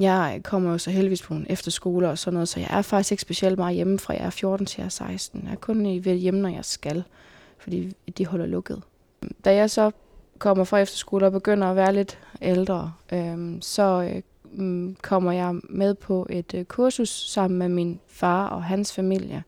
jeg 0.00 0.40
kommer 0.44 0.70
jo 0.70 0.78
så 0.78 0.90
heldigvis 0.90 1.22
på 1.22 1.34
en 1.34 1.46
efterskole 1.48 2.08
og 2.08 2.18
sådan 2.18 2.34
noget, 2.34 2.48
så 2.48 2.60
jeg 2.60 2.68
er 2.70 2.82
faktisk 2.82 3.12
ikke 3.12 3.22
specielt 3.22 3.58
meget 3.58 3.74
hjemme 3.74 3.98
fra 3.98 4.14
jeg 4.14 4.26
er 4.26 4.30
14 4.30 4.66
til 4.66 4.80
jeg 4.80 4.84
er 4.84 4.88
16. 4.88 5.42
Jeg 5.44 5.52
er 5.52 5.56
kun 5.56 5.86
i 5.86 6.04
ved 6.04 6.14
hjemme, 6.14 6.40
når 6.40 6.48
jeg 6.48 6.64
skal, 6.64 7.04
fordi 7.58 7.92
de 8.18 8.26
holder 8.26 8.46
lukket. 8.46 8.82
Da 9.44 9.54
jeg 9.54 9.70
så 9.70 9.90
kommer 10.38 10.64
fra 10.64 10.78
efterskole 10.78 11.26
og 11.26 11.32
begynder 11.32 11.68
at 11.68 11.76
være 11.76 11.94
lidt 11.94 12.18
ældre, 12.42 12.92
øhm, 13.12 13.62
så 13.62 14.10
øh, 14.12 14.22
mm, 14.56 14.96
kommer 15.02 15.32
jeg 15.32 15.54
med 15.68 15.94
på 15.94 16.26
et 16.30 16.54
øh, 16.54 16.64
kursus 16.64 17.08
sammen 17.08 17.58
med 17.58 17.68
min 17.68 18.00
far 18.08 18.48
og 18.48 18.64
hans 18.64 18.92
familie 18.92 19.42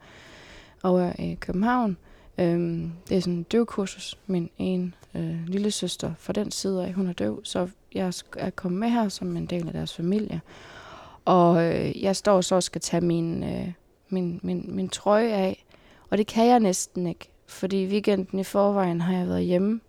over 0.82 1.08
øh, 1.08 1.24
i 1.30 1.34
København. 1.34 1.96
Øhm, 2.38 2.92
det 3.08 3.16
er 3.16 3.20
sådan 3.20 3.34
en 3.34 3.42
døvkursus. 3.42 4.18
Min 4.26 4.50
en 4.58 4.94
øh, 5.14 5.46
lille 5.46 5.70
søster 5.70 6.12
fra 6.18 6.32
den 6.32 6.50
side 6.50 6.86
af, 6.86 6.92
hun 6.92 7.08
er 7.08 7.12
døv, 7.12 7.44
så 7.44 7.68
jeg 7.94 8.12
er 8.36 8.50
kommet 8.50 8.80
med 8.80 8.88
her 8.88 9.08
som 9.08 9.36
en 9.36 9.46
del 9.46 9.66
af 9.66 9.72
deres 9.72 9.94
familie. 9.94 10.40
Og 11.24 11.64
øh, 11.64 12.02
jeg 12.02 12.16
står 12.16 12.40
så 12.40 12.54
og 12.54 12.62
skal 12.62 12.80
tage 12.80 13.00
min, 13.00 13.44
øh, 13.44 13.72
min, 14.08 14.40
min, 14.42 14.64
min 14.68 14.88
trøje 14.88 15.32
af, 15.32 15.64
og 16.10 16.18
det 16.18 16.26
kan 16.26 16.46
jeg 16.46 16.60
næsten 16.60 17.06
ikke, 17.06 17.28
fordi 17.46 17.86
weekenden 17.86 18.38
i 18.38 18.44
forvejen 18.44 19.00
har 19.00 19.16
jeg 19.16 19.28
været 19.28 19.44
hjemme, 19.44 19.80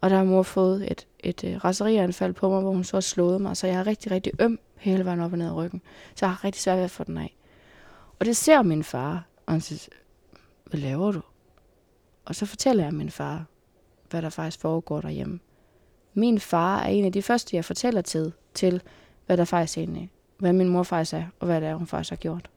og 0.00 0.10
der 0.10 0.16
har 0.16 0.24
mor 0.24 0.42
fået 0.42 0.90
et 0.90 1.06
et 1.24 1.44
øh, 1.44 1.64
raserianfald 1.64 2.32
på 2.32 2.48
mig, 2.48 2.60
hvor 2.60 2.72
hun 2.72 2.84
så 2.84 2.96
har 2.96 3.00
slået 3.00 3.40
mig, 3.40 3.56
så 3.56 3.66
jeg 3.66 3.76
er 3.76 3.86
rigtig, 3.86 4.10
rigtig 4.10 4.32
øm 4.40 4.58
hele 4.76 5.04
vejen 5.04 5.20
op 5.20 5.32
og 5.32 5.38
ned 5.38 5.46
ad 5.46 5.52
ryggen. 5.52 5.82
Så 6.14 6.26
jeg 6.26 6.30
har 6.30 6.44
rigtig 6.44 6.62
svært 6.62 6.76
ved 6.76 6.84
at 6.84 6.90
få 6.90 7.04
den 7.04 7.18
af. 7.18 7.36
Og 8.18 8.26
det 8.26 8.36
ser 8.36 8.62
min 8.62 8.84
far, 8.84 9.26
og 9.46 9.52
han 9.52 9.60
siger, 9.60 9.88
hvad 10.64 10.80
laver 10.80 11.12
du? 11.12 11.20
Og 12.24 12.34
så 12.34 12.46
fortæller 12.46 12.84
jeg 12.84 12.94
min 12.94 13.10
far, 13.10 13.44
hvad 14.10 14.22
der 14.22 14.30
faktisk 14.30 14.60
foregår 14.60 15.00
derhjemme. 15.00 15.40
Min 16.14 16.40
far 16.40 16.80
er 16.80 16.88
en 16.88 17.04
af 17.04 17.12
de 17.12 17.22
første, 17.22 17.56
jeg 17.56 17.64
fortæller 17.64 18.00
til, 18.00 18.32
til 18.54 18.82
hvad 19.26 19.36
der 19.36 19.44
faktisk 19.44 19.78
egentlig, 19.78 20.10
hvad 20.38 20.52
min 20.52 20.68
mor 20.68 20.82
faktisk 20.82 21.14
er, 21.14 21.24
og 21.40 21.46
hvad 21.46 21.60
det 21.60 21.68
er, 21.68 21.74
hun 21.74 21.86
faktisk 21.86 22.10
har 22.10 22.16
gjort. 22.16 22.50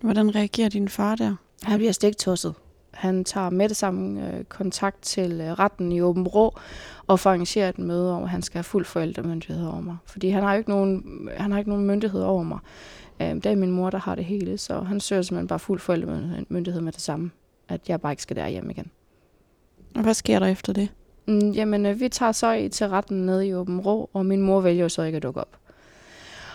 Hvordan 0.00 0.34
reagerer 0.34 0.68
din 0.68 0.88
far 0.88 1.14
der? 1.14 1.36
Han 1.62 1.78
bliver 1.78 1.92
stigtosset. 1.92 2.54
Han 2.92 3.24
tager 3.24 3.50
med 3.50 3.68
det 3.68 3.76
samme 3.76 4.28
øh, 4.28 4.44
kontakt 4.44 5.02
til 5.02 5.40
øh, 5.40 5.52
retten 5.52 5.92
i 5.92 6.00
Åben 6.00 6.28
Rå 6.28 6.58
og 7.06 7.20
får 7.20 7.30
arrangeret 7.30 7.68
et 7.68 7.78
møde 7.78 8.16
om, 8.16 8.22
at 8.22 8.28
han 8.28 8.42
skal 8.42 8.58
have 8.58 8.64
fuld 8.64 8.84
forældremyndighed 8.84 9.66
over 9.66 9.80
mig. 9.80 9.96
Fordi 10.06 10.28
han 10.28 10.42
har 10.42 10.54
ikke 10.54 10.70
nogen, 10.70 11.28
han 11.36 11.52
har 11.52 11.58
ikke 11.58 11.70
nogen 11.70 11.86
myndighed 11.86 12.22
over 12.22 12.42
mig. 12.42 12.58
Øh, 13.20 13.34
det 13.34 13.46
er 13.46 13.56
min 13.56 13.70
mor, 13.70 13.90
der 13.90 13.98
har 13.98 14.14
det 14.14 14.24
hele, 14.24 14.58
så 14.58 14.80
han 14.80 15.00
søger 15.00 15.22
simpelthen 15.22 15.48
bare 15.48 15.58
fuld 15.58 15.80
forældremyndighed 15.80 16.80
med 16.80 16.92
det 16.92 17.00
samme. 17.00 17.30
At 17.68 17.88
jeg 17.88 18.00
bare 18.00 18.12
ikke 18.12 18.22
skal 18.22 18.36
derhjemme 18.36 18.72
igen. 18.72 18.90
Og 19.94 20.02
hvad 20.02 20.14
sker 20.14 20.38
der 20.38 20.46
efter 20.46 20.72
det? 20.72 20.88
Mm, 21.26 21.50
jamen, 21.50 21.86
øh, 21.86 22.00
vi 22.00 22.08
tager 22.08 22.32
så 22.32 22.52
i 22.52 22.68
til 22.68 22.88
retten 22.88 23.26
nede 23.26 23.46
i 23.46 23.54
Åben 23.54 23.80
Rå, 23.80 24.10
og 24.12 24.26
min 24.26 24.42
mor 24.42 24.60
vælger 24.60 24.88
så 24.88 25.02
ikke 25.02 25.16
at 25.16 25.22
dukke 25.22 25.40
op. 25.40 25.56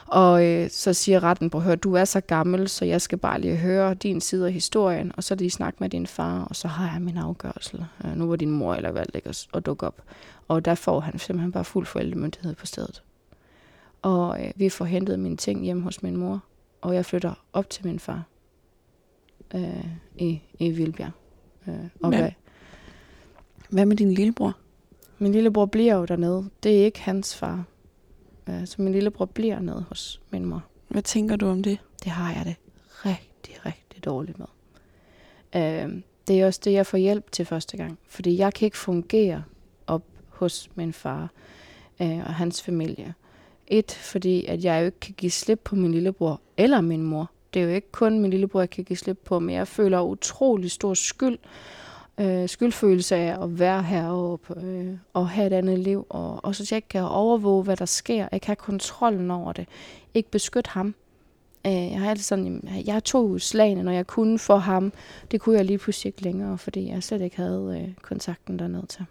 Og 0.07 0.45
øh, 0.45 0.69
så 0.69 0.93
siger 0.93 1.23
retten 1.23 1.49
på, 1.49 1.59
hør, 1.59 1.75
du 1.75 1.93
er 1.93 2.05
så 2.05 2.21
gammel, 2.21 2.69
så 2.69 2.85
jeg 2.85 3.01
skal 3.01 3.17
bare 3.17 3.41
lige 3.41 3.55
høre 3.55 3.93
din 3.93 4.21
side 4.21 4.47
af 4.47 4.53
historien, 4.53 5.11
og 5.17 5.23
så 5.23 5.35
lige 5.35 5.49
snakke 5.49 5.77
med 5.79 5.89
din 5.89 6.07
far, 6.07 6.43
og 6.43 6.55
så 6.55 6.67
har 6.67 6.91
jeg 6.93 7.01
min 7.01 7.17
afgørelse. 7.17 7.85
Øh, 8.05 8.15
nu 8.15 8.27
var 8.27 8.35
din 8.35 8.51
mor 8.51 8.75
eller 8.75 8.91
valgt 8.91 9.15
ikke 9.15 9.29
at, 9.29 9.47
at 9.53 9.65
dukke 9.65 9.87
op. 9.87 10.01
Og 10.47 10.65
der 10.65 10.75
får 10.75 10.99
han 10.99 11.19
simpelthen 11.19 11.51
bare 11.51 11.65
fuld 11.65 11.85
forældremyndighed 11.85 12.55
på 12.55 12.65
stedet. 12.65 13.03
Og 14.01 14.45
øh, 14.45 14.51
vi 14.55 14.69
får 14.69 14.85
hentet 14.85 15.19
mine 15.19 15.37
ting 15.37 15.63
hjem 15.63 15.81
hos 15.81 16.03
min 16.03 16.17
mor, 16.17 16.43
og 16.81 16.95
jeg 16.95 17.05
flytter 17.05 17.33
op 17.53 17.69
til 17.69 17.85
min 17.85 17.99
far 17.99 18.23
øh, 19.55 19.85
i, 20.15 20.41
i 20.59 20.71
Vildbjerg. 20.71 21.11
Øh, 21.67 21.75
og 22.01 22.09
Hvad? 22.09 22.19
hvad? 22.19 22.31
Hvad 23.69 23.85
med 23.85 23.95
din 23.95 24.11
lillebror? 24.11 24.57
Min 25.19 25.31
lillebror 25.31 25.65
bliver 25.65 25.95
jo 25.95 26.05
dernede. 26.05 26.49
Det 26.63 26.81
er 26.81 26.85
ikke 26.85 27.01
hans 27.01 27.35
far. 27.35 27.63
Øh, 28.49 28.67
så 28.67 28.81
min 28.81 28.93
lillebror 28.93 29.25
bliver 29.25 29.59
nede 29.59 29.85
hos 29.89 30.21
min 30.31 30.45
mor. 30.45 30.63
Hvad 30.87 31.01
tænker 31.01 31.35
du 31.35 31.47
om 31.47 31.63
det? 31.63 31.79
Det 32.03 32.11
har 32.11 32.33
jeg 32.33 32.45
det 32.45 32.55
rigtig, 33.05 33.65
rigtig 33.65 34.05
dårligt 34.05 34.39
med. 34.39 34.47
Øh, 35.55 36.01
det 36.27 36.41
er 36.41 36.45
også 36.45 36.61
det, 36.63 36.73
jeg 36.73 36.85
får 36.85 36.97
hjælp 36.97 37.31
til 37.31 37.45
første 37.45 37.77
gang. 37.77 37.99
Fordi 38.07 38.37
jeg 38.37 38.53
kan 38.53 38.65
ikke 38.65 38.77
fungere 38.77 39.43
op 39.87 40.03
hos 40.29 40.69
min 40.75 40.93
far 40.93 41.29
øh, 42.01 42.17
og 42.17 42.33
hans 42.33 42.63
familie. 42.63 43.13
Et, 43.67 43.91
fordi 43.91 44.45
at 44.45 44.63
jeg 44.63 44.81
jo 44.81 44.85
ikke 44.85 44.99
kan 44.99 45.13
give 45.17 45.31
slip 45.31 45.59
på 45.63 45.75
min 45.75 45.91
lillebror 45.91 46.41
eller 46.57 46.81
min 46.81 47.03
mor. 47.03 47.31
Det 47.53 47.61
er 47.61 47.63
jo 47.63 47.71
ikke 47.71 47.91
kun 47.91 48.19
min 48.19 48.31
lillebror, 48.31 48.59
jeg 48.59 48.69
kan 48.69 48.83
give 48.83 48.97
slip 48.97 49.17
på, 49.25 49.39
men 49.39 49.55
jeg 49.55 49.67
føler 49.67 50.01
utrolig 50.01 50.71
stor 50.71 50.93
skyld 50.93 51.37
øh, 52.19 52.49
skyldfølelse 52.49 53.15
af 53.15 53.43
at 53.43 53.59
være 53.59 53.83
heroppe 53.83 54.61
øh, 54.61 54.97
og 55.13 55.29
have 55.29 55.47
et 55.47 55.53
andet 55.53 55.79
liv. 55.79 56.05
Og, 56.09 56.45
og 56.45 56.55
så 56.55 56.67
jeg 56.71 56.77
ikke 56.77 56.87
kan 56.87 57.03
overvåge, 57.03 57.63
hvad 57.63 57.77
der 57.77 57.85
sker. 57.85 58.27
Jeg 58.31 58.41
kan 58.41 58.47
have 58.47 58.55
kontrollen 58.55 59.31
over 59.31 59.53
det. 59.53 59.67
Ikke 60.13 60.31
beskytte 60.31 60.69
ham. 60.69 60.95
Øh, 61.67 61.73
jeg 61.73 61.99
har 61.99 62.09
altid 62.09 62.23
sådan, 62.23 62.45
jamen, 62.45 62.85
jeg 62.85 63.03
tog 63.03 63.41
slagene, 63.41 63.83
når 63.83 63.91
jeg 63.91 64.07
kunne 64.07 64.39
for 64.39 64.57
ham. 64.57 64.93
Det 65.31 65.41
kunne 65.41 65.57
jeg 65.57 65.65
lige 65.65 65.77
pludselig 65.77 66.09
ikke 66.09 66.21
længere, 66.21 66.57
fordi 66.57 66.89
jeg 66.89 67.03
slet 67.03 67.21
ikke 67.21 67.37
havde 67.37 67.83
øh, 67.83 67.93
kontakten 68.01 68.59
dernede 68.59 68.85
til. 68.85 69.05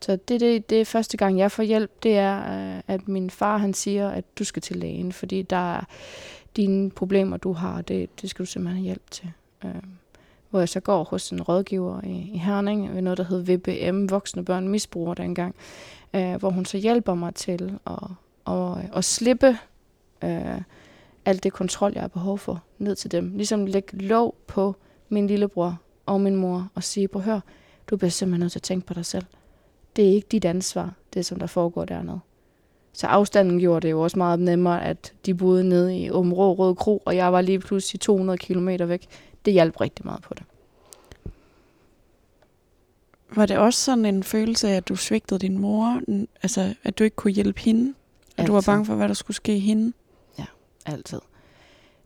Så 0.00 0.16
det, 0.16 0.40
det, 0.40 0.70
det 0.70 0.80
er 0.80 0.84
første 0.84 1.16
gang, 1.16 1.38
jeg 1.38 1.52
får 1.52 1.62
hjælp, 1.62 2.02
det 2.02 2.16
er, 2.18 2.38
øh, 2.38 2.82
at 2.88 3.08
min 3.08 3.30
far 3.30 3.58
han 3.58 3.74
siger, 3.74 4.10
at 4.10 4.24
du 4.38 4.44
skal 4.44 4.62
til 4.62 4.76
lægen, 4.76 5.12
fordi 5.12 5.42
der 5.42 5.74
er 5.76 5.84
dine 6.56 6.90
problemer, 6.90 7.36
du 7.36 7.52
har, 7.52 7.82
det, 7.82 8.22
det 8.22 8.30
skal 8.30 8.44
du 8.44 8.50
simpelthen 8.50 8.76
have 8.76 8.84
hjælp 8.84 9.10
til. 9.10 9.30
Øh, 9.64 9.74
hvor 10.52 10.60
jeg 10.60 10.68
så 10.68 10.80
går 10.80 11.04
hos 11.04 11.30
en 11.30 11.42
rådgiver 11.42 12.00
i, 12.04 12.30
i 12.34 12.38
Herning, 12.38 12.94
ved 12.94 13.02
noget, 13.02 13.18
der 13.18 13.24
hed 13.24 13.42
VBM, 13.42 14.10
Voksne 14.10 14.44
Børn 14.44 14.68
Misbruger 14.68 15.14
dengang, 15.14 15.54
øh, 16.14 16.34
hvor 16.34 16.50
hun 16.50 16.64
så 16.64 16.78
hjælper 16.78 17.14
mig 17.14 17.34
til 17.34 17.78
at, 17.86 17.98
at, 18.54 18.96
at 18.96 19.04
slippe 19.04 19.58
øh, 20.24 20.60
alt 21.24 21.42
det 21.42 21.52
kontrol, 21.52 21.92
jeg 21.94 22.02
har 22.02 22.08
behov 22.08 22.38
for, 22.38 22.62
ned 22.78 22.96
til 22.96 23.12
dem. 23.12 23.36
Ligesom 23.36 23.66
lægge 23.66 23.98
lov 23.98 24.34
på 24.46 24.76
min 25.08 25.26
lillebror 25.26 25.78
og 26.06 26.20
min 26.20 26.36
mor 26.36 26.70
og 26.74 26.82
sige, 26.82 27.08
prøv 27.08 27.22
hør, 27.22 27.40
du 27.90 27.96
bliver 27.96 28.10
simpelthen 28.10 28.40
nødt 28.40 28.52
til 28.52 28.58
at 28.58 28.62
tænke 28.62 28.86
på 28.86 28.94
dig 28.94 29.06
selv. 29.06 29.24
Det 29.96 30.08
er 30.08 30.12
ikke 30.12 30.28
dit 30.30 30.44
ansvar, 30.44 30.94
det 31.14 31.26
som 31.26 31.38
der 31.38 31.46
foregår 31.46 31.84
dernede. 31.84 32.20
Så 32.92 33.06
afstanden 33.06 33.58
gjorde 33.58 33.86
det 33.86 33.90
jo 33.90 34.00
også 34.00 34.18
meget 34.18 34.40
nemmere, 34.40 34.84
at 34.84 35.12
de 35.26 35.34
boede 35.34 35.68
nede 35.68 35.98
i 35.98 36.10
Områ 36.10 36.54
Rød 36.54 36.74
Kro, 36.74 37.02
og 37.04 37.16
jeg 37.16 37.32
var 37.32 37.40
lige 37.40 37.58
pludselig 37.58 38.00
200 38.00 38.38
km 38.38 38.68
væk. 38.68 39.06
Det 39.44 39.52
hjalp 39.52 39.80
rigtig 39.80 40.06
meget 40.06 40.22
på 40.22 40.34
det. 40.34 40.44
Var 43.34 43.46
det 43.46 43.58
også 43.58 43.80
sådan 43.80 44.04
en 44.04 44.22
følelse 44.22 44.68
af, 44.68 44.76
at 44.76 44.88
du 44.88 44.96
svigtede 44.96 45.40
din 45.40 45.58
mor? 45.58 46.00
Altså, 46.42 46.74
at 46.84 46.98
du 46.98 47.04
ikke 47.04 47.16
kunne 47.16 47.32
hjælpe 47.32 47.60
hende? 47.60 47.94
At 48.36 48.46
du 48.46 48.52
var 48.52 48.62
bange 48.66 48.86
for, 48.86 48.94
hvad 48.94 49.08
der 49.08 49.14
skulle 49.14 49.36
ske 49.36 49.58
hende? 49.58 49.92
Altid. 50.86 51.18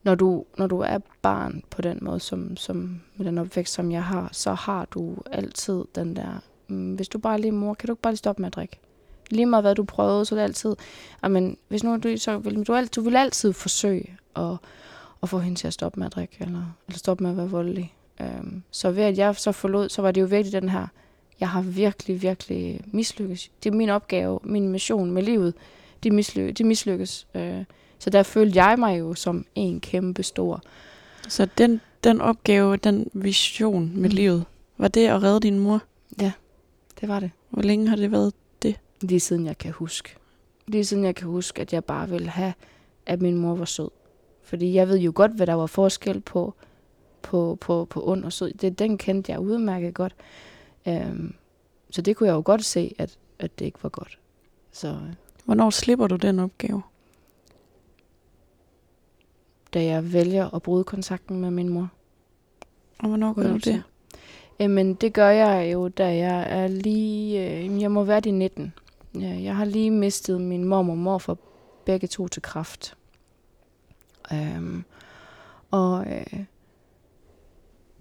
Når 0.02 0.14
du, 0.14 0.44
når 0.58 0.66
du 0.66 0.80
er 0.80 0.98
barn 1.22 1.62
på 1.70 1.82
den 1.82 1.98
måde, 2.02 2.20
som, 2.20 2.56
som 2.56 3.00
med 3.16 3.26
den 3.26 3.38
opvækst, 3.38 3.74
som 3.74 3.92
jeg 3.92 4.04
har, 4.04 4.28
så 4.32 4.54
har 4.54 4.84
du 4.84 5.16
altid 5.32 5.84
den 5.94 6.16
der, 6.16 6.40
mm, 6.68 6.94
hvis 6.94 7.08
du 7.08 7.18
bare 7.18 7.40
lige 7.40 7.52
mor, 7.52 7.74
kan 7.74 7.86
du 7.86 7.92
ikke 7.92 8.02
bare 8.02 8.12
lige 8.12 8.18
stoppe 8.18 8.42
med 8.42 8.46
at 8.46 8.54
drikke? 8.54 8.78
Lige 9.30 9.46
meget 9.46 9.64
hvad 9.64 9.74
du 9.74 9.84
prøvede, 9.84 10.24
så 10.24 10.34
er 10.34 10.36
det 10.36 10.44
altid, 10.44 10.76
men 11.22 11.56
hvis 11.68 11.84
nu 11.84 11.96
du, 11.96 12.16
så 12.16 12.38
vil 12.38 12.66
du, 12.66 12.74
alt, 12.74 12.96
du 12.96 13.00
vil 13.00 13.16
altid 13.16 13.52
forsøge 13.52 14.16
at, 14.36 14.56
at 15.22 15.28
få 15.28 15.38
hende 15.38 15.58
til 15.58 15.66
at 15.66 15.72
stoppe 15.72 16.00
med 16.00 16.06
at 16.06 16.12
drikke, 16.14 16.36
eller, 16.40 16.62
eller 16.88 16.98
stoppe 16.98 17.22
med 17.24 17.30
at 17.30 17.36
være 17.36 17.50
voldelig. 17.50 17.94
Um, 18.20 18.62
så 18.70 18.90
ved 18.90 19.02
at 19.02 19.18
jeg 19.18 19.36
så 19.36 19.52
forlod, 19.52 19.88
så 19.88 20.02
var 20.02 20.10
det 20.10 20.20
jo 20.20 20.26
virkelig 20.26 20.60
den 20.62 20.68
her, 20.68 20.86
jeg 21.40 21.48
har 21.48 21.62
virkelig, 21.62 22.22
virkelig 22.22 22.80
mislykkes. 22.86 23.50
Det 23.64 23.70
er 23.72 23.76
min 23.76 23.88
opgave, 23.88 24.38
min 24.42 24.68
mission 24.68 25.10
med 25.10 25.22
livet, 25.22 25.54
det, 26.02 26.12
misly- 26.12 26.52
det 26.52 26.66
mislykkes. 26.66 27.26
Uh, 27.34 27.64
så 27.98 28.10
der 28.10 28.22
følte 28.22 28.62
jeg 28.64 28.78
mig 28.78 28.98
jo 28.98 29.14
som 29.14 29.46
en 29.54 29.80
kæmpe 29.80 30.22
stor. 30.22 30.62
Så 31.28 31.48
den, 31.58 31.80
den 32.04 32.20
opgave, 32.20 32.76
den 32.76 33.10
vision 33.12 33.90
med 33.94 34.10
Mm. 34.10 34.14
livet, 34.16 34.44
var 34.78 34.88
det 34.88 35.06
at 35.06 35.22
redde 35.22 35.40
din 35.40 35.58
mor? 35.58 35.82
Det 37.00 37.08
var 37.08 37.20
det. 37.20 37.30
Hvor 37.50 37.62
længe 37.62 37.88
har 37.88 37.96
det 37.96 38.12
været? 38.12 38.32
Lige 39.00 39.20
siden 39.20 39.46
jeg 39.46 39.58
kan 39.58 39.72
huske. 39.72 40.16
Lige 40.66 40.84
siden 40.84 41.04
jeg 41.04 41.14
kan 41.14 41.26
huske, 41.28 41.60
at 41.60 41.72
jeg 41.72 41.84
bare 41.84 42.08
ville 42.08 42.28
have, 42.28 42.52
at 43.06 43.22
min 43.22 43.36
mor 43.36 43.54
var 43.54 43.64
sød. 43.64 43.88
Fordi 44.46 44.74
jeg 44.74 44.88
ved 44.88 44.98
jo 44.98 45.12
godt, 45.14 45.32
hvad 45.32 45.46
der 45.46 45.54
var 45.54 45.66
forskel 45.66 46.20
på, 46.20 46.54
på, 47.22 47.58
på, 47.60 47.84
på 47.90 48.08
ond 48.08 48.24
og 48.24 48.32
sød. 48.32 48.52
Det, 48.52 48.78
den 48.78 48.98
kendte 48.98 49.32
jeg 49.32 49.40
udmærket 49.40 49.94
godt. 49.94 50.14
Um, 50.86 51.34
så 51.90 52.02
det 52.02 52.16
kunne 52.16 52.28
jeg 52.28 52.34
jo 52.34 52.42
godt 52.44 52.64
se, 52.64 52.94
at, 52.98 53.18
at 53.38 53.58
det 53.58 53.64
ikke 53.64 53.78
var 53.82 53.88
godt. 53.88 54.18
Så 54.72 54.88
øh, 54.88 55.14
Hvornår 55.44 55.70
slipper 55.70 56.06
du 56.06 56.16
den 56.16 56.38
opgave? 56.38 56.82
da 59.74 59.84
jeg 59.84 60.12
vælger 60.12 60.54
at 60.54 60.62
bryde 60.62 60.84
kontakten 60.84 61.40
med 61.40 61.50
min 61.50 61.68
mor. 61.68 61.88
Og 62.98 63.08
hvornår 63.08 63.32
gør 63.32 63.48
du 63.48 63.56
det? 63.56 63.82
Jamen, 64.58 64.94
det 64.94 65.12
gør 65.12 65.28
jeg 65.28 65.72
jo, 65.72 65.88
da 65.88 66.16
jeg 66.16 66.46
er 66.48 66.68
lige... 66.68 67.46
Øh, 67.46 67.82
jeg 67.82 67.90
må 67.90 68.04
være 68.04 68.20
de 68.20 68.30
19. 68.30 68.72
Ja, 69.20 69.40
Jeg 69.42 69.56
har 69.56 69.64
lige 69.64 69.90
mistet 69.90 70.40
min 70.40 70.64
mor 70.64 70.78
og 70.78 70.98
morfar 70.98 71.36
begge 71.84 72.06
to 72.06 72.28
til 72.28 72.42
kraft. 72.42 72.96
Um, 74.30 74.84
og 75.70 76.06
øh, 76.06 76.44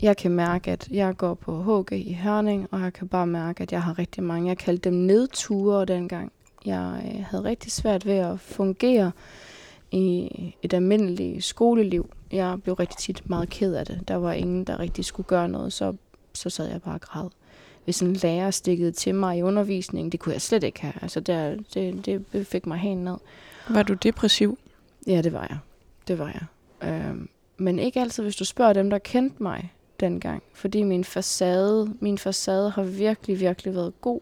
jeg 0.01 0.17
kan 0.17 0.31
mærke, 0.31 0.71
at 0.71 0.87
jeg 0.91 1.17
går 1.17 1.33
på 1.33 1.63
HG 1.63 1.93
i 1.93 2.13
Herning, 2.13 2.67
og 2.71 2.81
jeg 2.81 2.93
kan 2.93 3.07
bare 3.07 3.27
mærke, 3.27 3.63
at 3.63 3.71
jeg 3.71 3.83
har 3.83 3.99
rigtig 3.99 4.23
mange. 4.23 4.47
Jeg 4.47 4.57
kaldte 4.57 4.89
dem 4.89 4.99
nedture 4.99 5.85
dengang. 5.85 6.31
Jeg 6.65 7.13
øh, 7.15 7.25
havde 7.25 7.43
rigtig 7.43 7.71
svært 7.71 8.05
ved 8.05 8.13
at 8.13 8.39
fungere 8.39 9.11
i 9.91 10.29
et 10.61 10.73
almindeligt 10.73 11.43
skoleliv. 11.43 12.09
Jeg 12.31 12.61
blev 12.63 12.75
rigtig 12.75 12.97
tit 12.97 13.29
meget 13.29 13.49
ked 13.49 13.73
af 13.73 13.85
det. 13.85 14.07
Der 14.07 14.15
var 14.15 14.33
ingen, 14.33 14.63
der 14.63 14.79
rigtig 14.79 15.05
skulle 15.05 15.27
gøre 15.27 15.49
noget, 15.49 15.73
så, 15.73 15.93
så 16.33 16.49
sad 16.49 16.69
jeg 16.69 16.81
bare 16.81 16.95
og 16.95 17.01
græd. 17.01 17.29
Hvis 17.83 18.01
en 18.01 18.13
lærer 18.13 18.51
stikkede 18.51 18.91
til 18.91 19.15
mig 19.15 19.37
i 19.37 19.41
undervisningen, 19.41 20.11
det 20.11 20.19
kunne 20.19 20.33
jeg 20.33 20.41
slet 20.41 20.63
ikke 20.63 20.81
have. 20.81 20.93
Altså 21.01 21.19
der, 21.19 21.55
det, 21.73 22.05
det 22.33 22.47
fik 22.47 22.65
mig 22.65 22.77
helt 22.77 22.99
ned. 22.99 23.17
Var 23.69 23.83
du 23.83 23.93
depressiv? 23.93 24.57
Ja, 25.07 25.21
det 25.21 25.33
var 25.33 25.47
jeg. 25.49 25.57
Det 26.07 26.19
var 26.19 26.27
jeg. 26.27 26.45
Øhm, 26.89 27.29
men 27.57 27.79
ikke 27.79 27.99
altid, 27.99 28.23
hvis 28.23 28.35
du 28.35 28.45
spørger 28.45 28.73
dem, 28.73 28.89
der 28.89 28.97
kendte 28.97 29.43
mig 29.43 29.73
dengang. 29.99 30.43
Fordi 30.53 30.83
min 30.83 31.03
facade, 31.03 31.93
min 31.99 32.17
facade 32.17 32.69
har 32.69 32.83
virkelig, 32.83 33.39
virkelig 33.39 33.75
været 33.75 34.01
god. 34.01 34.19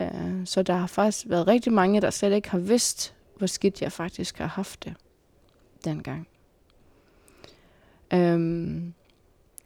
Øh, 0.00 0.42
så 0.44 0.62
der 0.62 0.74
har 0.74 0.86
faktisk 0.86 1.28
været 1.28 1.46
rigtig 1.46 1.72
mange, 1.72 2.00
der 2.00 2.10
slet 2.10 2.32
ikke 2.32 2.50
har 2.50 2.58
vidst, 2.58 3.14
hvor 3.36 3.46
skidt 3.46 3.82
jeg 3.82 3.92
faktisk 3.92 4.38
har 4.38 4.46
haft 4.46 4.84
det 4.84 4.94
dengang. 5.84 6.28
Øhm, 8.12 8.94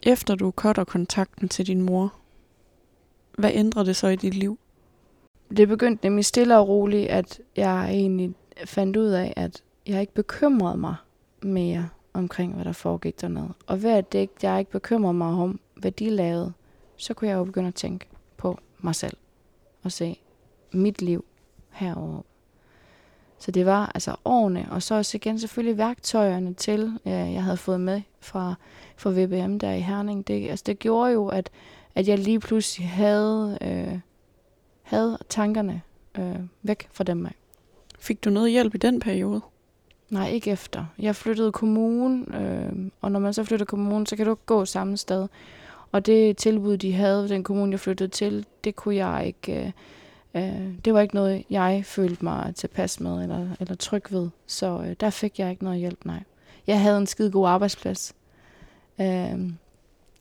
Efter 0.02 0.34
du 0.34 0.50
cutter 0.50 0.84
kontakten 0.84 1.48
til 1.48 1.66
din 1.66 1.82
mor, 1.82 2.14
hvad 3.38 3.50
ændrer 3.54 3.84
det 3.84 3.96
så 3.96 4.08
i 4.08 4.16
dit 4.16 4.34
liv? 4.34 4.58
det 5.56 5.68
begyndte 5.68 6.04
nemlig 6.04 6.24
stille 6.24 6.58
og 6.58 6.68
roligt, 6.68 7.08
at 7.08 7.40
jeg 7.56 7.88
egentlig 7.90 8.34
fandt 8.64 8.96
ud 8.96 9.06
af, 9.06 9.32
at 9.36 9.62
jeg 9.86 10.00
ikke 10.00 10.14
bekymrede 10.14 10.76
mig 10.76 10.94
mere 11.42 11.88
omkring, 12.12 12.54
hvad 12.54 12.64
der 12.64 12.72
foregik 12.72 13.20
dernede. 13.20 13.52
Og 13.66 13.82
ved 13.82 13.90
at 13.90 14.12
det 14.12 14.18
ikke, 14.18 14.34
jeg 14.42 14.58
ikke 14.58 14.70
bekymrede 14.70 15.14
mig 15.14 15.28
om, 15.28 15.60
hvad 15.74 15.92
de 15.92 16.10
lavede, 16.10 16.52
så 16.96 17.14
kunne 17.14 17.28
jeg 17.28 17.36
jo 17.36 17.44
begynde 17.44 17.68
at 17.68 17.74
tænke 17.74 18.06
på 18.36 18.58
mig 18.78 18.94
selv 18.94 19.16
og 19.82 19.92
se 19.92 20.18
mit 20.72 21.02
liv 21.02 21.24
herover. 21.70 22.22
Så 23.38 23.50
det 23.50 23.66
var 23.66 23.90
altså 23.94 24.16
årene, 24.24 24.66
og 24.70 24.82
så 24.82 24.94
også 24.94 25.16
igen 25.16 25.38
selvfølgelig 25.38 25.78
værktøjerne 25.78 26.54
til, 26.54 26.98
jeg 27.04 27.42
havde 27.42 27.56
fået 27.56 27.80
med 27.80 28.02
fra, 28.20 28.54
fra 28.96 29.10
VBM 29.10 29.58
der 29.58 29.72
i 29.72 29.80
Herning. 29.80 30.26
Det, 30.26 30.48
altså 30.48 30.62
det 30.66 30.78
gjorde 30.78 31.12
jo, 31.12 31.28
at, 31.28 31.50
at 31.94 32.08
jeg 32.08 32.18
lige 32.18 32.40
pludselig 32.40 32.88
havde, 32.88 33.58
øh, 33.62 33.98
havde 34.82 35.18
tankerne 35.28 35.82
øh, 36.18 36.36
væk 36.62 36.88
fra 36.92 37.04
dem 37.04 37.26
af. 37.26 37.34
Fik 37.98 38.24
du 38.24 38.30
noget 38.30 38.50
hjælp 38.50 38.74
i 38.74 38.78
den 38.78 39.00
periode? 39.00 39.40
Nej, 40.10 40.28
ikke 40.28 40.50
efter. 40.50 40.84
Jeg 40.98 41.16
flyttede 41.16 41.52
kommune, 41.52 42.40
øh, 42.40 42.90
og 43.00 43.12
når 43.12 43.20
man 43.20 43.32
så 43.32 43.44
flytter 43.44 43.66
kommune, 43.66 44.06
så 44.06 44.16
kan 44.16 44.26
du 44.26 44.32
ikke 44.32 44.46
gå 44.46 44.64
samme 44.64 44.96
sted. 44.96 45.28
Og 45.92 46.06
det 46.06 46.36
tilbud, 46.36 46.76
de 46.76 46.92
havde 46.92 47.22
ved 47.22 47.28
den 47.28 47.44
kommune, 47.44 47.72
jeg 47.72 47.80
flyttede 47.80 48.08
til, 48.08 48.46
det 48.64 48.76
kunne 48.76 48.96
jeg 48.96 49.26
ikke... 49.26 49.72
Øh, 50.34 50.42
øh, 50.42 50.74
det 50.84 50.94
var 50.94 51.00
ikke 51.00 51.14
noget, 51.14 51.44
jeg 51.50 51.82
følte 51.84 52.24
mig 52.24 52.54
tilpas 52.54 53.00
med 53.00 53.22
eller, 53.22 53.48
eller 53.60 53.74
tryg 53.74 54.12
ved. 54.12 54.28
Så 54.46 54.80
øh, 54.86 54.96
der 55.00 55.10
fik 55.10 55.38
jeg 55.38 55.50
ikke 55.50 55.64
noget 55.64 55.78
hjælp, 55.78 56.04
nej. 56.04 56.22
Jeg 56.66 56.80
havde 56.80 56.98
en 56.98 57.06
skide 57.06 57.30
god 57.30 57.48
arbejdsplads. 57.48 58.14
Øh, 59.00 59.06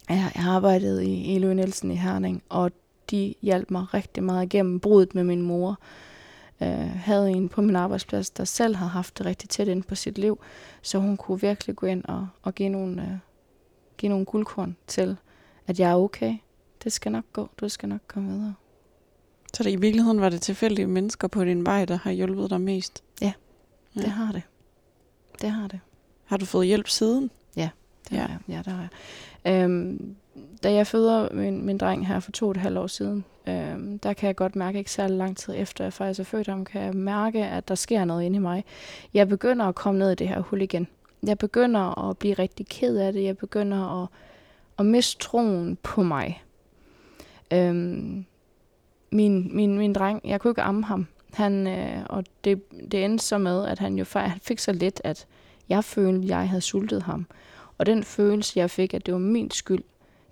jeg, 0.10 0.32
jeg 0.36 0.44
arbejdede 0.48 1.06
i, 1.06 1.36
i 1.36 1.38
Nielsen 1.38 1.92
i 1.92 1.96
Herning, 1.96 2.44
og 2.50 2.72
de 3.12 3.36
hjalp 3.42 3.72
mig 3.72 3.94
rigtig 3.94 4.24
meget 4.24 4.46
igennem 4.46 4.80
brudet 4.80 5.16
med 5.16 5.24
min 5.24 5.42
mor 5.42 5.70
øh, 5.70 6.15
havde 6.60 7.32
en 7.32 7.50
på 7.50 7.62
min 7.62 7.76
arbejdsplads, 7.76 8.30
der 8.30 8.44
selv 8.44 8.76
har 8.76 8.88
haft 8.88 9.18
det 9.18 9.26
rigtig 9.26 9.50
tæt 9.50 9.68
ind 9.68 9.84
på 9.84 9.96
sit 9.96 10.18
liv, 10.18 10.40
så 10.82 10.98
hun 10.98 11.18
kunne 11.18 11.42
virkelig 11.42 11.76
gå 11.76 11.86
ind 11.88 12.04
og, 12.04 12.28
og 12.42 12.56
give, 12.56 12.70
nogle, 12.70 13.02
øh, 13.02 13.18
give 13.98 14.10
nogle 14.10 14.26
guldkorn 14.26 14.78
til, 14.88 15.18
at 15.68 15.80
jeg 15.80 15.92
er 15.92 15.96
okay. 15.96 16.38
Det 16.84 16.94
skal 16.94 17.12
nok 17.12 17.26
gå. 17.34 17.50
Du 17.58 17.70
skal 17.70 17.90
nok 17.90 18.02
komme 18.08 18.30
videre. 18.30 18.54
Så 19.54 19.64
det, 19.64 19.72
i 19.72 19.76
virkeligheden 19.76 20.22
var 20.22 20.30
det 20.30 20.42
tilfældige 20.42 20.88
mennesker 20.88 21.28
på 21.28 21.44
din 21.44 21.66
vej, 21.66 21.86
der 21.86 21.96
har 21.96 22.12
hjulpet 22.12 22.50
dig 22.50 22.62
mest? 22.62 23.04
Ja, 23.22 23.34
ja. 23.96 24.02
det 24.02 24.10
har 24.10 24.32
det. 24.32 24.42
Det 25.42 25.50
har 25.50 25.68
det. 25.68 25.80
Har 26.26 26.38
du 26.38 26.46
fået 26.46 26.68
hjælp 26.68 26.88
siden? 26.88 27.32
Ja, 27.56 27.70
det 28.10 28.16
ja. 28.16 28.22
har 28.22 28.28
jeg. 28.28 28.40
Ja, 28.48 28.58
det 28.58 28.74
har 28.74 28.90
jeg. 29.46 29.64
Øhm, 29.64 30.16
da 30.64 30.74
jeg 30.74 30.88
føder 30.88 31.34
min, 31.34 31.66
min 31.66 31.78
dreng 31.78 32.08
her 32.08 32.20
for 32.20 32.32
to 32.32 32.46
og 32.46 32.52
et 32.52 32.58
halvt 32.58 32.78
år 32.78 32.88
siden, 32.88 33.26
øh, 33.48 34.00
der 34.04 34.14
kan 34.14 34.28
jeg 34.28 34.36
godt 34.36 34.56
mærke, 34.56 34.78
ikke 34.78 34.92
særlig 34.92 35.18
lang 35.18 35.38
tid 35.38 35.54
efter 35.58 35.84
jeg 35.84 35.94
faktisk 35.94 36.20
er 36.20 36.24
født 36.24 36.48
ham, 36.48 36.66
kan 36.66 36.82
jeg 36.82 36.94
mærke, 36.94 37.46
at 37.46 37.68
der 37.68 37.76
sker 37.76 38.06
noget 38.06 38.24
inde 38.24 38.36
i 38.36 38.40
mig. 38.40 38.66
Jeg 39.14 39.30
begynder 39.30 39.66
at 39.66 39.76
komme 39.76 40.00
ned 40.00 40.12
i 40.12 40.16
det 40.16 40.28
her 40.28 40.40
hul 40.40 40.62
igen. 40.62 40.88
Jeg 41.24 41.38
begynder 41.38 42.10
at 42.10 42.18
blive 42.18 42.34
rigtig 42.34 42.68
ked 42.68 42.98
af 42.98 43.14
det. 43.14 43.24
Jeg 43.24 43.38
begynder 43.38 44.04
at, 44.04 44.10
at 44.80 44.86
miste 44.86 45.20
troen 45.20 45.78
på 45.84 46.04
mig. 46.04 46.44
Øhm, 47.54 48.26
min, 49.12 49.56
min, 49.56 49.78
min 49.78 49.94
dreng, 49.94 50.22
jeg 50.26 50.42
kunne 50.42 50.52
ikke 50.52 50.62
amme 50.62 50.84
ham. 50.84 51.08
Han, 51.34 51.68
øh, 51.68 52.06
og 52.10 52.24
det, 52.44 52.62
det 52.92 53.06
endte 53.06 53.26
så 53.26 53.38
med, 53.38 53.66
at 53.66 53.80
han 53.80 53.98
jo 53.98 54.06
han 54.14 54.40
fik 54.42 54.60
så 54.60 54.72
lidt, 54.72 55.02
at 55.04 55.28
jeg 55.70 55.84
følte, 55.84 56.24
at 56.24 56.30
jeg 56.30 56.50
havde 56.50 56.62
sultet 56.62 57.04
ham. 57.04 57.26
Og 57.78 57.86
den 57.86 58.04
følelse, 58.04 58.60
jeg 58.60 58.70
fik, 58.70 58.94
at 58.94 59.06
det 59.06 59.14
var 59.14 59.20
min 59.20 59.52
skyld, 59.52 59.84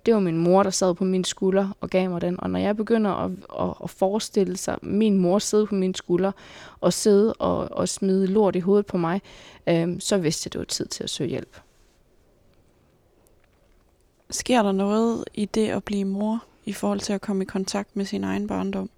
det 0.06 0.14
var 0.14 0.20
min 0.20 0.38
mor, 0.38 0.62
der 0.62 0.70
sad 0.70 0.94
på 0.94 1.04
min 1.04 1.24
skulder 1.24 1.68
og 1.80 1.90
gav 1.90 2.10
mig 2.10 2.20
den. 2.20 2.40
Og 2.40 2.50
når 2.50 2.58
jeg 2.58 2.76
begynder 2.76 3.10
at, 3.10 3.30
at, 3.60 3.74
at 3.84 3.90
forestille 3.90 4.56
sig 4.56 4.78
min 4.82 5.18
mor 5.18 5.38
sidde 5.38 5.66
på 5.66 5.74
min 5.74 5.94
skulder 5.94 6.32
og 6.80 6.92
sidde 6.92 7.32
og, 7.32 7.72
og 7.72 7.88
smide 7.88 8.26
lort 8.26 8.56
i 8.56 8.60
hovedet 8.60 8.86
på 8.86 8.96
mig, 8.96 9.22
øh, 9.66 10.00
så 10.00 10.18
vidste 10.18 10.46
jeg, 10.46 10.52
det 10.52 10.58
var 10.58 10.64
tid 10.64 10.86
til 10.86 11.04
at 11.04 11.10
søge 11.10 11.30
hjælp. 11.30 11.60
Sker 14.30 14.62
der 14.62 14.72
noget 14.72 15.24
i 15.34 15.44
det 15.44 15.68
at 15.68 15.84
blive 15.84 16.04
mor 16.04 16.44
i 16.64 16.72
forhold 16.72 17.00
til 17.00 17.12
at 17.12 17.20
komme 17.20 17.42
i 17.42 17.46
kontakt 17.46 17.96
med 17.96 18.04
sin 18.04 18.24
egen 18.24 18.46
barndom? 18.46 18.90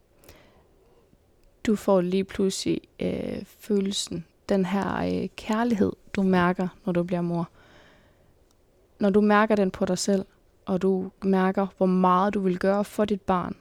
Du 1.66 1.76
får 1.76 2.00
lige 2.00 2.24
pludselig 2.24 2.80
øh, 3.00 3.42
følelsen, 3.60 4.24
den 4.48 4.64
her 4.64 5.22
øh, 5.22 5.28
kærlighed, 5.36 5.92
du 6.16 6.22
mærker, 6.22 6.68
når 6.84 6.92
du 6.92 7.02
bliver 7.02 7.20
mor 7.20 7.48
når 8.98 9.10
du 9.10 9.20
mærker 9.20 9.54
den 9.54 9.70
på 9.70 9.84
dig 9.84 9.98
selv, 9.98 10.24
og 10.66 10.82
du 10.82 11.10
mærker, 11.22 11.66
hvor 11.76 11.86
meget 11.86 12.34
du 12.34 12.40
vil 12.40 12.58
gøre 12.58 12.84
for 12.84 13.04
dit 13.04 13.20
barn, 13.20 13.56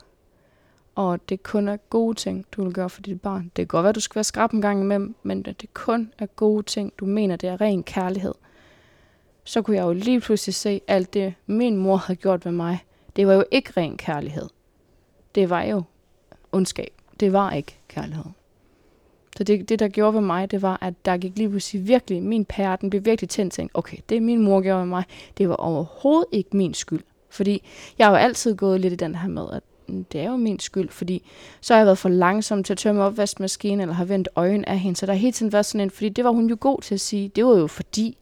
og 0.96 1.30
det 1.30 1.44
kun 1.44 1.68
er 1.68 1.78
gode 1.78 2.16
ting, 2.16 2.46
du 2.52 2.64
vil 2.64 2.74
gøre 2.74 2.90
for 2.90 3.02
dit 3.02 3.22
barn. 3.22 3.44
Det 3.44 3.54
kan 3.56 3.68
godt 3.68 3.84
være, 3.84 3.94
du 3.94 4.00
skal 4.00 4.16
være 4.16 4.24
skrab 4.24 4.54
en 4.54 4.62
gang 4.62 4.82
imellem, 4.82 5.16
men 5.24 5.44
det 5.44 5.74
kun 5.74 6.14
er 6.18 6.26
gode 6.26 6.64
ting, 6.64 6.94
du 6.98 7.06
mener, 7.06 7.36
det 7.36 7.50
er 7.50 7.62
ren 7.62 7.84
kærlighed. 7.84 8.34
Så 9.44 9.62
kunne 9.62 9.78
jeg 9.78 9.84
jo 9.84 9.94
lige 9.94 10.22
pludselig 10.22 10.56
se, 10.56 10.82
alt 10.88 11.14
det, 11.14 11.34
min 11.46 11.78
mor 11.78 11.98
havde 11.98 12.20
gjort 12.20 12.46
ved 12.46 12.52
mig, 12.52 12.86
det 13.16 13.28
var 13.28 13.34
jo 13.34 13.44
ikke 13.52 13.74
ren 13.78 13.98
kærlighed. 13.98 14.50
Det 15.36 15.50
var 15.50 15.64
jo 15.64 15.84
ondskab. 16.52 16.94
Det 17.20 17.34
var 17.34 17.52
ikke 17.52 17.80
kærlighed. 17.88 18.26
Så 19.38 19.44
det, 19.44 19.70
det, 19.70 19.80
der 19.80 19.88
gjorde 19.88 20.14
ved 20.14 20.22
mig, 20.22 20.52
det 20.52 20.62
var, 20.62 20.78
at 20.82 20.94
der 21.06 21.18
gik 21.18 21.38
lige 21.38 21.50
pludselig 21.50 21.88
virkelig, 21.88 22.24
min 22.24 22.46
pære, 22.46 22.78
den 22.82 22.90
blev 22.90 23.06
virkelig 23.06 23.30
tændt, 23.30 23.54
tænkt, 23.54 23.72
okay, 23.74 23.98
det 24.10 24.24
min 24.24 24.42
mor 24.42 24.62
gjorde 24.62 24.80
ved 24.80 24.88
mig, 24.88 25.04
det 25.38 25.50
var 25.50 25.56
overhovedet 25.56 26.26
ikke 26.32 26.58
min 26.58 26.74
skyld. 26.74 27.04
Fordi 27.30 27.64
jeg 27.98 28.08
har 28.08 28.12
jo 28.12 28.18
altid 28.18 28.56
gået 28.56 28.82
lidt 28.82 28.94
i 28.94 28.96
den 28.96 29.16
her 29.16 29.30
med, 29.30 29.46
at 29.54 29.64
mm, 29.88 30.04
det 30.04 30.22
er 30.22 30.30
jo 30.30 30.38
min 30.38 30.60
skyld, 30.60 30.90
fordi 30.90 31.24
så 31.62 31.74
har 31.74 31.80
jeg 31.80 31.86
været 31.86 31.98
for 31.98 32.10
langsom 32.10 32.64
til 32.64 32.74
at 32.74 32.78
tømme 32.78 33.04
opvaskemaskinen, 33.04 33.80
eller 33.80 33.94
har 33.94 34.06
vendt 34.06 34.30
øjen 34.36 34.66
af 34.66 34.80
hende. 34.80 34.96
Så 34.96 35.06
der 35.06 35.14
har 35.14 35.20
hele 35.20 35.32
tiden 35.32 35.54
været 35.54 35.66
sådan 35.66 35.82
en, 35.82 35.92
fordi 35.92 36.10
det 36.10 36.24
var 36.24 36.32
hun 36.32 36.48
jo 36.48 36.58
god 36.60 36.82
til 36.82 36.94
at 36.94 37.02
sige, 37.02 37.30
det 37.30 37.46
var 37.46 37.58
jo 37.58 37.68
fordi, 37.68 38.18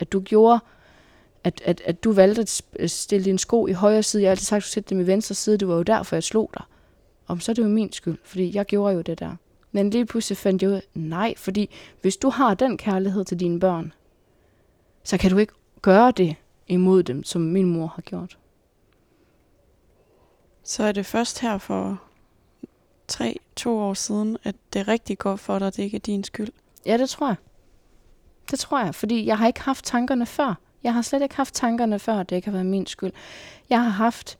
at 0.00 0.12
du 0.12 0.20
gjorde, 0.20 0.60
at, 1.44 1.62
at, 1.64 1.82
at 1.84 2.04
du 2.04 2.12
valgte 2.12 2.64
at 2.78 2.90
stille 2.90 3.24
din 3.24 3.38
sko 3.38 3.66
i 3.66 3.72
højre 3.72 4.02
side. 4.02 4.22
Jeg 4.22 4.28
har 4.28 4.30
altid 4.30 4.44
sagt, 4.44 4.58
at 4.58 4.64
du 4.64 4.68
sætte 4.68 4.90
dem 4.90 5.00
i 5.00 5.06
venstre 5.06 5.34
side. 5.34 5.58
Det 5.58 5.68
var 5.68 5.74
jo 5.74 5.82
derfor, 5.82 6.16
jeg 6.16 6.22
slog 6.22 6.50
dig. 6.54 6.62
Om 7.26 7.40
så 7.40 7.52
er 7.52 7.54
det 7.54 7.62
jo 7.62 7.68
min 7.68 7.92
skyld, 7.92 8.18
fordi 8.24 8.56
jeg 8.56 8.66
gjorde 8.66 8.94
jo 8.94 9.00
det 9.00 9.18
der. 9.18 9.36
Men 9.72 9.90
lige 9.90 10.06
pludselig 10.06 10.36
fandt 10.36 10.62
jeg 10.62 10.70
ud 10.70 10.74
af, 10.74 10.82
nej, 10.94 11.34
fordi 11.36 11.70
hvis 12.00 12.16
du 12.16 12.30
har 12.30 12.54
den 12.54 12.78
kærlighed 12.78 13.24
til 13.24 13.40
dine 13.40 13.60
børn, 13.60 13.92
så 15.04 15.18
kan 15.18 15.30
du 15.30 15.38
ikke 15.38 15.52
gøre 15.82 16.10
det 16.10 16.36
imod 16.68 17.02
dem, 17.02 17.24
som 17.24 17.42
min 17.42 17.66
mor 17.66 17.86
har 17.86 18.02
gjort. 18.02 18.38
Så 20.62 20.84
er 20.84 20.92
det 20.92 21.06
først 21.06 21.40
her 21.40 21.58
for 21.58 22.02
tre, 23.08 23.36
to 23.56 23.78
år 23.78 23.94
siden, 23.94 24.36
at 24.42 24.56
det 24.72 24.88
rigtig 24.88 25.18
går 25.18 25.36
for 25.36 25.58
dig, 25.58 25.66
at 25.66 25.76
det 25.76 25.82
ikke 25.82 25.96
er 25.96 26.00
din 26.00 26.24
skyld? 26.24 26.48
Ja, 26.86 26.96
det 26.96 27.10
tror 27.10 27.26
jeg. 27.26 27.36
Det 28.50 28.58
tror 28.58 28.84
jeg, 28.84 28.94
fordi 28.94 29.26
jeg 29.26 29.38
har 29.38 29.46
ikke 29.46 29.60
haft 29.60 29.84
tankerne 29.84 30.26
før. 30.26 30.54
Jeg 30.82 30.94
har 30.94 31.02
slet 31.02 31.22
ikke 31.22 31.36
haft 31.36 31.54
tankerne 31.54 31.98
før, 31.98 32.14
at 32.14 32.30
det 32.30 32.36
ikke 32.36 32.46
har 32.46 32.52
været 32.52 32.66
min 32.66 32.86
skyld. 32.86 33.12
Jeg 33.70 33.82
har 33.82 33.90
haft 33.90 34.38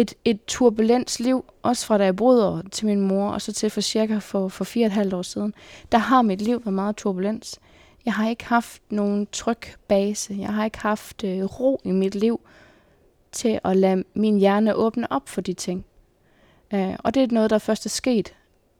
et, 0.00 0.14
et 0.24 0.44
turbulent 0.46 1.20
liv, 1.20 1.44
også 1.62 1.86
fra 1.86 1.98
da 1.98 2.04
jeg 2.04 2.16
boede 2.16 2.62
til 2.70 2.86
min 2.86 3.00
mor, 3.00 3.30
og 3.30 3.42
så 3.42 3.52
til 3.52 3.70
for 3.70 3.80
cirka 3.80 4.18
for, 4.18 4.48
for 4.48 4.64
fire 4.64 4.84
og 4.84 4.86
et 4.86 4.92
halvt 4.92 5.14
år 5.14 5.22
siden. 5.22 5.54
Der 5.92 5.98
har 5.98 6.22
mit 6.22 6.40
liv 6.40 6.60
været 6.64 6.74
meget 6.74 6.96
turbulens. 6.96 7.58
Jeg 8.04 8.14
har 8.14 8.28
ikke 8.28 8.44
haft 8.44 8.82
nogen 8.90 9.26
tryg 9.32 9.58
base. 9.88 10.36
Jeg 10.38 10.54
har 10.54 10.64
ikke 10.64 10.78
haft 10.78 11.24
øh, 11.24 11.44
ro 11.44 11.80
i 11.84 11.90
mit 11.90 12.14
liv 12.14 12.40
til 13.32 13.60
at 13.64 13.76
lade 13.76 14.04
min 14.14 14.38
hjerne 14.38 14.74
åbne 14.74 15.12
op 15.12 15.28
for 15.28 15.40
de 15.40 15.52
ting. 15.52 15.84
Øh, 16.74 16.96
og 16.98 17.14
det 17.14 17.22
er 17.22 17.26
noget, 17.30 17.50
der 17.50 17.58
først 17.58 17.86
er 17.86 17.90
sket 17.90 18.34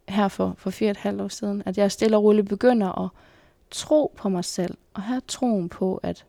her 0.08 0.28
for, 0.28 0.54
for 0.58 0.70
fire 0.70 0.88
og 0.88 0.90
et 0.90 0.96
halvt 0.96 1.20
år 1.20 1.28
siden, 1.28 1.62
at 1.66 1.78
jeg 1.78 1.92
stille 1.92 2.16
og 2.16 2.24
roligt 2.24 2.48
begynder 2.48 3.04
at 3.04 3.10
tro 3.70 4.12
på 4.16 4.28
mig 4.28 4.44
selv, 4.44 4.76
og 4.94 5.02
have 5.02 5.20
troen 5.28 5.68
på, 5.68 6.00
at 6.02 6.24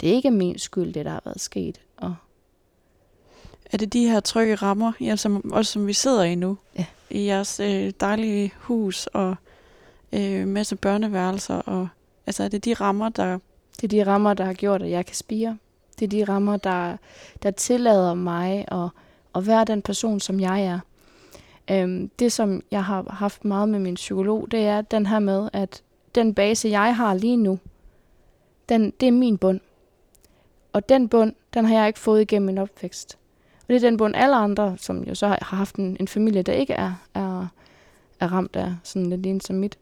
det 0.00 0.06
ikke 0.06 0.28
er 0.28 0.32
min 0.32 0.58
skyld, 0.58 0.92
det 0.92 1.04
der 1.04 1.10
har 1.10 1.22
været 1.24 1.40
sket, 1.40 1.80
er 3.72 3.76
det 3.76 3.92
de 3.92 4.08
her 4.08 4.20
trygge 4.20 4.54
rammer, 4.54 4.92
altså 5.00 5.40
også 5.52 5.72
som 5.72 5.86
vi 5.86 5.92
sidder 5.92 6.22
i 6.22 6.34
nu, 6.34 6.58
ja. 6.78 6.86
i 7.10 7.26
jeres 7.26 7.60
øh, 7.60 7.92
dejlige 8.00 8.52
hus 8.58 9.06
og 9.06 9.36
øh, 10.12 10.48
masse 10.48 10.76
børneværelser, 10.76 11.54
og 11.54 11.88
altså 12.26 12.44
er 12.44 12.48
det 12.48 12.64
de 12.64 12.74
rammer, 12.74 13.08
der... 13.08 13.38
Det 13.76 13.84
er 13.84 13.88
de 13.88 14.10
rammer, 14.10 14.34
der 14.34 14.44
har 14.44 14.52
gjort, 14.52 14.82
at 14.82 14.90
jeg 14.90 15.06
kan 15.06 15.16
spire. 15.16 15.58
Det 15.98 16.04
er 16.04 16.08
de 16.08 16.32
rammer, 16.32 16.56
der, 16.56 16.96
der 17.42 17.50
tillader 17.50 18.14
mig 18.14 18.64
at, 18.72 18.90
at 19.34 19.46
være 19.46 19.64
den 19.64 19.82
person, 19.82 20.20
som 20.20 20.40
jeg 20.40 20.64
er. 20.64 20.80
Øhm, 21.70 22.10
det, 22.18 22.32
som 22.32 22.62
jeg 22.70 22.84
har 22.84 23.06
haft 23.10 23.44
meget 23.44 23.68
med 23.68 23.78
min 23.78 23.94
psykolog, 23.94 24.48
det 24.50 24.60
er 24.60 24.80
den 24.80 25.06
her 25.06 25.18
med, 25.18 25.48
at 25.52 25.82
den 26.14 26.34
base, 26.34 26.68
jeg 26.68 26.96
har 26.96 27.14
lige 27.14 27.36
nu, 27.36 27.58
den, 28.68 28.92
det 29.00 29.08
er 29.08 29.12
min 29.12 29.38
bund. 29.38 29.60
Og 30.72 30.88
den 30.88 31.08
bund, 31.08 31.32
den 31.54 31.64
har 31.64 31.78
jeg 31.78 31.86
ikke 31.86 31.98
fået 31.98 32.20
igennem 32.20 32.46
min 32.46 32.58
opvækst. 32.58 33.18
Og 33.68 33.74
det 33.74 33.76
er 33.76 33.88
den 33.88 33.96
bund, 33.96 34.16
alle 34.16 34.36
andre, 34.36 34.76
som 34.78 35.04
jo 35.04 35.14
så 35.14 35.26
har 35.26 35.56
haft 35.56 35.76
en, 35.76 35.96
en 36.00 36.08
familie, 36.08 36.42
der 36.42 36.52
ikke 36.52 36.72
er, 36.72 36.92
er, 37.14 37.46
er 38.20 38.32
ramt 38.32 38.56
af 38.56 38.74
sådan 38.82 39.10
lidt 39.10 39.22
lignende 39.22 39.44
som 39.46 39.56
mit, 39.56 39.78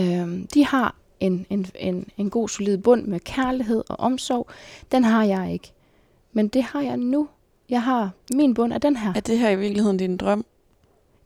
øhm, 0.00 0.46
de 0.54 0.66
har 0.66 0.94
en, 1.20 1.46
en, 1.50 1.66
en, 1.74 2.08
en 2.16 2.30
god, 2.30 2.48
solid 2.48 2.78
bund 2.78 3.06
med 3.06 3.20
kærlighed 3.20 3.82
og 3.88 4.00
omsorg. 4.00 4.46
Den 4.92 5.04
har 5.04 5.24
jeg 5.24 5.52
ikke. 5.52 5.72
Men 6.32 6.48
det 6.48 6.62
har 6.62 6.80
jeg 6.80 6.96
nu. 6.96 7.28
Jeg 7.68 7.82
har 7.82 8.10
min 8.34 8.54
bund 8.54 8.72
af 8.72 8.80
den 8.80 8.96
her. 8.96 9.12
Er 9.14 9.20
det 9.20 9.38
her 9.38 9.50
i 9.50 9.56
virkeligheden 9.56 9.96
din 9.96 10.16
drøm? 10.16 10.44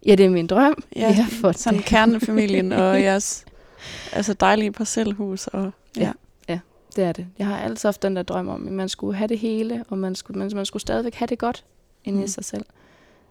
Ja, 0.06 0.14
det 0.14 0.26
er 0.26 0.30
min 0.30 0.46
drøm. 0.46 0.82
Ja, 0.96 1.26
for 1.40 1.52
sådan 1.52 1.78
det. 1.78 1.86
kernefamilien 1.86 2.72
og 2.72 3.02
jeres 3.02 3.44
altså 4.12 4.32
dejlige 4.32 4.72
parcelhus. 4.72 5.46
Og, 5.46 5.70
ja. 5.96 6.02
Ja. 6.02 6.12
Det 6.96 7.04
er 7.04 7.12
det. 7.12 7.26
Jeg 7.38 7.46
har 7.46 7.58
altid 7.58 7.88
haft 7.88 8.02
den 8.02 8.16
der 8.16 8.22
drøm 8.22 8.48
om, 8.48 8.66
at 8.66 8.72
man 8.72 8.88
skulle 8.88 9.16
have 9.16 9.28
det 9.28 9.38
hele, 9.38 9.84
og 9.88 9.98
man 9.98 10.14
skulle, 10.14 10.38
man, 10.38 10.50
man 10.54 10.66
skulle 10.66 10.80
stadigvæk 10.80 11.14
have 11.14 11.26
det 11.26 11.38
godt 11.38 11.64
inde 12.04 12.18
mm. 12.18 12.24
i 12.24 12.28
sig 12.28 12.44
selv. 12.44 12.64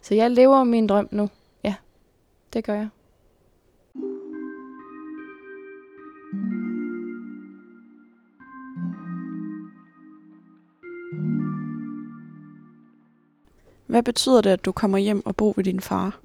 Så 0.02 0.16
jeg 0.16 0.32
lever 0.32 0.64
min 0.64 0.88
drøm 0.88 1.08
nu. 1.12 1.30
Ja, 1.64 1.76
det 2.54 2.64
gør 2.64 2.74
jeg. 2.74 2.90
Hvad 13.86 14.04
betyder 14.04 14.42
det, 14.42 14.50
at 14.50 14.66
du 14.66 14.72
kommer 14.72 14.98
hjem 14.98 15.26
og 15.26 15.36
bor 15.36 15.54
ved 15.56 15.64
din 15.64 15.80
far? 15.80 16.20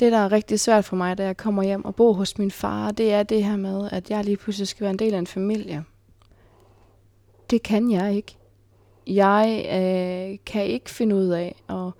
Det, 0.00 0.12
der 0.12 0.18
er 0.18 0.32
rigtig 0.32 0.60
svært 0.60 0.84
for 0.84 0.96
mig, 0.96 1.18
da 1.18 1.24
jeg 1.24 1.36
kommer 1.36 1.62
hjem 1.62 1.84
og 1.84 1.94
bor 1.94 2.12
hos 2.12 2.38
min 2.38 2.50
far, 2.50 2.90
det 2.90 3.12
er 3.12 3.22
det 3.22 3.44
her 3.44 3.56
med, 3.56 3.88
at 3.92 4.10
jeg 4.10 4.24
lige 4.24 4.36
pludselig 4.36 4.68
skal 4.68 4.84
være 4.84 4.90
en 4.90 4.98
del 4.98 5.14
af 5.14 5.18
en 5.18 5.26
familie. 5.26 5.84
Det 7.50 7.62
kan 7.62 7.90
jeg 7.90 8.14
ikke. 8.14 8.36
Jeg 9.06 9.64
øh, 9.64 10.38
kan 10.46 10.64
ikke 10.66 10.90
finde 10.90 11.16
ud 11.16 11.28
af 11.28 11.62
at 11.68 11.92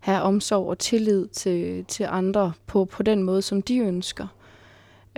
have 0.00 0.22
omsorg 0.22 0.68
og 0.68 0.78
tillid 0.78 1.28
til, 1.28 1.84
til 1.84 2.06
andre 2.10 2.52
på, 2.66 2.84
på 2.84 3.02
den 3.02 3.22
måde, 3.22 3.42
som 3.42 3.62
de 3.62 3.78
ønsker. 3.78 4.26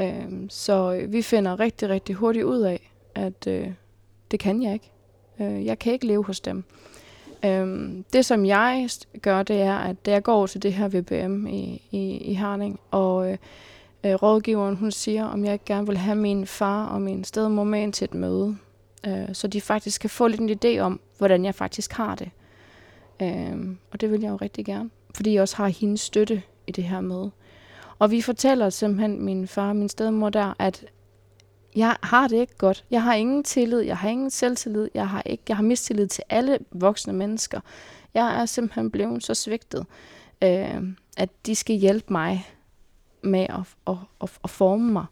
Øh, 0.01 0.27
så 0.49 1.07
vi 1.09 1.23
finder 1.23 1.61
rigtig, 1.61 1.89
rigtig 1.89 2.15
hurtigt 2.15 2.45
ud 2.45 2.61
af, 2.61 2.93
at 3.15 3.47
øh, 3.47 3.69
det 4.31 4.41
kan 4.41 4.63
jeg 4.63 4.73
ikke. 4.73 4.91
Øh, 5.41 5.67
jeg 5.67 5.79
kan 5.79 5.93
ikke 5.93 6.07
leve 6.07 6.25
hos 6.25 6.41
dem. 6.41 6.65
Øhm, 7.45 8.05
det, 8.13 8.25
som 8.25 8.47
jeg 8.47 8.89
gør, 9.23 9.43
det 9.43 9.61
er, 9.61 9.77
at 9.77 9.97
jeg 10.07 10.23
går 10.23 10.47
til 10.47 10.63
det 10.63 10.73
her 10.73 10.89
VBM 10.89 11.47
i, 11.47 11.83
i, 11.91 12.17
i 12.17 12.35
Harning, 12.35 12.81
og 12.91 13.31
øh, 13.31 13.39
øh, 14.05 14.15
rådgiveren 14.15 14.77
hun 14.77 14.91
siger, 14.91 15.25
om 15.25 15.45
jeg 15.45 15.53
ikke 15.53 15.65
gerne 15.65 15.87
vil 15.87 15.97
have 15.97 16.17
min 16.17 16.47
far 16.47 16.87
og 16.87 17.03
min 17.03 17.25
stedmor 17.25 17.65
med 17.65 17.81
ind 17.83 17.93
til 17.93 18.05
et 18.05 18.15
møde, 18.15 18.57
øh, 19.07 19.29
så 19.33 19.49
de 19.49 19.61
faktisk 19.61 20.01
kan 20.01 20.11
få 20.11 20.29
lidt 20.29 20.41
en 20.41 20.51
idé 20.65 20.79
om, 20.79 21.01
hvordan 21.19 21.45
jeg 21.45 21.55
faktisk 21.55 21.93
har 21.93 22.15
det. 22.15 22.31
Øhm, 23.23 23.79
og 23.93 24.01
det 24.01 24.11
vil 24.11 24.21
jeg 24.21 24.31
jo 24.31 24.37
rigtig 24.37 24.65
gerne, 24.65 24.91
fordi 25.15 25.35
jeg 25.35 25.43
også 25.43 25.57
har 25.57 25.69
hendes 25.69 26.01
støtte 26.01 26.43
i 26.67 26.73
det 26.73 26.85
her 26.85 27.01
møde. 27.01 27.31
Og 27.99 28.11
vi 28.11 28.21
fortæller 28.21 28.71
simpelthen 28.71 29.25
min 29.25 29.49
far 29.49 29.69
og 29.69 29.77
min 29.77 29.89
stedmor 29.89 30.31
der, 30.31 30.55
at 30.59 30.85
jeg 31.77 31.97
har 32.03 32.29
det 32.29 32.37
ikke 32.37 32.57
godt. 32.57 32.85
Jeg 32.91 33.03
har 33.03 33.15
ingen 33.15 33.45
tillid, 33.45 33.81
jeg 33.81 33.97
har 33.97 34.09
ingen 34.09 34.31
selvtillid, 34.31 34.89
jeg 34.95 35.09
har, 35.09 35.23
ikke, 35.27 35.45
jeg 35.49 35.57
har 35.57 35.63
mistillid 35.63 36.07
til 36.07 36.25
alle 36.29 36.59
voksne 36.71 37.13
mennesker. 37.13 37.61
Jeg 38.15 38.41
er 38.41 38.47
simpelthen 38.47 38.91
blevet 38.91 39.25
så 39.25 39.35
svigtet, 39.35 39.87
øh, 40.43 40.83
at 41.17 41.29
de 41.47 41.55
skal 41.55 41.77
hjælpe 41.77 42.13
mig 42.13 42.47
med 43.23 43.47
at, 43.49 43.61
at, 43.87 43.97
at, 44.23 44.31
at 44.45 44.51
forme 44.51 44.93
mig. 44.93 45.07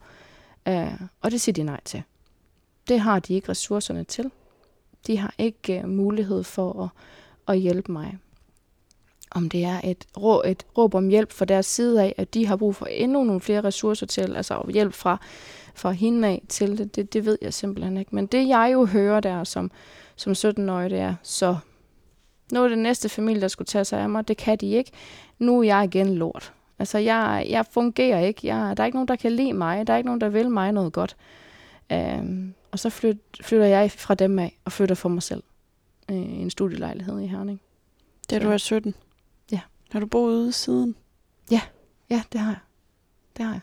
Øh, 0.68 1.00
og 1.20 1.30
det 1.30 1.40
siger 1.40 1.52
de 1.52 1.62
nej 1.62 1.80
til. 1.84 2.02
Det 2.88 3.00
har 3.00 3.18
de 3.18 3.34
ikke 3.34 3.48
ressourcerne 3.48 4.04
til. 4.04 4.30
De 5.06 5.18
har 5.18 5.34
ikke 5.38 5.80
øh, 5.80 5.88
mulighed 5.88 6.44
for 6.44 6.82
at, 6.82 6.88
at 7.54 7.60
hjælpe 7.60 7.92
mig. 7.92 8.18
Om 9.30 9.48
det 9.48 9.64
er 9.64 9.80
et, 9.84 10.06
rå, 10.16 10.42
et 10.42 10.66
råb 10.78 10.94
om 10.94 11.08
hjælp 11.08 11.32
fra 11.32 11.44
deres 11.44 11.66
side 11.66 12.02
af, 12.02 12.14
at 12.16 12.34
de 12.34 12.46
har 12.46 12.56
brug 12.56 12.74
for 12.74 12.86
endnu 12.86 13.24
nogle 13.24 13.40
flere 13.40 13.64
ressourcer 13.64 14.06
til, 14.06 14.36
altså 14.36 14.70
hjælp 14.72 14.94
fra 14.94 15.18
fra 15.75 15.91
hende 15.91 16.29
af 16.29 16.43
til 16.49 16.79
det, 16.79 16.97
det, 16.97 17.12
det 17.12 17.25
ved 17.25 17.39
jeg 17.43 17.55
simpelthen 17.55 17.97
ikke. 17.97 18.14
Men 18.14 18.27
det 18.27 18.49
jeg 18.49 18.70
jo 18.73 18.87
hører 18.87 19.20
der 19.20 19.45
som, 19.45 19.70
som 20.16 20.33
17-årig, 20.33 20.91
det 20.91 20.99
er, 20.99 21.14
så 21.23 21.57
nu 22.53 22.64
er 22.64 22.68
det 22.68 22.79
næste 22.79 23.09
familie, 23.09 23.41
der 23.41 23.49
skulle 23.49 23.66
tage 23.66 23.85
sig 23.85 24.01
af 24.01 24.09
mig, 24.09 24.29
det 24.29 24.37
kan 24.37 24.59
de 24.59 24.70
ikke. 24.70 24.91
Nu 25.39 25.59
er 25.59 25.62
jeg 25.62 25.85
igen 25.85 26.14
lort. 26.14 26.53
Altså, 26.79 26.99
jeg, 26.99 27.47
jeg 27.49 27.66
fungerer 27.66 28.20
ikke. 28.20 28.47
Jeg, 28.47 28.77
der 28.77 28.83
er 28.83 28.87
ikke 28.87 28.97
nogen, 28.97 29.09
der 29.09 29.16
kan 29.16 29.33
lide 29.33 29.53
mig. 29.53 29.87
Der 29.87 29.93
er 29.93 29.97
ikke 29.97 30.07
nogen, 30.07 30.20
der 30.20 30.29
vil 30.29 30.51
mig 30.51 30.73
noget 30.73 30.93
godt. 30.93 31.16
Øhm, 31.93 32.55
og 32.70 32.79
så 32.79 32.91
flyt, 32.91 33.16
flytter 33.41 33.66
jeg 33.66 33.91
fra 33.91 34.14
dem 34.14 34.39
af 34.39 34.59
og 34.64 34.73
flytter 34.73 34.95
for 34.95 35.09
mig 35.09 35.23
selv 35.23 35.43
øh, 36.11 36.16
en 36.16 36.51
studielejlighed 36.51 37.20
i 37.20 37.27
Herning. 37.27 37.61
Da 38.31 38.39
du 38.39 38.51
er 38.51 38.57
17? 38.57 38.95
Ja. 39.53 39.61
Har 39.91 40.01
du 40.01 40.07
boet 40.07 40.35
ude 40.35 40.53
siden? 40.53 40.97
Ja, 42.11 42.23
det 42.33 42.41
har 42.41 42.51
jeg. 42.51 42.59
Det 43.37 43.45
har 43.45 43.53
jeg. 43.53 43.61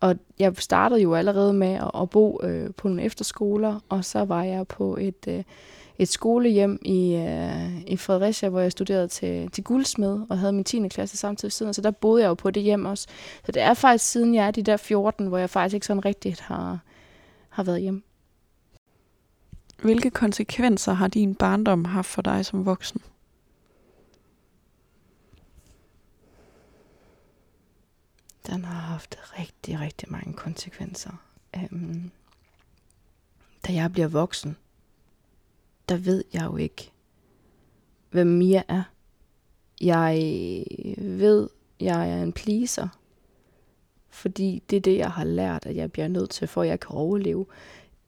Og 0.00 0.16
jeg 0.38 0.52
startede 0.58 1.00
jo 1.00 1.14
allerede 1.14 1.52
med 1.52 1.72
at, 1.72 1.90
at 2.02 2.10
bo 2.10 2.40
øh, 2.42 2.70
på 2.76 2.88
nogle 2.88 3.02
efterskoler, 3.02 3.80
og 3.88 4.04
så 4.04 4.24
var 4.24 4.42
jeg 4.42 4.66
på 4.66 4.96
et, 5.00 5.26
øh, 5.28 5.42
et 5.98 6.08
skolehjem 6.08 6.78
i, 6.84 7.14
øh, 7.14 7.82
i 7.86 7.96
Fredericia, 7.96 8.48
hvor 8.48 8.60
jeg 8.60 8.72
studerede 8.72 9.08
til, 9.08 9.50
til 9.50 9.64
guldsmed 9.64 10.20
og 10.30 10.38
havde 10.38 10.52
min 10.52 10.64
10. 10.64 10.88
klasse 10.88 11.16
samtidig 11.16 11.52
siden, 11.52 11.74
så 11.74 11.80
der 11.80 11.90
boede 11.90 12.22
jeg 12.22 12.28
jo 12.28 12.34
på 12.34 12.50
det 12.50 12.62
hjem 12.62 12.84
også. 12.84 13.06
Så 13.46 13.52
det 13.52 13.62
er 13.62 13.74
faktisk 13.74 14.10
siden 14.10 14.34
jeg 14.34 14.46
er 14.46 14.50
de 14.50 14.62
der 14.62 14.76
14, 14.76 15.26
hvor 15.26 15.38
jeg 15.38 15.50
faktisk 15.50 15.74
ikke 15.74 15.86
sådan 15.86 16.04
rigtigt 16.04 16.40
har, 16.40 16.78
har 17.48 17.62
været 17.62 17.80
hjemme. 17.80 18.02
Hvilke 19.82 20.10
konsekvenser 20.10 20.92
har 20.92 21.08
din 21.08 21.34
barndom 21.34 21.84
haft 21.84 22.08
for 22.08 22.22
dig 22.22 22.46
som 22.46 22.66
voksen? 22.66 23.00
Den 28.46 28.64
har 28.64 28.80
haft 28.80 29.16
rigtig, 29.38 29.80
rigtig 29.80 30.12
mange 30.12 30.32
konsekvenser. 30.32 31.10
Um, 31.72 32.10
da 33.66 33.72
jeg 33.72 33.92
bliver 33.92 34.08
voksen, 34.08 34.56
der 35.88 35.96
ved 35.96 36.24
jeg 36.32 36.44
jo 36.44 36.56
ikke, 36.56 36.90
hvem 38.10 38.26
Mia 38.26 38.62
er. 38.68 38.82
Jeg 39.80 40.14
ved, 40.98 41.48
jeg 41.80 42.10
er 42.10 42.22
en 42.22 42.32
pleaser, 42.32 42.88
fordi 44.08 44.62
det 44.70 44.76
er 44.76 44.80
det, 44.80 44.98
jeg 44.98 45.10
har 45.10 45.24
lært, 45.24 45.66
at 45.66 45.76
jeg 45.76 45.92
bliver 45.92 46.08
nødt 46.08 46.30
til, 46.30 46.48
for 46.48 46.62
at 46.62 46.68
jeg 46.68 46.80
kan 46.80 46.90
overleve. 46.90 47.46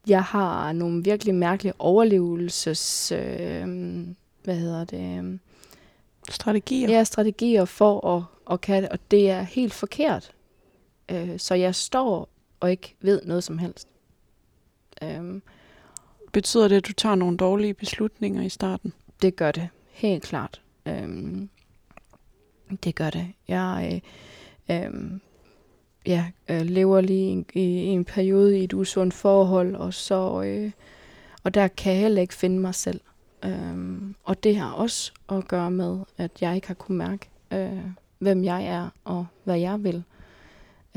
Jeg 0.07 0.23
har 0.23 0.71
nogle 0.71 1.03
virkelig 1.03 1.35
mærkelige 1.35 1.73
overlevelses... 1.79 3.11
Øh, 3.11 3.67
hvad 4.43 4.55
hedder 4.55 4.85
det? 4.85 5.17
øhm, 5.17 5.39
Strategier? 6.29 6.89
Ja, 6.89 7.03
strategier 7.03 7.65
for 7.65 8.07
at, 8.07 8.23
at 8.51 8.61
kan 8.61 8.87
og 8.91 8.99
det 9.11 9.29
er 9.29 9.41
helt 9.41 9.73
forkert. 9.73 10.31
Øh, 11.11 11.39
så 11.39 11.55
jeg 11.55 11.75
står 11.75 12.29
og 12.59 12.71
ikke 12.71 12.95
ved 13.01 13.21
noget 13.25 13.43
som 13.43 13.57
helst. 13.57 13.87
Øhm, 15.03 15.41
Betyder 16.31 16.67
det, 16.67 16.75
at 16.75 16.87
du 16.87 16.93
tager 16.93 17.15
nogle 17.15 17.37
dårlige 17.37 17.73
beslutninger 17.73 18.41
i 18.41 18.49
starten? 18.49 18.93
det 19.23 19.35
gør 19.35 19.51
det, 19.51 19.69
helt 19.91 20.23
klart. 20.23 20.61
Øhm, 20.85 21.49
det 22.83 22.95
gør 22.95 23.09
det. 23.09 23.27
Jeg 23.47 24.01
øh, 24.69 24.75
øh, 24.77 25.11
ja, 26.05 26.25
øh, 26.47 26.61
lever 26.61 27.01
lige 27.01 27.45
i, 27.53 27.59
i, 27.59 27.83
i 27.83 27.85
en 27.85 28.05
periode 28.05 28.59
i 28.59 28.63
et 28.63 28.73
usundt 28.73 29.13
forhold, 29.13 29.75
og 29.75 29.93
så 29.93 30.41
øh, 30.41 30.71
og 31.43 31.53
der 31.53 31.67
kan 31.67 31.93
jeg 31.93 32.01
heller 32.01 32.21
ikke 32.21 32.33
finde 32.33 32.59
mig 32.59 32.75
selv. 32.75 33.01
Øhm, 33.45 34.15
og 34.23 34.43
det 34.43 34.55
har 34.55 34.71
også 34.71 35.11
at 35.29 35.47
gøre 35.47 35.71
med, 35.71 35.99
at 36.17 36.31
jeg 36.41 36.55
ikke 36.55 36.67
har 36.67 36.73
kunne 36.73 36.97
mærke, 36.97 37.29
øh, 37.51 37.83
hvem 38.23 38.43
jeg 38.43 38.65
er 38.65 38.89
og 39.03 39.25
hvad 39.43 39.59
jeg 39.59 39.83
vil. 39.83 40.03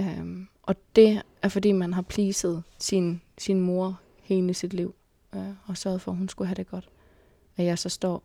Øhm, 0.01 0.49
og 0.63 0.75
det 0.97 1.23
er 1.43 1.49
fordi, 1.49 1.73
man 1.73 1.93
har 1.93 2.03
pleaset 2.03 2.63
sin, 2.79 3.23
sin 3.39 3.61
mor 3.61 4.01
hele 4.23 4.55
sit 4.55 4.75
liv, 4.75 4.95
øh, 5.35 5.49
og 5.67 5.77
sørget 5.77 6.01
for, 6.01 6.13
at 6.13 6.19
hun 6.19 6.29
skulle 6.29 6.49
have 6.49 6.55
det 6.55 6.71
godt. 6.71 6.89
At 7.57 7.65
jeg 7.65 7.79
så 7.79 7.89
står 7.89 8.23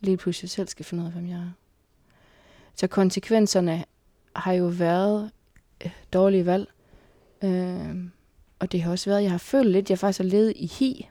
lige 0.00 0.16
pludselig 0.16 0.50
selv 0.50 0.68
skal 0.68 0.84
finde 0.84 1.02
ud 1.02 1.06
af, 1.06 1.12
hvem 1.12 1.26
jeg 1.26 1.38
er. 1.38 1.50
Så 2.74 2.86
konsekvenserne 2.86 3.84
har 4.36 4.52
jo 4.52 4.64
været 4.64 5.30
øh, 5.84 5.90
dårlige 6.12 6.46
valg. 6.46 6.68
Øh, 7.44 7.96
og 8.58 8.72
det 8.72 8.82
har 8.82 8.90
også 8.90 9.10
været, 9.10 9.22
jeg 9.22 9.30
har 9.30 9.38
følt 9.38 9.70
lidt, 9.70 9.90
jeg 9.90 9.98
faktisk 9.98 10.18
har 10.18 10.28
levet 10.28 10.52
i 10.56 10.66
hi. 10.66 11.08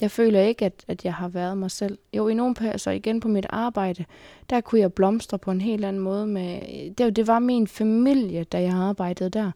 Jeg 0.00 0.10
føler 0.10 0.40
ikke, 0.40 0.64
at, 0.64 0.84
at 0.88 1.04
jeg 1.04 1.14
har 1.14 1.28
været 1.28 1.58
mig 1.58 1.70
selv. 1.70 1.98
Jo, 2.16 2.28
i 2.28 2.34
nogle 2.34 2.54
perioder, 2.54 2.90
igen 2.90 3.20
på 3.20 3.28
mit 3.28 3.46
arbejde, 3.50 4.04
der 4.50 4.60
kunne 4.60 4.80
jeg 4.80 4.92
blomstre 4.92 5.38
på 5.38 5.50
en 5.50 5.60
helt 5.60 5.84
anden 5.84 6.02
måde. 6.02 6.26
Med, 6.26 6.60
det, 6.94 7.16
det 7.16 7.26
var 7.26 7.38
min 7.38 7.66
familie, 7.66 8.44
da 8.44 8.62
jeg 8.62 8.72
arbejdede 8.74 9.30
der. 9.30 9.50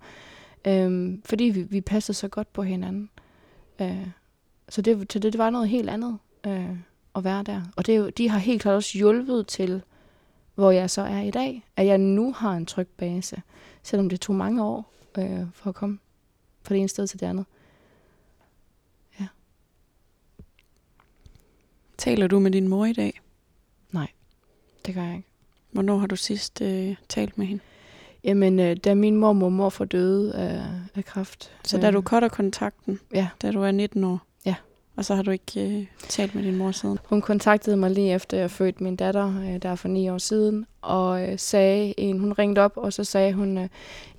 Øhm, 0.67 1.23
fordi 1.25 1.45
vi, 1.45 1.63
vi 1.63 1.81
passede 1.81 2.19
så 2.19 2.29
godt 2.29 2.53
på 2.53 2.63
hinanden. 2.63 3.11
Øh, 3.81 4.07
så 4.69 4.83
det, 4.83 5.13
så 5.13 5.19
det, 5.19 5.33
det 5.33 5.39
var 5.39 5.51
noget 5.51 5.69
helt 5.69 5.91
andet 5.91 6.19
øh, 6.47 6.71
at 7.17 7.25
være 7.25 7.43
der. 7.43 7.63
Og 7.77 7.87
det, 7.87 7.95
er 7.95 7.99
jo- 7.99 8.11
de 8.11 8.29
har 8.29 8.39
helt 8.39 8.63
klart 8.63 8.75
også 8.77 8.99
hjulpet 8.99 9.47
til, 9.47 9.83
hvor 10.55 10.71
jeg 10.71 10.91
så 10.91 11.03
er 11.03 11.21
i 11.21 11.31
dag. 11.31 11.67
At 11.77 11.87
jeg 11.87 11.99
nu 11.99 12.33
har 12.33 12.53
en 12.53 12.67
tryg 12.67 12.89
base. 12.89 13.43
Selvom 13.83 14.09
det 14.09 14.21
tog 14.21 14.37
mange 14.37 14.65
år 14.65 14.93
øh, 15.19 15.41
for 15.53 15.69
at 15.69 15.75
komme 15.75 15.99
fra 16.63 16.75
det 16.75 16.79
ene 16.81 16.89
sted 16.89 17.07
til 17.07 17.21
det 17.21 17.27
andet. 17.27 17.45
Taler 22.01 22.27
du 22.27 22.41
med 22.41 22.51
din 22.51 22.69
mor 22.69 22.87
i 22.87 22.93
dag? 22.93 23.21
Det 24.87 24.95
gør 24.95 25.03
jeg 25.03 25.17
ikke. 25.17 25.29
Hvornår 25.71 25.99
har 25.99 26.07
du 26.07 26.17
sidst 26.17 26.63
øh, 26.63 26.95
talt 27.09 27.39
med 27.39 27.47
hende? 27.47 27.63
Jamen, 28.25 28.59
øh, 28.61 28.77
da 28.77 28.95
min 28.95 29.17
mor 29.17 29.29
og 29.29 29.37
mormor 29.37 29.71
døde 29.85 30.35
af, 30.35 30.63
af 30.95 31.05
kræft. 31.05 31.53
Så 31.65 31.79
da 31.79 31.91
du 31.91 32.01
cutter 32.03 32.29
kontakten, 32.29 33.01
Ja. 33.15 33.29
da 33.43 33.51
du 33.53 33.63
er 33.63 33.71
19 33.71 34.05
år, 34.05 34.19
Ja. 34.47 34.55
Og 34.97 35.05
så 35.05 35.15
har 35.15 35.23
du 35.23 35.31
ikke 35.31 35.79
øh, 35.79 35.87
talt 36.09 36.35
med 36.35 36.43
din 36.43 36.57
mor 36.57 36.71
siden? 36.71 36.99
Hun 37.05 37.21
kontaktede 37.23 37.77
mig 37.77 37.91
lige 37.91 38.15
efter 38.15 38.39
jeg 38.39 38.51
fødte 38.51 38.83
min 38.83 38.97
datter, 38.97 39.41
øh, 39.41 39.63
der 39.63 39.75
for 39.75 39.89
ni 39.89 40.09
år 40.11 40.19
siden, 40.19 40.67
og 40.83 41.29
øh, 41.29 41.39
sagde 41.39 42.01
en, 42.01 42.19
hun 42.19 42.33
ringede 42.33 42.61
op, 42.61 42.77
og 42.77 42.93
så 42.93 43.05
sagde 43.05 43.33
hun, 43.33 43.59
øh, 43.59 43.69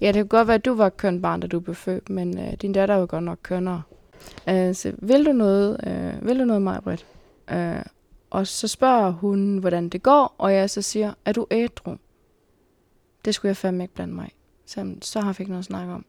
ja, 0.01 0.07
det 0.07 0.15
kan 0.15 0.27
godt 0.27 0.47
være, 0.47 0.55
at 0.55 0.65
du 0.65 0.73
var 0.73 0.89
køn 0.89 1.21
barn, 1.21 1.39
da 1.39 1.47
du 1.47 1.59
blev 1.59 1.75
født, 1.75 2.09
men 2.09 2.39
øh, 2.39 2.53
din 2.53 2.73
datter 2.73 2.95
var 2.95 3.05
godt 3.05 3.23
nok 3.23 3.39
kønnere. 3.43 3.81
Øh, 4.49 4.75
så 4.75 4.93
vil 4.97 5.25
du 5.25 5.31
noget, 5.31 5.79
øh, 5.87 6.27
vil 6.27 6.39
du 6.39 6.45
noget, 6.45 6.61
Majbrit? 6.61 7.05
Øh, 7.51 7.83
og 8.29 8.47
så 8.47 8.67
spørger 8.67 9.11
hun, 9.11 9.57
hvordan 9.57 9.89
det 9.89 10.03
går, 10.03 10.35
og 10.37 10.53
jeg 10.53 10.69
så 10.69 10.81
siger, 10.81 11.13
er 11.25 11.31
du 11.31 11.47
ædru? 11.51 11.95
Det 13.25 13.35
skulle 13.35 13.49
jeg 13.49 13.57
fandme 13.57 13.83
ikke 13.83 13.93
blande 13.93 14.13
mig 14.13 14.27
i. 14.27 14.33
Så, 14.65 14.95
så 15.01 15.19
har 15.19 15.27
jeg 15.27 15.39
ikke 15.39 15.51
noget 15.51 15.61
at 15.61 15.65
snakke 15.65 15.93
om. 15.93 16.05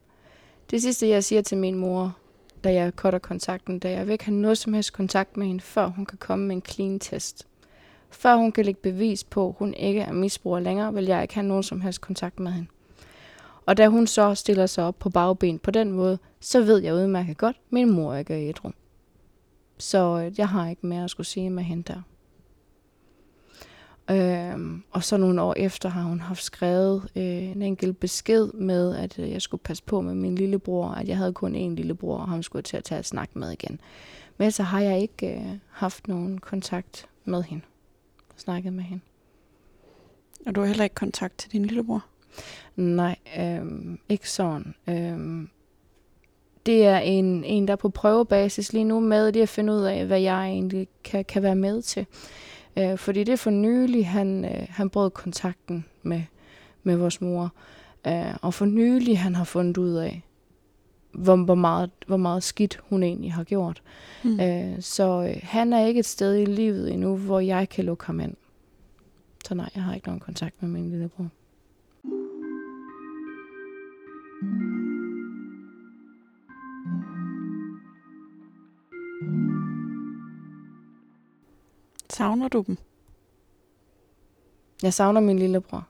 Det 0.71 0.83
sidste, 0.83 1.09
jeg 1.09 1.25
siger 1.25 1.43
til 1.43 1.59
min 1.59 1.75
mor, 1.75 2.17
da 2.65 2.73
jeg 2.73 2.93
cutter 2.97 3.19
kontakten, 3.19 3.79
da 3.79 3.91
jeg 3.91 4.07
vil 4.07 4.13
ikke 4.13 4.25
have 4.25 4.37
noget 4.37 4.59
som 4.59 4.75
helst 4.75 4.93
kontakt 4.93 5.37
med 5.37 5.47
hende, 5.47 5.61
før 5.61 5.87
hun 5.87 6.07
kan 6.07 6.19
komme 6.19 6.47
med 6.47 6.57
en 6.57 6.63
clean 6.69 6.99
test. 6.99 7.47
Før 8.11 8.37
hun 8.37 8.53
kan 8.53 8.65
lægge 8.65 8.81
bevis 8.81 9.25
på, 9.25 9.49
at 9.49 9.55
hun 9.59 9.75
ikke 9.75 10.01
er 10.01 10.13
misbruger 10.13 10.61
længere, 10.61 10.95
vil 10.95 11.05
jeg 11.05 11.23
ikke 11.23 11.35
have 11.35 11.47
nogen 11.47 11.63
som 11.63 11.81
helst 11.81 12.01
kontakt 12.01 12.41
med 12.41 12.53
hende. 12.53 12.69
Og 13.67 13.77
da 13.77 13.89
hun 13.89 14.07
så 14.07 14.35
stiller 14.35 14.67
sig 14.67 14.85
op 14.85 14.99
på 14.99 15.11
bagben 15.11 15.59
på 15.59 15.71
den 15.71 15.93
måde, 15.93 16.19
så 16.41 16.63
ved 16.63 16.79
jeg 16.83 16.95
udmærket 16.95 17.39
godt, 17.39 17.57
at 17.57 17.73
min 17.73 17.91
mor 17.91 18.15
ikke 18.15 18.35
er 18.35 18.49
ædru. 18.49 18.71
Så 19.83 20.23
øh, 20.27 20.39
jeg 20.39 20.49
har 20.49 20.69
ikke 20.69 20.87
mere 20.87 21.05
at 21.05 21.11
skulle 21.11 21.27
sige 21.27 21.51
med 21.51 21.63
hende 21.63 21.83
der. 21.83 22.03
Øhm, 24.11 24.83
og 24.91 25.05
så 25.05 25.17
nogle 25.17 25.43
år 25.43 25.55
efter 25.57 25.89
har 25.89 26.03
hun 26.03 26.21
haft 26.21 26.43
skrevet 26.43 27.11
øh, 27.17 27.23
en 27.25 27.63
enkelt 27.63 28.01
besked 28.01 28.53
med, 28.53 28.97
at 28.97 29.19
øh, 29.19 29.31
jeg 29.31 29.43
skulle 29.43 29.63
passe 29.63 29.85
på 29.85 30.01
med 30.01 30.15
min 30.15 30.35
lillebror, 30.35 30.89
at 30.89 31.09
jeg 31.09 31.17
havde 31.17 31.33
kun 31.33 31.55
én 31.55 31.75
lillebror, 31.75 32.19
og 32.19 32.29
ham 32.29 32.43
skulle 32.43 32.63
til 32.63 32.77
at 32.77 32.85
tage 32.85 32.99
et 32.99 33.07
snak 33.07 33.37
med 33.37 33.51
igen. 33.51 33.81
Men 34.39 34.51
så 34.51 34.63
har 34.63 34.81
jeg 34.81 35.01
ikke 35.01 35.35
øh, 35.35 35.59
haft 35.71 36.09
nogen 36.09 36.39
kontakt 36.39 37.09
med 37.25 37.43
hende. 37.43 37.65
Snakket 38.37 38.73
med 38.73 38.85
hende. 38.85 39.03
Og 40.47 40.55
du 40.55 40.61
har 40.61 40.67
heller 40.67 40.85
ikke 40.85 40.95
kontakt 40.95 41.39
til 41.39 41.53
din 41.53 41.65
lillebror? 41.65 42.05
Nej, 42.77 43.17
øhm, 43.39 43.99
ikke 44.09 44.31
sådan. 44.31 44.75
Øhm, 44.89 45.51
det 46.67 46.87
er 46.87 46.99
en, 46.99 47.45
en, 47.45 47.67
der 47.67 47.73
er 47.73 47.77
på 47.77 47.89
prøvebasis 47.89 48.73
lige 48.73 48.85
nu 48.85 49.01
med 49.01 49.33
det 49.33 49.41
at 49.41 49.49
finde 49.49 49.73
ud 49.73 49.83
af, 49.83 50.07
hvad 50.07 50.21
jeg 50.21 50.45
egentlig 50.45 50.89
kan, 51.05 51.25
kan 51.25 51.43
være 51.43 51.55
med 51.57 51.83
til. 51.83 52.07
Øh, 52.79 52.99
fordi 52.99 53.25
det 53.25 53.33
er 53.33 53.37
for 53.37 53.51
nylig, 53.51 54.09
han, 54.09 54.45
øh, 54.45 54.67
han 54.69 54.91
brød 54.91 55.11
kontakten 55.11 55.85
med, 56.03 56.23
med 56.83 56.97
vores 56.97 57.21
mor. 57.21 57.53
Øh, 58.07 58.35
og 58.43 58.55
for 58.55 58.65
nylig, 58.65 59.19
han 59.19 59.35
har 59.35 59.45
fundet 59.45 59.79
ud 59.79 59.95
af, 59.95 60.23
hvor, 61.13 61.37
hvor, 61.37 61.55
meget, 61.55 61.91
hvor 62.07 62.17
meget 62.17 62.43
skidt 62.43 62.81
hun 62.89 63.03
egentlig 63.03 63.33
har 63.33 63.45
gjort. 63.45 63.83
Mm. 64.25 64.41
Øh, 64.41 64.81
så 64.81 65.23
øh, 65.29 65.41
han 65.43 65.73
er 65.73 65.87
ikke 65.87 65.99
et 65.99 66.07
sted 66.07 66.37
i 66.37 66.45
livet 66.45 66.93
endnu, 66.93 67.17
hvor 67.17 67.41
jeg 67.41 67.69
kan 67.69 67.85
lukke 67.85 68.07
ham 68.07 68.21
ind. 68.21 68.35
Så 69.47 69.55
nej, 69.55 69.71
jeg 69.75 69.83
har 69.83 69.95
ikke 69.95 70.07
nogen 70.07 70.21
kontakt 70.21 70.63
med 70.63 70.71
min 70.71 70.91
lillebror. 70.91 71.29
Savner 82.13 82.49
du 82.49 82.65
dem? 82.67 82.77
Jeg 84.83 84.95
savner 84.95 85.21
min 85.21 85.39
lillebror. 85.39 85.87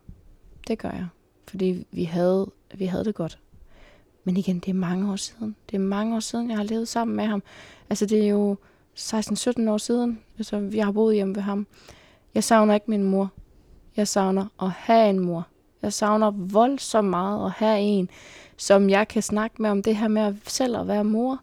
Det 0.68 0.78
gør 0.78 0.90
jeg. 0.90 1.06
Fordi 1.48 1.86
vi 1.90 2.04
havde, 2.04 2.50
vi 2.74 2.86
havde 2.86 3.04
det 3.04 3.14
godt. 3.14 3.38
Men 4.24 4.36
igen, 4.36 4.58
det 4.58 4.68
er 4.68 4.74
mange 4.74 5.12
år 5.12 5.16
siden. 5.16 5.56
Det 5.70 5.74
er 5.74 5.80
mange 5.80 6.16
år 6.16 6.20
siden, 6.20 6.50
jeg 6.50 6.56
har 6.56 6.64
levet 6.64 6.88
sammen 6.88 7.16
med 7.16 7.24
ham. 7.24 7.42
Altså, 7.90 8.06
det 8.06 8.24
er 8.24 8.28
jo 8.28 8.56
16-17 8.98 9.70
år 9.70 9.78
siden, 9.78 10.20
altså, 10.38 10.60
vi 10.60 10.78
har 10.78 10.92
boet 10.92 11.14
hjemme 11.14 11.34
ved 11.34 11.42
ham. 11.42 11.66
Jeg 12.34 12.44
savner 12.44 12.74
ikke 12.74 12.90
min 12.90 13.02
mor. 13.02 13.30
Jeg 13.96 14.08
savner 14.08 14.46
at 14.62 14.70
have 14.70 15.10
en 15.10 15.20
mor. 15.20 15.46
Jeg 15.82 15.92
savner 15.92 16.30
voldsomt 16.30 17.08
meget 17.08 17.46
at 17.46 17.52
have 17.52 17.80
en, 17.80 18.08
som 18.56 18.90
jeg 18.90 19.08
kan 19.08 19.22
snakke 19.22 19.62
med 19.62 19.70
om 19.70 19.82
det 19.82 19.96
her 19.96 20.08
med 20.08 20.22
at 20.22 20.34
selv 20.46 20.76
at 20.76 20.88
være 20.88 21.04
mor. 21.04 21.40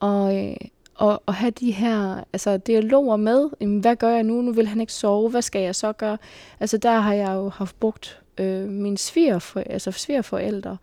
Og, 0.00 0.36
øh, 0.36 0.56
og, 0.96 1.22
og 1.26 1.34
have 1.34 1.50
de 1.50 1.70
her 1.72 2.24
altså, 2.32 2.56
dialoger 2.56 3.16
med, 3.16 3.50
jamen, 3.60 3.80
hvad 3.80 3.96
gør 3.96 4.08
jeg 4.08 4.22
nu? 4.22 4.42
Nu 4.42 4.52
vil 4.52 4.66
han 4.66 4.80
ikke 4.80 4.92
sove, 4.92 5.30
hvad 5.30 5.42
skal 5.42 5.62
jeg 5.62 5.74
så 5.74 5.92
gøre? 5.92 6.18
Altså 6.60 6.78
der 6.78 7.00
har 7.00 7.12
jeg 7.12 7.34
jo 7.34 7.48
haft 7.48 7.80
brugt 7.80 8.22
øh, 8.38 8.68
mine 8.68 8.98
svigerfor, 8.98 9.60
altså 9.60 9.90
svigerforældre, 9.90 10.76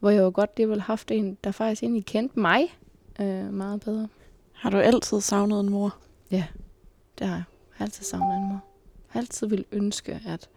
hvor 0.00 0.10
jeg 0.10 0.20
jo 0.20 0.30
godt 0.34 0.56
det 0.56 0.68
ville 0.68 0.80
have 0.80 0.86
haft 0.86 1.10
en, 1.10 1.38
der 1.44 1.50
faktisk 1.50 1.82
egentlig 1.82 2.06
kendte 2.06 2.40
mig 2.40 2.76
øh, 3.20 3.52
meget 3.52 3.80
bedre. 3.80 4.08
Har 4.52 4.70
du 4.70 4.78
altid 4.78 5.20
savnet 5.20 5.60
en 5.60 5.70
mor? 5.70 5.96
Ja, 6.30 6.44
det 7.18 7.26
har 7.26 7.34
jeg. 7.34 7.44
Jeg 7.70 7.76
har 7.78 7.84
altid 7.84 8.04
savnet 8.04 8.36
en 8.36 8.48
mor. 8.48 8.64
Jeg 8.94 9.08
har 9.08 9.20
altid 9.20 9.46
vil 9.46 9.64
ønske, 9.72 10.20
at, 10.26 10.48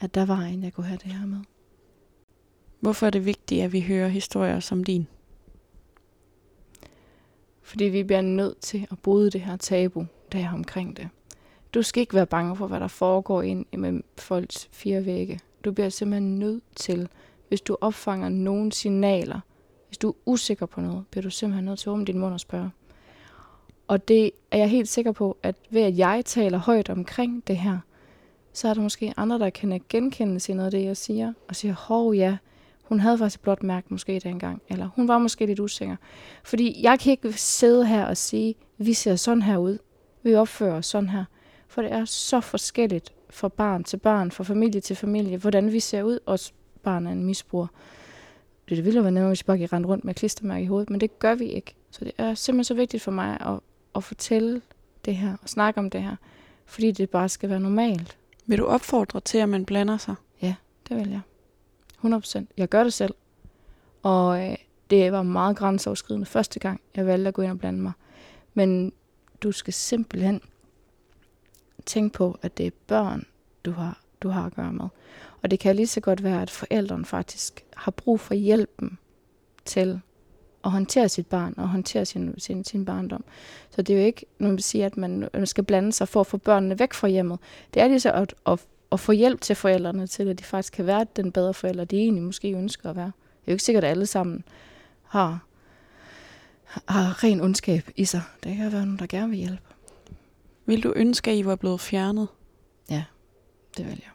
at 0.00 0.14
der 0.14 0.24
var 0.24 0.40
en, 0.40 0.62
jeg 0.62 0.72
kunne 0.72 0.86
have 0.86 0.98
det 1.04 1.12
her 1.12 1.26
med. 1.26 1.38
Hvorfor 2.80 3.06
er 3.06 3.10
det 3.10 3.26
vigtigt, 3.26 3.62
at 3.62 3.72
vi 3.72 3.80
hører 3.80 4.08
historier 4.08 4.60
som 4.60 4.84
din? 4.84 5.06
Fordi 7.64 7.84
vi 7.84 8.02
bliver 8.02 8.20
nødt 8.20 8.60
til 8.60 8.86
at 8.90 8.98
bryde 8.98 9.30
det 9.30 9.40
her 9.40 9.56
tabu, 9.56 10.06
der 10.32 10.38
er 10.38 10.52
omkring 10.52 10.96
det. 10.96 11.08
Du 11.74 11.82
skal 11.82 12.00
ikke 12.00 12.14
være 12.14 12.26
bange 12.26 12.56
for, 12.56 12.66
hvad 12.66 12.80
der 12.80 12.88
foregår 12.88 13.42
ind 13.42 13.66
imellem 13.72 14.04
folks 14.18 14.68
fire 14.72 15.06
vægge. 15.06 15.40
Du 15.64 15.72
bliver 15.72 15.88
simpelthen 15.88 16.38
nødt 16.38 16.62
til, 16.76 17.08
hvis 17.48 17.60
du 17.60 17.76
opfanger 17.80 18.28
nogle 18.28 18.72
signaler, 18.72 19.40
hvis 19.88 19.98
du 19.98 20.08
er 20.08 20.14
usikker 20.26 20.66
på 20.66 20.80
noget, 20.80 21.04
bliver 21.10 21.22
du 21.22 21.30
simpelthen 21.30 21.64
nødt 21.64 21.78
til 21.78 21.88
at 21.88 21.92
åbne 21.92 22.04
din 22.04 22.18
mund 22.18 22.34
og 22.34 22.40
spørge. 22.40 22.70
Og 23.88 24.08
det 24.08 24.30
er 24.50 24.58
jeg 24.58 24.70
helt 24.70 24.88
sikker 24.88 25.12
på, 25.12 25.36
at 25.42 25.56
ved 25.70 25.82
at 25.82 25.98
jeg 25.98 26.22
taler 26.24 26.58
højt 26.58 26.90
omkring 26.90 27.46
det 27.46 27.56
her, 27.56 27.78
så 28.52 28.68
er 28.68 28.74
der 28.74 28.80
måske 28.80 29.14
andre, 29.16 29.38
der 29.38 29.50
kan 29.50 29.80
genkende 29.88 30.40
sig 30.40 30.54
noget 30.54 30.66
af 30.66 30.70
det, 30.70 30.84
jeg 30.84 30.96
siger, 30.96 31.32
og 31.48 31.56
siger, 31.56 31.74
hov 31.74 32.14
ja, 32.14 32.36
hun 32.84 33.00
havde 33.00 33.18
faktisk 33.18 33.38
et 33.38 33.42
blot 33.42 33.62
mærke 33.62 33.86
måske 33.90 34.20
dengang, 34.24 34.62
eller 34.68 34.88
hun 34.96 35.08
var 35.08 35.18
måske 35.18 35.46
lidt 35.46 35.60
usikker. 35.60 35.96
Fordi 36.44 36.82
jeg 36.82 37.00
kan 37.00 37.10
ikke 37.10 37.32
sidde 37.32 37.86
her 37.86 38.04
og 38.04 38.16
sige, 38.16 38.54
vi 38.78 38.92
ser 38.92 39.16
sådan 39.16 39.42
her 39.42 39.56
ud, 39.56 39.78
vi 40.22 40.34
opfører 40.34 40.74
os 40.74 40.86
sådan 40.86 41.08
her. 41.08 41.24
For 41.68 41.82
det 41.82 41.92
er 41.92 42.04
så 42.04 42.40
forskelligt 42.40 43.12
fra 43.30 43.48
barn 43.48 43.84
til 43.84 43.96
barn, 43.96 44.30
fra 44.30 44.44
familie 44.44 44.80
til 44.80 44.96
familie, 44.96 45.36
hvordan 45.36 45.72
vi 45.72 45.80
ser 45.80 46.02
ud, 46.02 46.18
og 46.26 46.38
barn 46.82 47.06
er 47.06 47.12
en 47.12 47.24
misbruger. 47.24 47.66
Det 48.68 48.84
ville 48.84 48.96
jo 48.96 49.02
være 49.02 49.12
nemmere, 49.12 49.30
hvis 49.30 49.42
vi 49.42 49.46
bare 49.46 49.58
gik 49.58 49.72
rent 49.72 49.86
rundt 49.86 50.04
med 50.04 50.14
klistermærke 50.14 50.64
i 50.64 50.66
hovedet, 50.66 50.90
men 50.90 51.00
det 51.00 51.18
gør 51.18 51.34
vi 51.34 51.44
ikke. 51.44 51.74
Så 51.90 52.04
det 52.04 52.12
er 52.18 52.34
simpelthen 52.34 52.64
så 52.64 52.74
vigtigt 52.74 53.02
for 53.02 53.10
mig 53.10 53.40
at, 53.40 53.60
at 53.96 54.04
fortælle 54.04 54.60
det 55.04 55.16
her, 55.16 55.36
og 55.42 55.48
snakke 55.48 55.80
om 55.80 55.90
det 55.90 56.02
her, 56.02 56.16
fordi 56.66 56.90
det 56.90 57.10
bare 57.10 57.28
skal 57.28 57.50
være 57.50 57.60
normalt. 57.60 58.18
Vil 58.46 58.58
du 58.58 58.66
opfordre 58.66 59.20
til, 59.20 59.38
at 59.38 59.48
man 59.48 59.64
blander 59.64 59.96
sig? 59.96 60.14
Ja, 60.42 60.54
det 60.88 60.96
vil 60.96 61.10
jeg. 61.10 61.20
100%. 62.04 62.44
Jeg 62.56 62.68
gør 62.68 62.84
det 62.84 62.92
selv. 62.92 63.14
Og 64.02 64.50
øh, 64.50 64.56
det 64.90 65.12
var 65.12 65.22
meget 65.22 65.56
grænseoverskridende 65.56 66.26
første 66.26 66.60
gang, 66.60 66.80
jeg 66.96 67.06
valgte 67.06 67.28
at 67.28 67.34
gå 67.34 67.42
ind 67.42 67.50
og 67.50 67.58
blande 67.58 67.80
mig. 67.80 67.92
Men 68.54 68.92
du 69.42 69.52
skal 69.52 69.72
simpelthen 69.72 70.40
tænke 71.86 72.16
på, 72.16 72.38
at 72.42 72.58
det 72.58 72.66
er 72.66 72.70
børn, 72.86 73.26
du 73.64 73.70
har, 73.70 74.00
du 74.20 74.28
har 74.28 74.46
at 74.46 74.54
gøre 74.54 74.72
med. 74.72 74.88
Og 75.42 75.50
det 75.50 75.58
kan 75.58 75.76
lige 75.76 75.86
så 75.86 76.00
godt 76.00 76.22
være, 76.22 76.42
at 76.42 76.50
forældrene 76.50 77.04
faktisk 77.04 77.64
har 77.76 77.90
brug 77.90 78.20
for 78.20 78.34
hjælpen 78.34 78.98
til 79.64 80.00
at 80.64 80.70
håndtere 80.70 81.08
sit 81.08 81.26
barn 81.26 81.54
og 81.56 81.68
håndtere 81.68 82.04
sin, 82.04 82.34
sin, 82.38 82.64
sin 82.64 82.84
barndom. 82.84 83.24
Så 83.70 83.82
det 83.82 83.94
er 83.94 84.00
jo 84.00 84.06
ikke, 84.06 84.26
når 84.38 84.48
man 84.48 84.58
siger, 84.58 84.86
at 84.86 84.96
man 84.96 85.28
skal 85.44 85.64
blande 85.64 85.92
sig 85.92 86.08
for 86.08 86.20
at 86.20 86.26
få 86.26 86.36
børnene 86.36 86.78
væk 86.78 86.92
fra 86.92 87.08
hjemmet. 87.08 87.38
Det 87.74 87.82
er 87.82 87.88
lige 87.88 88.00
så 88.00 88.12
at, 88.12 88.34
at 88.46 88.66
at 88.94 89.00
få 89.00 89.12
hjælp 89.12 89.40
til 89.40 89.56
forældrene 89.56 90.06
til, 90.06 90.28
at 90.28 90.38
de 90.38 90.44
faktisk 90.44 90.72
kan 90.72 90.86
være 90.86 91.06
den 91.16 91.32
bedre 91.32 91.54
forælder, 91.54 91.84
de 91.84 91.96
egentlig 91.96 92.22
måske 92.22 92.52
ønsker 92.52 92.90
at 92.90 92.96
være. 92.96 93.12
Det 93.14 93.48
er 93.48 93.52
jo 93.52 93.54
ikke 93.54 93.64
sikkert, 93.64 93.84
at 93.84 93.90
alle 93.90 94.06
sammen 94.06 94.44
har, 95.02 95.46
har 96.88 97.24
ren 97.24 97.40
ondskab 97.40 97.90
i 97.96 98.04
sig. 98.04 98.22
Det 98.44 98.56
kan 98.56 98.72
være 98.72 98.80
nogen, 98.84 98.98
der 98.98 99.06
gerne 99.06 99.30
vil 99.30 99.38
hjælpe. 99.38 99.62
Vil 100.66 100.82
du 100.82 100.92
ønske, 100.96 101.30
at 101.30 101.36
I 101.36 101.44
var 101.44 101.56
blevet 101.56 101.80
fjernet? 101.80 102.28
Ja, 102.90 103.04
det 103.76 103.86
vil 103.86 104.02
jeg. 104.02 104.10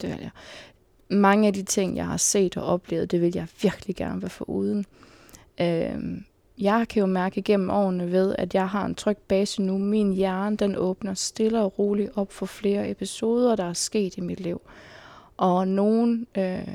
Det 0.00 0.10
vil 0.10 0.18
jeg. 0.20 0.30
Mange 1.08 1.46
af 1.46 1.54
de 1.54 1.62
ting, 1.62 1.96
jeg 1.96 2.06
har 2.06 2.16
set 2.16 2.56
og 2.56 2.64
oplevet, 2.64 3.10
det 3.10 3.20
vil 3.20 3.32
jeg 3.34 3.48
virkelig 3.62 3.96
gerne 3.96 4.22
være 4.22 4.30
for 4.30 4.48
uden. 4.48 4.86
Øhm, 5.60 6.24
jeg 6.58 6.88
kan 6.88 7.00
jo 7.00 7.06
mærke 7.06 7.38
igennem 7.38 7.70
årene 7.70 8.12
ved, 8.12 8.34
at 8.38 8.54
jeg 8.54 8.68
har 8.68 8.86
en 8.86 8.94
tryg 8.94 9.16
base 9.16 9.62
nu. 9.62 9.78
Min 9.78 10.12
hjerne, 10.12 10.56
den 10.56 10.76
åbner 10.76 11.14
stille 11.14 11.60
og 11.62 11.78
roligt 11.78 12.10
op 12.16 12.32
for 12.32 12.46
flere 12.46 12.90
episoder, 12.90 13.56
der 13.56 13.64
er 13.64 13.72
sket 13.72 14.16
i 14.16 14.20
mit 14.20 14.40
liv. 14.40 14.60
Og 15.36 15.68
nogen 15.68 16.26
øh, 16.38 16.68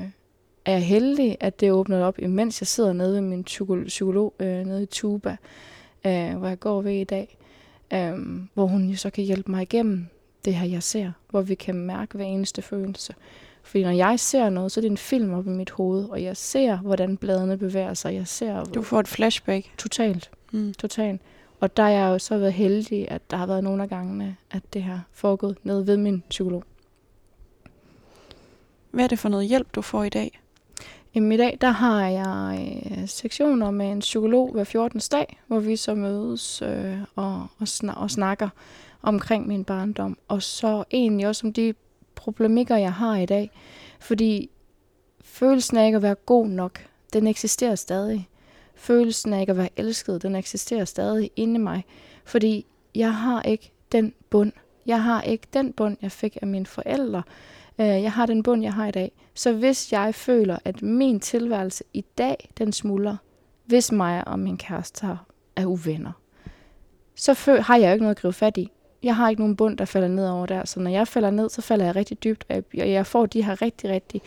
er 0.64 0.78
heldig, 0.78 1.36
at 1.40 1.60
det 1.60 1.72
åbner 1.72 2.04
op, 2.04 2.18
imens 2.18 2.60
jeg 2.60 2.66
sidder 2.66 2.92
nede 2.92 3.14
ved 3.14 3.20
min 3.20 3.44
psykolog 3.86 4.34
øh, 4.40 4.66
nede 4.66 4.82
i 4.82 4.86
Tuba, 4.86 5.36
øh, 6.06 6.36
hvor 6.36 6.48
jeg 6.48 6.60
går 6.60 6.82
ved 6.82 6.92
i 6.92 7.04
dag. 7.04 7.36
Øh, 7.92 8.14
hvor 8.54 8.66
hun 8.66 8.88
jo 8.88 8.96
så 8.96 9.10
kan 9.10 9.24
hjælpe 9.24 9.50
mig 9.50 9.62
igennem 9.62 10.06
det 10.44 10.54
her, 10.54 10.68
jeg 10.68 10.82
ser. 10.82 11.12
Hvor 11.30 11.42
vi 11.42 11.54
kan 11.54 11.74
mærke 11.74 12.16
hver 12.16 12.24
eneste 12.24 12.62
følelse. 12.62 13.14
Fordi 13.70 13.84
når 13.84 13.90
jeg 13.90 14.20
ser 14.20 14.50
noget, 14.50 14.72
så 14.72 14.80
er 14.80 14.82
det 14.82 14.90
en 14.90 14.96
film 14.96 15.34
op 15.34 15.46
i 15.46 15.50
mit 15.50 15.70
hoved, 15.70 16.08
og 16.08 16.22
jeg 16.22 16.36
ser, 16.36 16.76
hvordan 16.76 17.16
bladene 17.16 17.56
bevæger 17.56 17.94
sig. 17.94 18.14
Jeg 18.14 18.26
ser, 18.26 18.64
du 18.64 18.82
får 18.82 19.00
et 19.00 19.08
flashback. 19.08 19.66
Totalt. 19.78 20.30
Mm. 20.52 20.74
Totalt. 20.74 21.20
Og 21.60 21.76
der 21.76 21.82
er 21.82 21.88
jeg 21.88 22.08
jo 22.08 22.18
så 22.18 22.38
været 22.38 22.52
heldig, 22.52 23.10
at 23.10 23.30
der 23.30 23.36
har 23.36 23.46
været 23.46 23.64
nogle 23.64 23.82
af 23.82 23.88
gangene, 23.88 24.36
at 24.50 24.62
det 24.72 24.82
har 24.82 25.04
foregået 25.12 25.56
ned 25.62 25.82
ved 25.82 25.96
min 25.96 26.22
psykolog. 26.28 26.64
Hvad 28.90 29.04
er 29.04 29.08
det 29.08 29.18
for 29.18 29.28
noget 29.28 29.46
hjælp, 29.46 29.74
du 29.74 29.82
får 29.82 30.04
i 30.04 30.08
dag? 30.08 30.40
Jamen, 31.14 31.32
I 31.32 31.36
dag 31.36 31.58
der 31.60 31.70
har 31.70 32.06
jeg 32.06 32.76
øh, 32.90 33.08
sektioner 33.08 33.70
med 33.70 33.92
en 33.92 34.00
psykolog 34.00 34.52
hver 34.52 34.64
14. 34.64 35.00
dag, 35.12 35.40
hvor 35.46 35.58
vi 35.58 35.76
så 35.76 35.94
mødes 35.94 36.62
øh, 36.62 36.98
og, 37.16 37.46
og, 37.58 37.68
snak, 37.68 37.96
og 37.96 38.10
snakker 38.10 38.48
omkring 39.02 39.46
min 39.46 39.64
barndom. 39.64 40.18
Og 40.28 40.42
så 40.42 40.84
egentlig 40.90 41.26
også 41.26 41.46
om 41.46 41.52
de 41.52 41.74
problemikker, 42.20 42.76
jeg 42.76 42.92
har 42.92 43.16
i 43.16 43.26
dag. 43.26 43.50
Fordi 44.00 44.50
følelsen 45.24 45.76
af 45.76 45.86
ikke 45.86 45.96
at 45.96 46.02
være 46.02 46.14
god 46.14 46.46
nok, 46.46 46.86
den 47.12 47.26
eksisterer 47.26 47.74
stadig. 47.74 48.28
Følelsen 48.74 49.32
af 49.32 49.40
ikke 49.40 49.50
at 49.50 49.56
være 49.56 49.68
elsket, 49.76 50.22
den 50.22 50.34
eksisterer 50.34 50.84
stadig 50.84 51.30
inde 51.36 51.54
i 51.54 51.58
mig. 51.58 51.84
Fordi 52.24 52.66
jeg 52.94 53.14
har 53.14 53.42
ikke 53.42 53.72
den 53.92 54.14
bund. 54.30 54.52
Jeg 54.86 55.02
har 55.02 55.22
ikke 55.22 55.46
den 55.52 55.72
bund, 55.72 55.96
jeg 56.02 56.12
fik 56.12 56.38
af 56.42 56.46
mine 56.46 56.66
forældre. 56.66 57.22
Øh, 57.78 57.86
jeg 57.86 58.12
har 58.12 58.26
den 58.26 58.42
bund, 58.42 58.62
jeg 58.62 58.74
har 58.74 58.86
i 58.86 58.90
dag. 58.90 59.12
Så 59.34 59.52
hvis 59.52 59.92
jeg 59.92 60.14
føler, 60.14 60.58
at 60.64 60.82
min 60.82 61.20
tilværelse 61.20 61.84
i 61.92 62.04
dag, 62.18 62.50
den 62.58 62.72
smuldrer, 62.72 63.16
hvis 63.64 63.92
mig 63.92 64.28
og 64.28 64.38
min 64.38 64.58
kæreste 64.58 65.06
er 65.56 65.66
uvenner, 65.66 66.12
så 67.14 67.60
har 67.60 67.76
jeg 67.76 67.88
jo 67.88 67.92
ikke 67.92 68.04
noget 68.04 68.16
at 68.16 68.22
gribe 68.22 68.32
fat 68.32 68.56
i. 68.56 68.70
Jeg 69.02 69.16
har 69.16 69.28
ikke 69.28 69.42
nogen 69.42 69.56
bund, 69.56 69.78
der 69.78 69.84
falder 69.84 70.08
ned 70.08 70.28
over 70.28 70.46
der. 70.46 70.64
Så 70.64 70.80
når 70.80 70.90
jeg 70.90 71.08
falder 71.08 71.30
ned, 71.30 71.48
så 71.50 71.62
falder 71.62 71.84
jeg 71.84 71.96
rigtig 71.96 72.24
dybt. 72.24 72.44
Og 72.50 72.90
jeg 72.90 73.06
får 73.06 73.26
de 73.26 73.44
her 73.44 73.62
rigtig, 73.62 73.90
rigtig 73.90 74.22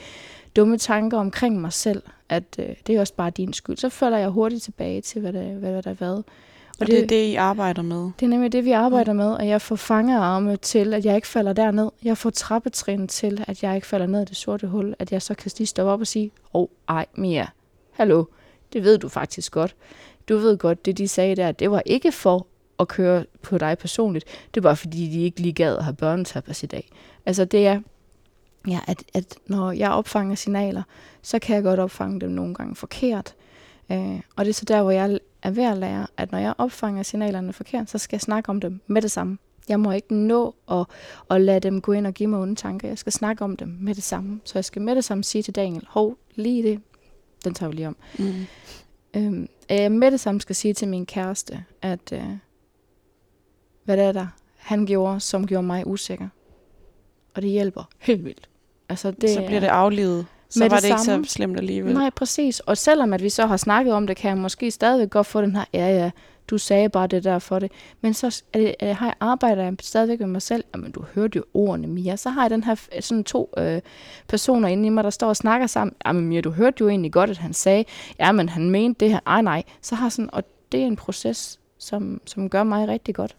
dumme 0.55 0.78
tanker 0.78 1.17
omkring 1.17 1.61
mig 1.61 1.74
selv, 1.74 2.03
at 2.30 2.43
øh, 2.59 2.65
det 2.88 2.95
er 2.95 2.99
også 2.99 3.13
bare 3.13 3.30
din 3.30 3.53
skyld. 3.53 3.78
Så 3.78 3.89
falder 3.89 4.17
jeg 4.17 4.30
hurtigt 4.30 4.63
tilbage 4.63 5.01
til, 5.01 5.21
hvad 5.21 5.34
der, 5.34 5.53
hvad 5.53 5.84
der 5.84 5.89
har 5.89 5.93
været. 5.93 6.24
Og 6.80 6.88
det, 6.88 6.95
det 6.95 7.03
er 7.03 7.07
det, 7.07 7.26
I 7.26 7.36
arbejder 7.36 7.82
med? 7.82 8.11
Det 8.19 8.26
er 8.26 8.30
nemlig 8.30 8.51
det, 8.51 8.65
vi 8.65 8.71
arbejder 8.71 9.13
med, 9.13 9.32
og 9.32 9.47
jeg 9.47 9.61
får 9.61 9.76
fangearme 9.76 10.57
til, 10.57 10.93
at 10.93 11.05
jeg 11.05 11.15
ikke 11.15 11.28
falder 11.28 11.53
derned. 11.53 11.89
Jeg 12.03 12.17
får 12.17 12.30
trappetrin 12.30 13.07
til, 13.07 13.43
at 13.47 13.63
jeg 13.63 13.76
ikke 13.76 13.88
falder 13.88 14.07
ned 14.07 14.21
i 14.21 14.26
det 14.26 14.38
sorte 14.38 14.67
hul, 14.67 14.95
at 14.99 15.11
jeg 15.11 15.21
så 15.21 15.34
kan 15.34 15.51
lige 15.57 15.67
stoppe 15.67 15.91
op 15.91 15.99
og 15.99 16.07
sige, 16.07 16.32
åh, 16.53 16.61
oh, 16.61 16.67
ej, 16.88 17.05
Mia, 17.15 17.47
hallo, 17.91 18.26
det 18.74 18.84
ved 18.84 18.97
du 18.97 19.09
faktisk 19.09 19.51
godt. 19.51 19.76
Du 20.30 20.38
ved 20.38 20.57
godt, 20.57 20.86
det 20.86 20.97
de 20.97 21.07
sagde 21.07 21.36
der, 21.36 21.51
det 21.51 21.71
var 21.71 21.82
ikke 21.86 22.11
for 22.11 22.47
at 22.84 22.88
køre 22.88 23.25
på 23.41 23.57
dig 23.57 23.77
personligt. 23.77 24.25
Det 24.53 24.63
var 24.63 24.75
fordi, 24.75 25.09
de 25.09 25.23
ikke 25.23 25.39
lige 25.39 25.53
gad 25.53 25.77
at 25.77 25.84
have 25.84 25.95
børnetapas 25.95 26.63
i 26.63 26.65
dag. 26.65 26.89
Altså 27.25 27.45
det 27.45 27.67
er, 27.67 27.81
ja, 28.67 28.79
at, 28.88 29.03
at 29.13 29.36
når 29.47 29.71
jeg 29.71 29.91
opfanger 29.91 30.36
signaler, 30.36 30.84
så 31.21 31.39
kan 31.39 31.55
jeg 31.55 31.63
godt 31.63 31.79
opfange 31.79 32.19
dem 32.19 32.31
nogle 32.31 32.55
gange 32.55 32.75
forkert. 32.75 33.36
Øh, 33.91 34.19
og 34.36 34.45
det 34.45 34.49
er 34.49 34.53
så 34.53 34.65
der, 34.65 34.81
hvor 34.81 34.91
jeg 34.91 35.19
er 35.43 35.51
ved 35.51 35.63
at 35.63 35.77
lære, 35.77 36.07
at 36.17 36.31
når 36.31 36.39
jeg 36.39 36.53
opfanger 36.57 37.03
signalerne 37.03 37.53
forkert, 37.53 37.89
så 37.89 37.97
skal 37.97 38.15
jeg 38.15 38.21
snakke 38.21 38.49
om 38.49 38.61
dem 38.61 38.81
med 38.88 39.01
det 39.01 39.11
samme. 39.11 39.38
Jeg 39.69 39.79
må 39.79 39.91
ikke 39.91 40.15
nå 40.15 40.55
at, 40.71 40.86
at 41.29 41.41
lade 41.41 41.59
dem 41.59 41.81
gå 41.81 41.91
ind 41.91 42.07
og 42.07 42.13
give 42.13 42.29
mig 42.29 42.39
onde 42.39 42.55
tanker. 42.55 42.88
Jeg 42.88 42.97
skal 42.97 43.11
snakke 43.11 43.43
om 43.43 43.57
dem 43.57 43.77
med 43.79 43.95
det 43.95 44.03
samme. 44.03 44.41
Så 44.43 44.51
jeg 44.55 44.65
skal 44.65 44.81
med 44.81 44.95
det 44.95 45.03
samme 45.03 45.23
sige 45.23 45.41
til 45.43 45.55
Daniel, 45.55 45.86
hov, 45.89 46.17
lige 46.36 46.63
det, 46.63 46.79
den 47.43 47.53
tager 47.53 47.69
vi 47.69 47.75
lige 47.75 47.88
om. 47.88 47.95
Mm. 48.19 48.45
Øhm, 49.13 49.47
jeg 49.69 49.91
med 49.91 50.11
det 50.11 50.19
samme 50.19 50.41
skal 50.41 50.55
sige 50.55 50.73
til 50.73 50.88
min 50.88 51.05
kæreste, 51.05 51.63
at 51.81 52.11
øh, 52.13 52.23
hvad 53.84 53.97
det 53.97 54.05
er 54.05 54.11
der, 54.11 54.27
han 54.57 54.86
gjorde, 54.86 55.19
som 55.19 55.47
gjorde 55.47 55.67
mig 55.67 55.88
usikker. 55.88 56.27
Og 57.34 57.41
det 57.41 57.49
hjælper 57.49 57.84
helt 57.99 58.25
vildt. 58.25 58.49
Altså, 58.89 59.11
det, 59.11 59.29
så 59.29 59.43
bliver 59.45 59.59
det 59.59 59.67
aflevet. 59.67 60.25
Så 60.49 60.63
var 60.63 60.69
det, 60.69 60.84
det 60.84 60.89
ikke 60.89 61.01
så 61.01 61.23
slemt 61.27 61.57
alligevel. 61.57 61.93
Nej, 61.93 62.09
præcis. 62.09 62.59
Og 62.59 62.77
selvom 62.77 63.13
at 63.13 63.23
vi 63.23 63.29
så 63.29 63.45
har 63.45 63.57
snakket 63.57 63.93
om 63.93 64.07
det, 64.07 64.17
kan 64.17 64.29
jeg 64.29 64.38
måske 64.38 64.71
stadigvæk 64.71 65.09
godt 65.09 65.27
få 65.27 65.41
den 65.41 65.55
her, 65.55 65.65
ja 65.73 65.88
ja, 65.88 66.11
du 66.47 66.57
sagde 66.57 66.89
bare 66.89 67.07
det 67.07 67.23
der 67.23 67.39
for 67.39 67.59
det. 67.59 67.71
Men 68.01 68.13
så 68.13 68.41
er 68.53 68.59
det, 68.59 68.75
er, 68.79 68.93
har 68.93 69.05
jeg 69.05 69.15
arbejder 69.19 69.63
jeg 69.63 69.75
stadigvæk 69.81 70.19
med 70.19 70.27
mig 70.27 70.41
selv. 70.41 70.63
Jamen, 70.75 70.91
du 70.91 71.05
hørte 71.15 71.38
jo 71.38 71.43
ordene, 71.53 71.88
Mia. 71.88 72.15
Så 72.15 72.29
har 72.29 72.41
jeg 72.41 72.49
den 72.49 72.63
her 72.63 72.75
sådan 72.99 73.23
to 73.23 73.53
øh, 73.57 73.81
personer 74.27 74.67
inde 74.67 74.86
i 74.86 74.89
mig, 74.89 75.03
der 75.03 75.09
står 75.09 75.27
og 75.27 75.36
snakker 75.36 75.67
sammen. 75.67 75.95
Jamen, 76.05 76.27
Mia, 76.27 76.41
du 76.41 76.51
hørte 76.51 76.77
jo 76.79 76.89
egentlig 76.89 77.11
godt, 77.11 77.29
at 77.29 77.38
han 77.38 77.53
sagde, 77.53 77.86
ja, 78.19 78.31
men 78.31 78.49
han 78.49 78.69
mente 78.69 79.05
det 79.05 79.09
her. 79.11 79.19
Ej, 79.25 79.41
nej. 79.41 79.63
Så 79.81 79.95
har 79.95 80.09
sådan, 80.09 80.29
og 80.34 80.43
det 80.71 80.81
er 80.81 80.86
en 80.86 80.95
proces, 80.95 81.59
som, 81.77 82.21
som 82.25 82.49
gør 82.49 82.63
mig 82.63 82.88
rigtig 82.88 83.15
godt. 83.15 83.36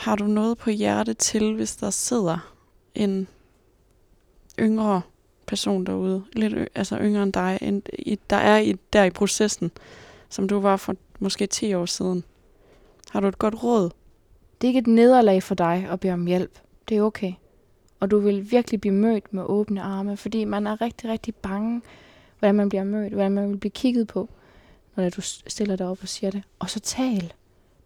Har 0.00 0.16
du 0.16 0.24
noget 0.24 0.58
på 0.58 0.70
hjerte 0.70 1.14
til, 1.14 1.54
hvis 1.54 1.76
der 1.76 1.90
sidder 1.90 2.52
en 2.94 3.28
yngre 4.60 5.02
person 5.46 5.86
derude, 5.86 6.24
lidt 6.32 6.54
altså 6.74 6.98
yngre 6.98 7.22
end 7.22 7.32
dig, 7.32 7.58
end, 7.62 7.82
i, 7.98 8.18
der 8.30 8.36
er 8.36 8.58
i, 8.58 8.74
der 8.92 9.04
i 9.04 9.10
processen, 9.10 9.70
som 10.28 10.48
du 10.48 10.60
var 10.60 10.76
for 10.76 10.94
måske 11.18 11.46
10 11.46 11.74
år 11.74 11.86
siden. 11.86 12.24
Har 13.10 13.20
du 13.20 13.28
et 13.28 13.38
godt 13.38 13.62
råd? 13.62 13.90
Det 14.60 14.66
er 14.66 14.68
ikke 14.68 14.78
et 14.78 14.86
nederlag 14.86 15.42
for 15.42 15.54
dig 15.54 15.86
at 15.90 16.00
bede 16.00 16.12
om 16.12 16.26
hjælp. 16.26 16.58
Det 16.88 16.96
er 16.96 17.02
okay. 17.02 17.32
Og 18.00 18.10
du 18.10 18.18
vil 18.18 18.50
virkelig 18.50 18.80
blive 18.80 18.94
mødt 18.94 19.34
med 19.34 19.42
åbne 19.46 19.82
arme, 19.82 20.16
fordi 20.16 20.44
man 20.44 20.66
er 20.66 20.80
rigtig, 20.80 21.10
rigtig 21.10 21.34
bange, 21.34 21.82
hvordan 22.38 22.54
man 22.54 22.68
bliver 22.68 22.84
mødt, 22.84 23.12
hvordan 23.12 23.32
man 23.32 23.50
vil 23.50 23.56
blive 23.56 23.70
kigget 23.70 24.08
på, 24.08 24.28
når 24.96 25.10
du 25.10 25.20
stiller 25.46 25.76
dig 25.76 25.86
op 25.86 25.98
og 26.02 26.08
siger 26.08 26.30
det. 26.30 26.42
Og 26.58 26.70
så 26.70 26.80
tal. 26.80 27.32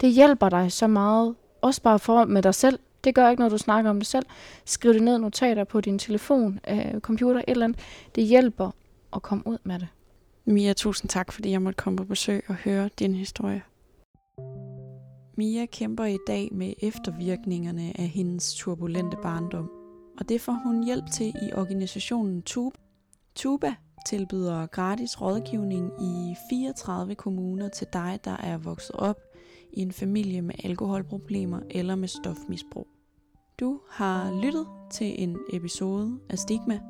Det 0.00 0.12
hjælper 0.12 0.48
dig 0.48 0.72
så 0.72 0.86
meget, 0.86 1.34
også 1.64 1.82
bare 1.82 1.98
for 1.98 2.24
med 2.24 2.42
dig 2.42 2.54
selv, 2.54 2.78
det 3.04 3.14
gør 3.14 3.28
ikke, 3.28 3.42
når 3.42 3.48
du 3.48 3.58
snakker 3.58 3.90
om 3.90 4.00
det 4.00 4.06
selv. 4.06 4.26
Skriv 4.64 4.94
det 4.94 5.02
ned 5.02 5.18
notater 5.18 5.64
på 5.64 5.80
din 5.80 5.98
telefon, 5.98 6.60
øh, 6.68 7.00
computer, 7.00 7.40
et 7.40 7.44
eller 7.46 7.64
andet. 7.64 7.80
Det 8.14 8.24
hjælper 8.24 8.70
at 9.12 9.22
komme 9.22 9.46
ud 9.46 9.58
med 9.64 9.78
det. 9.78 9.88
Mia, 10.44 10.72
tusind 10.72 11.08
tak, 11.08 11.32
fordi 11.32 11.50
jeg 11.50 11.62
måtte 11.62 11.76
komme 11.76 11.96
på 11.96 12.04
besøg 12.04 12.44
og 12.48 12.54
høre 12.54 12.90
din 12.98 13.14
historie. 13.14 13.62
Mia 15.36 15.66
kæmper 15.66 16.04
i 16.04 16.18
dag 16.26 16.48
med 16.52 16.72
eftervirkningerne 16.82 17.92
af 17.94 18.08
hendes 18.08 18.54
turbulente 18.54 19.16
barndom. 19.22 19.70
Og 20.18 20.28
det 20.28 20.40
får 20.40 20.60
hun 20.64 20.84
hjælp 20.84 21.04
til 21.12 21.26
i 21.26 21.52
organisationen 21.52 22.42
Tuba. 22.42 22.76
Tuba 23.34 23.74
tilbyder 24.06 24.66
gratis 24.66 25.20
rådgivning 25.20 25.92
i 26.02 26.34
34 26.50 27.14
kommuner 27.14 27.68
til 27.68 27.86
dig, 27.92 28.20
der 28.24 28.36
er 28.36 28.58
vokset 28.58 28.96
op 28.96 29.33
i 29.76 29.80
en 29.80 29.92
familie 29.92 30.42
med 30.42 30.54
alkoholproblemer 30.64 31.60
eller 31.70 31.94
med 31.94 32.08
stofmisbrug. 32.08 32.86
Du 33.60 33.80
har 33.90 34.40
lyttet 34.42 34.66
til 34.90 35.22
en 35.22 35.36
episode 35.52 36.18
af 36.30 36.38
Stigma. 36.38 36.80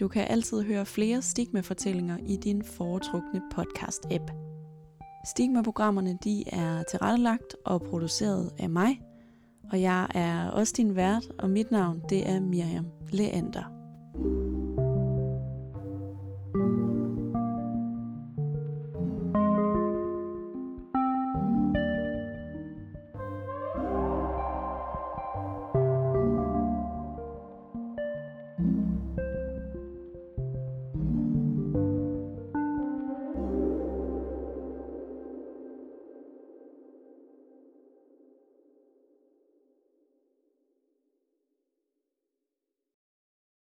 Du 0.00 0.08
kan 0.08 0.26
altid 0.30 0.62
høre 0.62 0.86
flere 0.86 1.22
Stigma-fortællinger 1.22 2.18
i 2.26 2.36
din 2.36 2.62
foretrukne 2.62 3.42
podcast-app. 3.54 4.32
Stigma-programmerne 5.26 6.18
de 6.24 6.44
er 6.46 6.82
tilrettelagt 6.90 7.56
og 7.64 7.82
produceret 7.82 8.50
af 8.58 8.70
mig, 8.70 9.00
og 9.72 9.80
jeg 9.80 10.08
er 10.14 10.50
også 10.50 10.74
din 10.76 10.96
vært, 10.96 11.32
og 11.38 11.50
mit 11.50 11.70
navn 11.70 12.02
det 12.08 12.28
er 12.28 12.40
Miriam 12.40 12.86
Leander. 13.12 13.64